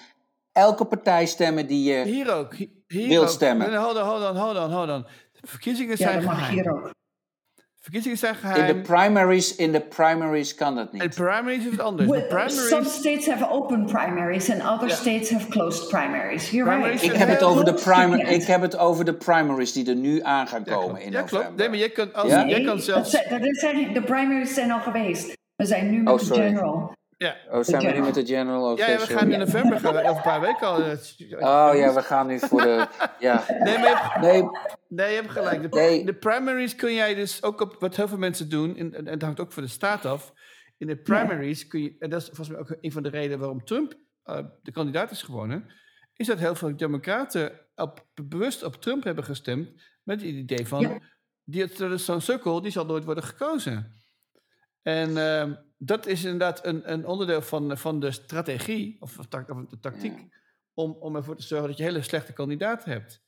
elke 0.52 0.84
partij 0.84 1.26
stemmen 1.26 1.66
die 1.66 1.92
je... 1.92 2.04
Hier 2.04 2.34
ook. 2.34 2.54
hi- 2.54 2.70
Hier 2.86 3.08
Wilt 3.08 3.24
ook. 3.24 3.30
stemmen. 3.30 3.74
Hold 3.82 3.96
on, 3.96 4.02
hold 4.02 4.22
on, 4.30 4.36
hold 4.36 4.56
on, 4.56 4.70
hold 4.72 4.88
on. 4.90 5.06
De 5.40 5.46
verkiezingen 5.46 5.90
Ja, 5.90 5.96
zijn 5.96 6.14
dat 6.14 6.24
mag 6.24 6.38
geheim. 6.38 6.54
hier 6.54 6.72
ook. 6.72 6.90
Verkiezingen 7.92 8.18
zijn 8.18 8.34
In 8.34 8.40
geheim. 8.40 8.66
de 8.76 8.80
primaries, 8.82 9.56
in 9.56 9.72
de 9.72 9.80
primaries 9.80 10.54
kan 10.54 10.74
dat 10.74 10.88
En 10.92 10.98
niet. 10.98 11.14
primaries 11.14 11.64
is 11.64 11.70
het 11.70 11.80
anders. 11.80 12.08
De 12.10 12.14
With- 12.14 12.30
some 12.30 12.66
primaries, 12.66 12.94
states 12.94 13.26
have 13.28 13.50
open 13.50 13.84
primaries 13.84 14.50
and 14.50 14.62
other 14.62 14.90
states 14.90 15.30
have 15.30 15.48
closed 15.48 15.88
primaries. 15.88 16.50
You're 16.50 16.70
Primaries 16.70 17.00
right. 17.00 17.14
Ik 17.14 17.18
heb, 17.20 17.28
het 17.28 17.42
over 17.42 17.64
de 17.64 17.74
primar- 17.74 18.18
ik 18.38 18.42
heb 18.44 18.60
het 18.60 18.76
over 18.78 19.04
de 19.04 19.14
primaries 19.14 19.72
die 19.72 19.88
er 19.88 19.94
nu 19.96 20.22
aan 20.22 20.46
gaan 20.46 20.62
ja, 20.64 20.72
komen 20.74 20.86
klopt. 20.88 21.02
in 21.04 21.10
ja, 21.12 21.20
november. 21.20 21.40
klopt. 21.44 21.56
Nee, 21.58 21.68
maar 21.68 21.78
jij 21.78 21.88
kan, 21.90 22.14
als, 22.14 22.30
Ja? 22.30 22.46
jij 22.46 22.62
kan 22.64 22.76
dat 22.76 22.84
zelfs... 22.84 23.10
zijn, 23.10 23.42
dat 23.42 23.56
zijn, 23.56 23.92
de 23.92 24.02
primaries 24.02 24.54
zijn 24.54 24.70
al 24.70 24.80
geweest. 24.80 25.32
We 25.56 25.64
zijn 25.64 25.90
nu 25.90 26.02
met 26.02 26.12
Oh, 26.12 26.18
de 26.28 26.34
general. 26.34 26.92
Ja. 27.18 27.36
Oh, 27.50 27.62
zijn 27.62 27.82
we 27.86 27.92
nu 27.92 28.00
met 28.00 28.14
de 28.14 28.26
general? 28.26 28.76
Ja, 28.76 28.88
ja, 28.90 28.98
we 28.98 29.06
gaan 29.06 29.32
in 29.32 29.38
november, 29.38 29.80
gaan 29.80 29.94
we 29.94 30.00
over 30.00 30.16
een 30.16 30.22
paar 30.22 30.40
weken 30.40 30.66
al. 30.66 30.82
eh, 30.82 30.92
Oh 31.30 31.70
ja, 31.76 31.94
we 31.94 32.02
gaan 32.02 32.26
nu 32.26 32.38
voor 32.38 32.60
de... 32.62 32.86
Ja. 33.18 33.44
Nee, 33.48 33.78
maar 33.78 33.88
je 33.88 33.96
hebt, 33.96 34.20
Nee, 34.20 34.42
nee, 34.88 35.08
je 35.10 35.14
hebt 35.20 35.30
gelijk. 35.30 35.62
De, 35.62 35.68
Nee. 35.68 36.04
de 36.04 36.14
primaries 36.14 36.74
kun 36.74 36.94
jij 36.94 37.14
dus 37.14 37.42
ook 37.42 37.60
op, 37.60 37.76
wat 37.78 37.96
heel 37.96 38.08
veel 38.08 38.18
mensen 38.18 38.48
doen, 38.48 38.76
en, 38.76 38.94
en 38.94 39.06
het 39.06 39.22
hangt 39.22 39.40
ook 39.40 39.52
voor 39.52 39.62
de 39.62 39.68
staat 39.68 40.04
af. 40.04 40.32
In 40.76 40.86
de 40.86 40.96
primaries 40.96 41.66
kun 41.66 41.82
je, 41.82 41.96
en 41.98 42.10
dat 42.10 42.20
is 42.20 42.26
volgens 42.26 42.48
mij 42.48 42.58
ook 42.58 42.76
een 42.80 42.92
van 42.92 43.02
de 43.02 43.08
redenen 43.08 43.38
waarom 43.38 43.64
Trump 43.64 43.94
eh, 44.22 44.38
de 44.62 44.72
kandidaat 44.72 45.10
is 45.10 45.22
gewonnen, 45.22 45.64
is 46.14 46.26
dat 46.26 46.38
heel 46.38 46.54
veel 46.54 46.76
democraten 46.76 47.52
op, 47.74 48.06
bewust 48.14 48.62
op 48.64 48.74
Trump 48.82 49.04
hebben 49.04 49.24
gestemd 49.24 49.68
met 50.02 50.20
het 50.20 50.30
idee 50.30 50.66
van, 50.66 50.80
Ja. 50.80 50.98
die, 51.44 51.66
dat 51.76 51.90
is 51.90 52.04
zo'n 52.04 52.20
sukkel, 52.20 52.62
die 52.62 52.70
zal 52.72 52.86
nooit 52.86 53.04
worden 53.04 53.24
gekozen. 53.24 53.97
En 54.82 55.16
ehm, 55.16 55.54
dat 55.78 56.06
is 56.06 56.24
inderdaad 56.24 56.64
een, 56.64 56.92
een 56.92 57.06
onderdeel 57.06 57.42
van, 57.42 57.78
van 57.78 58.00
de 58.00 58.10
strategie, 58.10 58.96
of, 59.00 59.18
of 59.18 59.26
de 59.28 59.78
tactiek, 59.80 60.26
om, 60.74 60.96
om 61.00 61.16
ervoor 61.16 61.36
te 61.36 61.42
zorgen 61.42 61.68
dat 61.68 61.76
je 61.76 61.84
hele 61.84 62.02
slechte 62.02 62.32
kandidaten 62.32 62.92
hebt. 62.92 63.26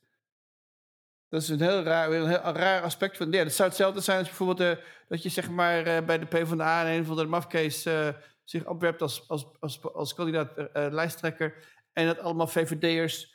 Dat 1.29 1.41
is 1.41 1.49
een 1.49 1.61
heel 1.61 1.83
raar, 1.83 2.11
een 2.11 2.27
heel 2.27 2.39
raar 2.39 2.81
aspect 2.81 3.17
van. 3.17 3.31
Ja, 3.31 3.43
dat 3.43 3.53
zou 3.53 3.69
hetzelfde 3.69 4.01
zijn 4.01 4.17
als 4.17 4.27
bijvoorbeeld 4.27 4.59
eh, 4.59 4.83
dat 5.07 5.23
je 5.23 5.29
zeg 5.29 5.49
maar 5.49 5.85
eh, 5.85 6.05
bij 6.05 6.19
de 6.19 6.25
PvdA 6.25 6.85
en 6.85 6.97
een 6.97 7.05
van 7.05 7.15
de 7.15 7.25
mafkees 7.25 7.85
eh 7.85 8.09
zich 8.43 8.65
opwerpt 8.65 9.01
als, 9.01 9.27
als, 9.27 9.47
als, 9.59 9.93
als 9.93 10.13
kandidaat 10.13 10.69
lijsttrekker. 10.73 11.55
En 11.93 12.05
dat 12.05 12.19
allemaal 12.19 12.47
VVD'ers 12.47 13.33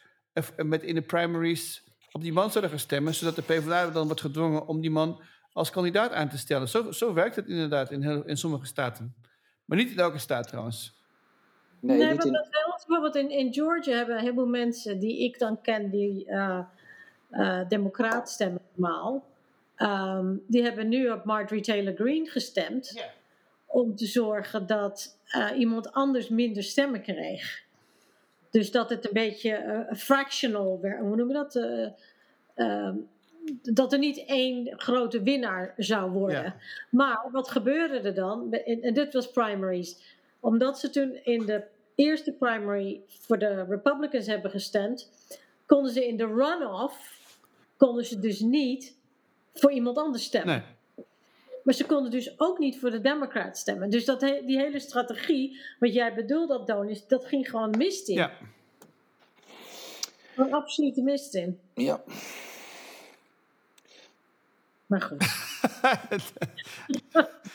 met 0.56 0.82
in 0.82 0.94
de 0.94 1.02
primaries 1.02 1.84
op 2.12 2.22
die 2.22 2.32
man 2.32 2.50
zouden 2.50 2.70
gaan 2.70 2.80
stemmen, 2.80 3.14
zodat 3.14 3.34
de 3.34 3.42
PvdA 3.42 3.90
dan 3.90 4.06
wordt 4.06 4.20
gedwongen 4.20 4.66
om 4.66 4.80
die 4.80 4.90
man 4.90 5.20
als 5.56 5.70
kandidaat 5.70 6.12
aan 6.12 6.28
te 6.28 6.38
stellen. 6.38 6.68
Zo, 6.68 6.90
zo 6.90 7.12
werkt 7.12 7.36
het 7.36 7.48
inderdaad 7.48 7.90
in, 7.90 8.02
heel, 8.02 8.24
in 8.24 8.36
sommige 8.36 8.66
staten. 8.66 9.14
Maar 9.64 9.78
niet 9.78 9.90
in 9.90 9.98
elke 9.98 10.18
staat 10.18 10.48
trouwens. 10.48 10.94
nee, 11.80 11.96
Nee, 11.96 12.16
wel, 12.16 12.46
bijvoorbeeld 12.86 13.14
in, 13.14 13.30
in 13.30 13.52
Georgia 13.52 13.96
hebben 13.96 14.14
een 14.14 14.20
heleboel 14.20 14.46
mensen 14.46 14.98
die 14.98 15.24
ik 15.24 15.38
dan 15.38 15.60
ken, 15.60 15.90
die 15.90 16.26
eh 16.26 16.60
eh, 17.30 17.68
democraat 17.68 18.30
stemmen 18.30 18.60
normaal, 18.74 19.24
ehm, 19.76 20.36
die 20.46 20.62
hebben 20.62 20.88
nu 20.88 21.10
op 21.10 21.24
Marjorie 21.24 21.62
Taylor 21.62 21.94
Greene 21.94 22.30
gestemd 22.30 23.06
om 23.66 23.96
te 23.96 24.06
zorgen 24.06 24.66
dat 24.66 25.18
eh, 25.26 25.50
iemand 25.58 25.92
anders 25.92 26.28
minder 26.28 26.62
stemmen 26.62 27.02
kreeg. 27.02 27.64
Dus 28.50 28.70
dat 28.70 28.90
het 28.90 29.04
een 29.06 29.12
beetje 29.12 29.86
fractional 29.96 30.80
werd, 30.80 31.00
hoe 31.00 31.16
noem 31.16 31.28
je 31.28 31.34
dat? 31.34 31.56
Eh, 31.56 31.88
ehm, 32.54 32.96
dat 33.62 33.92
er 33.92 33.98
niet 33.98 34.24
één 34.26 34.72
grote 34.80 35.22
winnaar 35.22 35.74
zou 35.76 36.10
worden. 36.10 36.42
Ja. 36.42 36.56
Maar 36.90 37.28
wat 37.32 37.48
gebeurde 37.50 37.98
er 37.98 38.14
dan? 38.14 38.52
En, 38.52 38.94
dit 38.94 39.12
was 39.12 39.30
primaries. 39.30 40.14
Omdat 40.40 40.78
ze 40.78 40.90
toen 40.90 41.18
in 41.24 41.46
de 41.46 41.62
eerste 41.94 42.32
primary 42.32 43.00
voor 43.08 43.38
de 43.38 43.64
Republicans 43.68 44.26
hebben 44.26 44.50
gestemd, 44.50 45.10
konden 45.66 45.92
ze 45.92 46.06
in 46.06 46.16
de 46.16 46.26
runoff, 46.26 47.14
konden 47.76 48.04
ze 48.04 48.20
dus 48.20 48.40
niet 48.40 48.96
voor 49.54 49.72
iemand 49.72 49.96
anders 49.96 50.24
stemmen. 50.24 50.64
Nee. 50.96 51.04
Maar 51.62 51.74
ze 51.74 51.86
konden 51.86 52.10
dus 52.10 52.40
ook 52.40 52.58
niet 52.58 52.78
voor 52.78 52.90
de 52.90 53.00
Democrats 53.00 53.60
stemmen. 53.60 53.90
Dus 53.90 54.04
dat 54.04 54.20
he- 54.20 54.42
die 54.46 54.58
hele 54.58 54.78
strategie, 54.78 55.60
wat 55.78 55.94
jij 55.94 56.14
bedoelt, 56.14 56.48
dat 56.48 56.66
Donis, 56.66 57.06
dat 57.06 57.24
ging 57.24 57.50
gewoon 57.50 57.70
mist 57.78 58.08
in. 58.08 58.14
Ja. 58.14 58.32
Gewoon 60.34 60.52
absolute 60.52 61.02
mist 61.02 61.34
in. 61.34 61.60
Ja. 61.74 62.02
Maar 64.86 65.00
goed. 65.02 65.24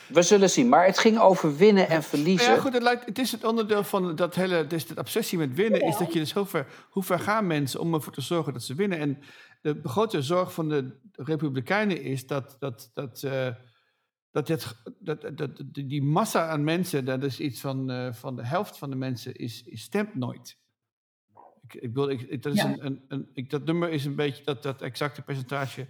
We 0.07 0.21
zullen 0.21 0.49
zien. 0.49 0.69
Maar 0.69 0.85
het 0.85 0.97
ging 0.99 1.19
over 1.19 1.57
winnen 1.57 1.89
en 1.89 2.03
verliezen. 2.03 2.53
Ja, 2.53 2.59
goed, 2.59 2.73
het, 2.73 2.83
lijkt, 2.83 3.05
het 3.05 3.19
is 3.19 3.31
het 3.31 3.43
onderdeel 3.43 3.83
van 3.83 4.15
dat 4.15 4.35
hele 4.35 4.67
dus 4.67 4.85
de 4.87 4.95
obsessie 4.95 5.37
met 5.37 5.53
winnen. 5.53 5.81
Is 5.81 5.97
dat 5.97 6.13
je 6.13 6.19
dus 6.19 6.33
hoe 6.33 6.45
ver, 6.45 6.67
hoe 6.89 7.03
ver 7.03 7.19
gaan 7.19 7.47
mensen 7.47 7.79
om 7.79 7.93
ervoor 7.93 8.13
te 8.13 8.21
zorgen 8.21 8.53
dat 8.53 8.63
ze 8.63 8.75
winnen. 8.75 8.97
En 8.99 9.19
de 9.61 9.79
grote 9.83 10.21
zorg 10.21 10.53
van 10.53 10.69
de 10.69 10.99
Republikeinen 11.11 12.01
is 12.01 12.27
dat, 12.27 12.55
dat, 12.59 12.89
dat, 12.93 13.23
eh, 13.23 13.47
dat, 14.31 14.47
het, 14.47 14.75
dat, 14.99 15.21
dat, 15.21 15.37
dat 15.37 15.61
die 15.73 16.03
massa 16.03 16.47
aan 16.47 16.63
mensen, 16.63 17.05
dat 17.05 17.23
is 17.23 17.39
iets 17.39 17.61
van, 17.61 17.89
eh, 17.91 18.13
van 18.13 18.35
de 18.35 18.45
helft 18.45 18.77
van 18.77 18.89
de 18.89 18.95
mensen, 18.95 19.35
is, 19.35 19.63
is 19.63 19.81
stemt 19.81 20.15
nooit. 20.15 20.57
Ik, 21.67 21.73
ik 21.81 21.93
wil, 21.93 22.09
ik, 22.09 22.21
ik- 22.21 22.43
dat, 22.43 22.53
is 22.53 22.61
Ja. 22.61 22.67
een, 22.69 22.85
een, 22.85 23.01
een, 23.07 23.29
ik, 23.33 23.49
dat 23.49 23.65
nummer 23.65 23.89
is 23.89 24.05
een 24.05 24.15
beetje, 24.15 24.43
dat, 24.43 24.63
dat 24.63 24.81
exacte 24.81 25.21
percentage 25.21 25.87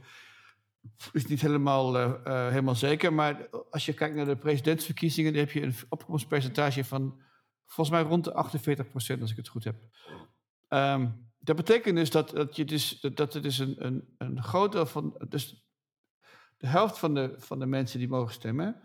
is 1.12 1.26
niet 1.26 1.42
helemaal, 1.42 1.98
eh, 1.98 2.14
eh, 2.24 2.50
helemaal 2.50 2.76
zeker. 2.76 3.14
Maar 3.14 3.50
als 3.70 3.86
je 3.86 3.94
kijkt 3.94 4.16
naar 4.16 4.26
de 4.26 4.36
presidentsverkiezingen, 4.36 5.34
dan 5.34 5.42
heb 5.42 5.52
je 5.52 5.62
een 5.62 5.76
opkomstpercentage 5.90 6.84
van 6.84 7.22
volgens 7.66 7.98
mij 7.98 8.10
rond 8.10 8.24
de 8.24 8.34
48% 8.34 9.22
als 9.22 9.32
ik 9.32 9.38
het 9.38 9.48
goed 9.48 9.64
heb. 9.64 9.76
Ehm, 10.68 11.10
dat 11.40 11.56
betekent 11.56 11.96
dus 11.96 12.10
dat, 12.10 12.30
dat, 12.30 12.56
je 12.56 12.66
dus, 12.66 13.00
dat, 13.00 13.34
er 13.34 13.42
dus 13.42 13.58
een, 13.58 13.86
een, 13.86 14.16
een 14.18 14.44
groot 14.44 14.72
deel 14.72 14.86
van. 14.86 15.26
Dus 15.30 15.66
de 16.58 16.68
helft 16.68 17.00
van 17.00 17.14
de, 17.14 17.34
van 17.38 17.60
de 17.60 17.66
mensen 17.66 18.00
die 18.00 18.08
mogen 18.08 18.34
stemmen, 18.34 18.82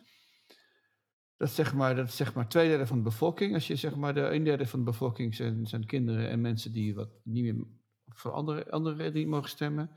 dat 1.37 1.51
zeg 1.51 1.75
maar, 1.75 1.97
dat 1.97 2.13
zeg 2.13 2.35
maar 2.35 2.49
twee 2.49 2.69
derde 2.69 2.87
van 2.87 2.97
de 2.97 3.03
bevolking. 3.03 3.55
Als 3.55 3.67
je 3.67 3.77
zeg 3.77 3.97
maar 3.97 4.15
de 4.15 4.21
een 4.21 4.45
derde 4.45 4.67
van 4.67 4.79
de 4.79 4.85
bevolking 4.85 5.35
zijn, 5.35 5.67
zijn 5.67 5.87
kinderen 5.87 6.29
en 6.29 6.41
mensen 6.41 6.73
die 6.73 6.95
wat 6.95 7.09
niet 7.23 7.45
meer 7.45 7.65
voor 8.09 8.33
andere, 8.33 8.71
andere 8.71 8.97
redenen 8.97 9.29
mogen 9.29 9.49
stemmen. 9.49 9.91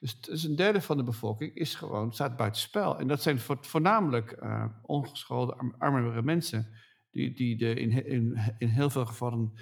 Dus, 0.00 0.20
dus 0.20 0.44
een 0.44 0.56
derde 0.56 0.80
van 0.80 0.96
de 0.96 1.02
bevolking 1.02 1.54
is 1.54 1.74
gewoon, 1.74 2.12
staat 2.12 2.36
buitenspel. 2.36 2.98
En 2.98 3.08
dat 3.08 3.22
zijn 3.22 3.38
voornamelijk 3.60 4.36
uh, 4.42 4.64
ongeschoolde, 4.82 5.54
arm, 5.54 5.74
armere 5.78 6.22
mensen 6.22 6.68
die, 7.10 7.34
die 7.34 7.56
de, 7.56 7.74
in, 7.74 8.06
in, 8.06 8.38
in 8.58 8.68
heel 8.68 8.90
veel 8.90 9.06
gevallen 9.06 9.52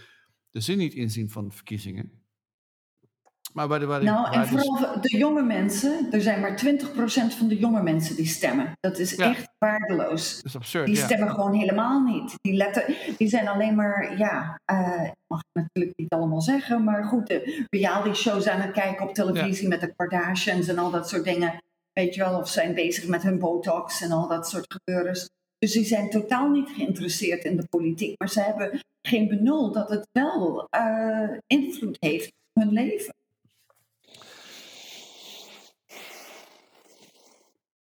de 0.51 0.61
zin 0.61 0.79
niet 0.79 0.95
inzien 0.95 1.31
van 1.31 1.53
verkiezingen. 1.53 2.23
Maar 3.53 3.69
bij 3.69 3.79
de, 3.79 3.87
nou, 3.87 4.33
en 4.33 4.47
vooral 4.47 5.01
de 5.01 5.17
jonge 5.17 5.43
mensen, 5.43 6.07
er 6.11 6.21
zijn 6.21 6.41
maar 6.41 6.65
20% 6.65 7.37
van 7.39 7.49
de 7.49 7.57
jonge 7.57 7.83
mensen 7.83 8.17
die 8.17 8.27
stemmen. 8.27 8.73
Dat 8.81 8.99
is 8.99 9.17
echt 9.17 9.49
waardeloos. 9.59 10.37
Dat 10.37 10.45
is 10.45 10.57
absurd. 10.57 10.87
Die 10.87 10.97
stemmen 10.97 11.31
gewoon 11.31 11.55
helemaal 11.55 12.03
niet. 12.03 12.35
Die, 12.41 12.53
letten, 12.53 12.85
die 13.17 13.29
zijn 13.29 13.49
alleen 13.49 13.75
maar, 13.75 14.19
ja, 14.19 14.61
uh, 14.73 15.11
mag 15.27 15.41
ik 15.41 15.63
natuurlijk 15.63 15.97
niet 15.97 16.13
allemaal 16.13 16.41
zeggen, 16.41 16.85
maar 16.85 17.05
goed, 17.05 17.27
de 17.27 17.67
reality 17.71 18.13
shows 18.13 18.47
aan 18.47 18.61
het 18.61 18.73
kijken 18.73 19.09
op 19.09 19.15
televisie 19.15 19.69
met 19.69 19.81
de 19.81 19.93
Kardashians 19.97 20.69
en 20.69 20.79
al 20.79 20.91
dat 20.91 21.09
soort 21.09 21.25
dingen. 21.25 21.63
Weet 21.93 22.15
je 22.15 22.21
wel, 22.21 22.39
of 22.39 22.49
zijn 22.49 22.75
bezig 22.75 23.07
met 23.07 23.23
hun 23.23 23.39
botox 23.39 24.01
en 24.01 24.13
al 24.13 24.29
dat 24.29 24.49
soort 24.49 24.75
gebeurens. 24.75 25.29
Dus 25.59 25.73
die 25.73 25.85
zijn 25.85 26.11
totaal 26.11 26.49
niet 26.49 26.71
geïnteresseerd 26.71 27.45
in 27.45 27.57
de 27.57 27.67
politiek, 27.71 28.19
maar 28.19 28.29
ze 28.29 28.41
hebben 28.41 28.81
geen 29.03 29.29
benul 29.29 29.73
dat 29.73 29.89
het 29.89 30.09
wel 30.13 30.69
uh, 30.77 31.31
invloed 31.47 31.97
heeft 32.01 32.33
op 32.53 32.63
hun 32.63 32.73
leven. 32.73 33.15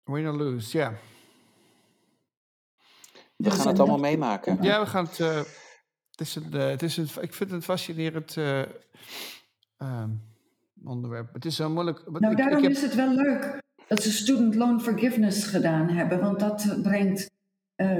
Win 0.08 0.28
or 0.28 0.34
lose, 0.34 0.78
ja. 0.78 0.94
We 3.36 3.52
gaan 3.52 3.68
het 3.68 3.80
allemaal 3.80 3.98
meemaken. 3.98 4.58
Ja, 4.62 4.80
we 4.80 4.86
gaan 4.86 5.06
het. 5.06 5.20
Uh, 5.20 5.36
het, 6.12 6.22
is 6.22 6.36
een, 6.36 6.52
uh, 6.54 6.68
het 6.68 6.84
is 6.84 6.98
een, 6.98 7.04
ik 7.04 7.34
vind 7.34 7.40
het 7.40 7.52
een 7.52 7.62
fascinerend 7.62 8.36
uh, 8.36 8.62
um, 9.78 10.22
onderwerp. 10.84 11.34
Het 11.34 11.46
is 11.46 11.56
zo 11.56 11.70
moeilijk. 11.70 12.10
Nou, 12.10 12.32
ik, 12.32 12.38
daarom 12.38 12.58
ik 12.58 12.64
heb... 12.64 12.72
is 12.72 12.82
het 12.82 12.96
wel 12.96 13.14
leuk 13.14 13.62
dat 13.88 14.04
ze 14.04 14.12
student 14.12 14.56
loan 14.56 14.82
forgiveness 14.82 15.44
gedaan 15.44 15.90
hebben, 15.90 16.20
want 16.20 16.40
dat 16.40 16.80
brengt 16.82 17.32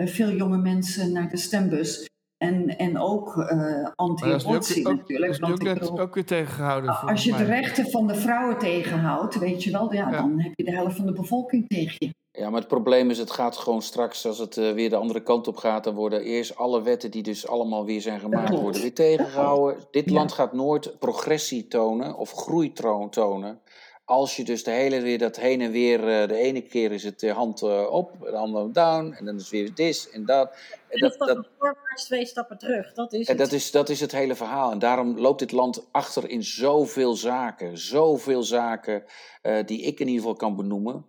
veel 0.06 0.32
jonge 0.32 0.58
mensen 0.58 1.12
naar 1.12 1.30
de 1.30 1.38
stembus. 1.38 2.10
En, 2.38 2.78
en 2.78 3.00
ook 3.00 3.36
uh, 3.36 3.88
anti-abortie 3.96 4.84
natuurlijk. 4.84 5.40
Dat 5.40 5.82
is 5.82 5.90
ook, 5.90 6.00
ook, 6.00 6.14
weer 6.14 6.26
tegengehouden. 6.26 7.00
Als 7.00 7.24
je 7.24 7.36
de 7.36 7.44
rechten 7.44 7.90
van 7.90 8.08
de 8.08 8.16
vrouwen 8.16 8.58
tegenhoudt, 8.58 9.40
weet 9.40 9.64
je 9.64 9.72
wel, 9.72 9.94
ja, 9.94 10.12
dan 10.12 10.40
heb 10.40 10.52
je 10.56 10.64
de 10.64 10.72
helft 10.72 10.96
van 10.96 11.06
de 11.06 11.14
bevolking 11.14 11.68
tegen 11.68 11.96
je. 11.98 12.16
Ja, 12.32 12.50
maar 12.50 12.60
het 12.60 12.68
probleem 12.68 13.10
is, 13.10 13.18
het 13.18 13.32
gaat 13.32 13.58
gewoon 13.58 13.82
straks, 13.82 14.26
als 14.26 14.38
het 14.38 14.58
uh, 14.58 14.72
weer 14.72 14.90
de 14.90 14.96
andere 14.96 15.24
kant 15.24 15.48
op 15.48 15.58
gaat, 15.58 15.84
dan 15.84 15.96
worden 15.96 16.22
eerst 16.22 16.56
alle 16.56 16.82
wetten 16.82 17.12
die 17.12 17.24
dus 17.24 17.48
allemaal 17.48 17.86
weer 17.86 18.02
zijn 18.02 18.20
gemaakt, 18.20 18.60
worden 18.60 18.82
weer 18.82 18.94
tegengehouden. 18.94 19.84
Dit 19.92 20.10
land 20.10 20.32
gaat 20.32 20.54
nooit 20.54 21.00
progressie 21.00 21.68
tonen 21.68 22.18
of 22.18 22.32
groei 22.32 22.74
tonen 23.10 23.62
als 24.08 24.36
je 24.36 24.44
dus 24.44 24.64
de 24.64 24.72
hele 24.72 25.02
weer 25.02 25.18
dat 25.18 25.36
heen 25.36 25.62
en 25.62 25.72
weer, 25.72 26.00
uh, 26.00 26.28
de 26.28 26.36
ene 26.36 26.62
keer 26.62 26.92
is 26.92 27.04
het 27.04 27.20
de 27.20 27.32
hand 27.32 27.62
uh, 27.62 27.92
op, 27.92 28.12
de 28.20 28.36
hand 28.36 28.74
down, 28.74 29.12
en 29.12 29.26
dan 29.26 29.36
is 29.36 29.42
het 29.42 29.52
weer 29.52 29.74
dit 29.74 30.10
en 30.14 30.26
dat. 30.26 30.58
En 30.88 31.00
dat, 31.00 31.16
dat, 31.18 31.28
dat 31.28 31.48
voorwaarts 31.58 32.06
twee 32.06 32.26
stappen 32.26 32.58
terug, 32.58 32.94
dat 32.94 33.14
is 33.14 33.28
en 33.28 33.38
het. 33.38 33.38
Dat 33.38 33.52
is, 33.52 33.72
dat 33.72 33.90
is 33.90 34.00
het 34.00 34.12
hele 34.12 34.36
verhaal. 34.36 34.72
En 34.72 34.80
daarom 34.80 35.20
loopt 35.20 35.40
dit 35.40 35.52
land 35.52 35.88
achter 35.92 36.30
in 36.30 36.44
zoveel 36.44 37.16
zaken, 37.16 37.78
zoveel 37.78 38.44
zaken 38.44 39.04
uh, 39.44 39.58
die 39.66 39.82
ik 39.82 40.00
in 40.00 40.08
ieder 40.08 40.22
geval 40.22 40.36
kan 40.36 40.56
benoemen. 40.56 41.06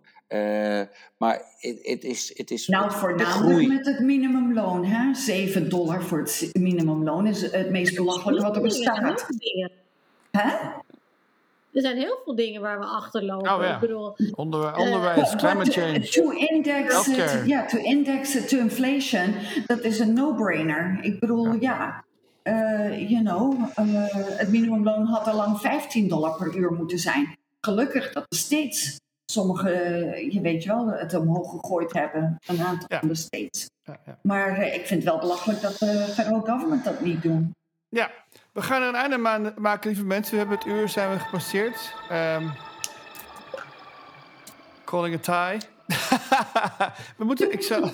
maar 1.17 1.41
het 1.59 2.03
is, 2.03 2.37
het 2.37 2.51
is. 2.51 2.67
Nou, 2.67 2.91
voornamelijk 2.91 3.67
met 3.67 3.85
het 3.85 3.99
minimumloon, 3.99 4.85
hè? 4.85 5.13
7 5.13 5.69
dollar 5.69 6.03
voor 6.03 6.19
het 6.19 6.49
minimumloon 6.53 7.27
is 7.27 7.51
het 7.51 7.69
meest 7.69 7.95
belachelijke 7.95 8.43
wat 8.43 8.55
er 8.55 8.61
bestaat. 8.61 9.27
Hè? 10.31 10.55
Er 11.73 11.81
zijn 11.81 11.97
heel 11.97 12.21
veel 12.23 12.35
dingen 12.35 12.61
waar 12.61 12.79
we 12.79 12.85
achterlopen. 12.85 13.53
Oh, 13.53 13.61
ja. 13.61 13.73
Ik 13.73 13.79
bedoel, 13.79 14.15
Onder, 14.35 14.61
uh, 14.61 14.77
onderwijs, 14.77 15.35
climate 15.43 15.71
change. 15.71 15.99
To 15.99 16.29
index, 16.29 17.07
it, 17.07 17.41
yeah, 17.45 17.67
to 17.67 17.77
index 17.77 18.35
it 18.35 18.47
to 18.49 18.57
inflation, 18.57 19.33
dat 19.65 19.79
is 19.79 19.99
een 19.99 20.13
no-brainer. 20.13 20.99
Ik 21.01 21.19
bedoel, 21.19 21.53
ja, 21.53 22.03
uh, 22.43 23.09
you 23.09 23.23
know, 23.23 23.53
uh, 23.53 24.05
het 24.11 24.49
minimumloon 24.49 25.05
had 25.05 25.27
al 25.27 25.35
lang 25.35 25.59
15 25.59 26.07
dollar 26.07 26.37
per 26.37 26.55
uur 26.55 26.71
moeten 26.71 26.99
zijn. 26.99 27.37
Gelukkig 27.61 28.13
dat 28.13 28.25
er 28.27 28.37
steeds 28.37 28.97
sommige, 29.25 29.69
je 30.31 30.41
weet 30.41 30.65
wel, 30.65 30.87
het 30.87 31.13
omhoog 31.13 31.49
gegooid 31.49 31.93
hebben. 31.93 32.37
Een 32.47 32.61
aantal 32.61 32.87
ja. 32.87 32.99
van 32.99 33.07
de 33.07 33.15
states. 33.15 33.69
Ja, 33.83 33.99
ja. 34.05 34.17
Maar 34.21 34.61
ik 34.61 34.85
vind 34.85 35.03
het 35.03 35.11
wel 35.11 35.19
belachelijk 35.19 35.61
dat 35.61 35.77
de 35.77 36.05
federal 36.13 36.41
government 36.41 36.83
dat 36.83 37.01
niet 37.01 37.21
doen. 37.21 37.53
Ja, 37.89 38.11
we 38.51 38.61
gaan 38.61 38.81
er 38.81 38.87
een 38.87 38.95
einde 38.95 39.29
aan 39.29 39.53
maken, 39.57 39.89
lieve 39.89 40.05
mensen. 40.05 40.31
We 40.31 40.37
hebben 40.39 40.57
het 40.57 40.67
uur 40.67 40.89
zijn 40.89 41.11
we 41.11 41.19
gepasseerd. 41.19 41.93
Um, 42.11 42.51
calling 44.85 45.15
a 45.15 45.19
tie. 45.19 45.69
we 47.17 47.23
moeten, 47.25 47.51
ik 47.51 47.61
zal, 47.61 47.81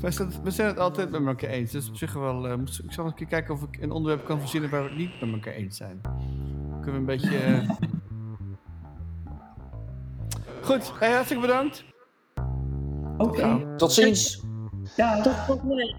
we, 0.00 0.10
zijn, 0.10 0.32
we 0.42 0.50
zijn 0.50 0.68
het 0.68 0.78
altijd 0.78 1.10
met 1.10 1.26
elkaar 1.26 1.50
eens. 1.50 1.70
Dus 1.70 1.88
op 1.88 1.96
zich 1.96 2.12
wel, 2.12 2.46
uh, 2.46 2.52
ik 2.84 2.92
zal 2.92 3.06
een 3.06 3.14
keer 3.14 3.26
kijken 3.26 3.54
of 3.54 3.62
ik 3.62 3.82
een 3.82 3.90
onderwerp 3.90 4.24
kan 4.24 4.40
verzinnen 4.40 4.70
waar 4.70 4.82
we 4.82 4.88
het 4.88 4.98
niet 4.98 5.20
met 5.20 5.32
elkaar 5.32 5.52
eens 5.52 5.76
zijn. 5.76 6.00
Kunnen 6.80 7.06
we 7.06 7.12
een 7.12 7.20
beetje... 7.20 7.46
Uh... 7.46 7.70
Goed, 10.62 10.92
hey, 10.98 11.12
hartelijk 11.12 11.40
bedankt. 11.40 11.84
Oké. 13.16 13.22
Okay. 13.22 13.76
Tot 13.76 13.92
ziens. 13.92 14.42
Ja. 14.96 15.22
Tot 15.22 15.34
volgende 15.34 15.94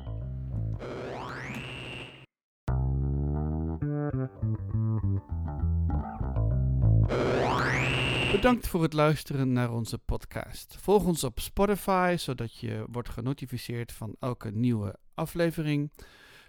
Bedankt 8.31 8.67
voor 8.67 8.81
het 8.81 8.93
luisteren 8.93 9.51
naar 9.51 9.71
onze 9.71 9.97
podcast. 9.97 10.75
Volg 10.79 11.05
ons 11.05 11.23
op 11.23 11.39
Spotify, 11.39 12.15
zodat 12.17 12.55
je 12.55 12.85
wordt 12.91 13.09
genotificeerd 13.09 13.91
van 13.91 14.15
elke 14.19 14.51
nieuwe 14.51 14.95
aflevering. 15.13 15.91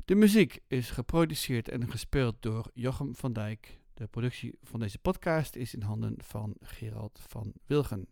De 0.04 0.14
muziek 0.14 0.58
is 0.68 0.90
geproduceerd 0.90 1.68
en 1.68 1.90
gespeeld 1.90 2.36
door 2.40 2.70
Jochem 2.74 3.14
van 3.14 3.32
Dijk. 3.32 3.80
De 3.94 4.06
productie 4.06 4.58
van 4.62 4.80
deze 4.80 4.98
podcast 4.98 5.56
is 5.56 5.74
in 5.74 5.82
handen 5.82 6.14
van 6.18 6.54
Gerald 6.60 7.20
van 7.28 7.52
Wilgen. 7.66 8.08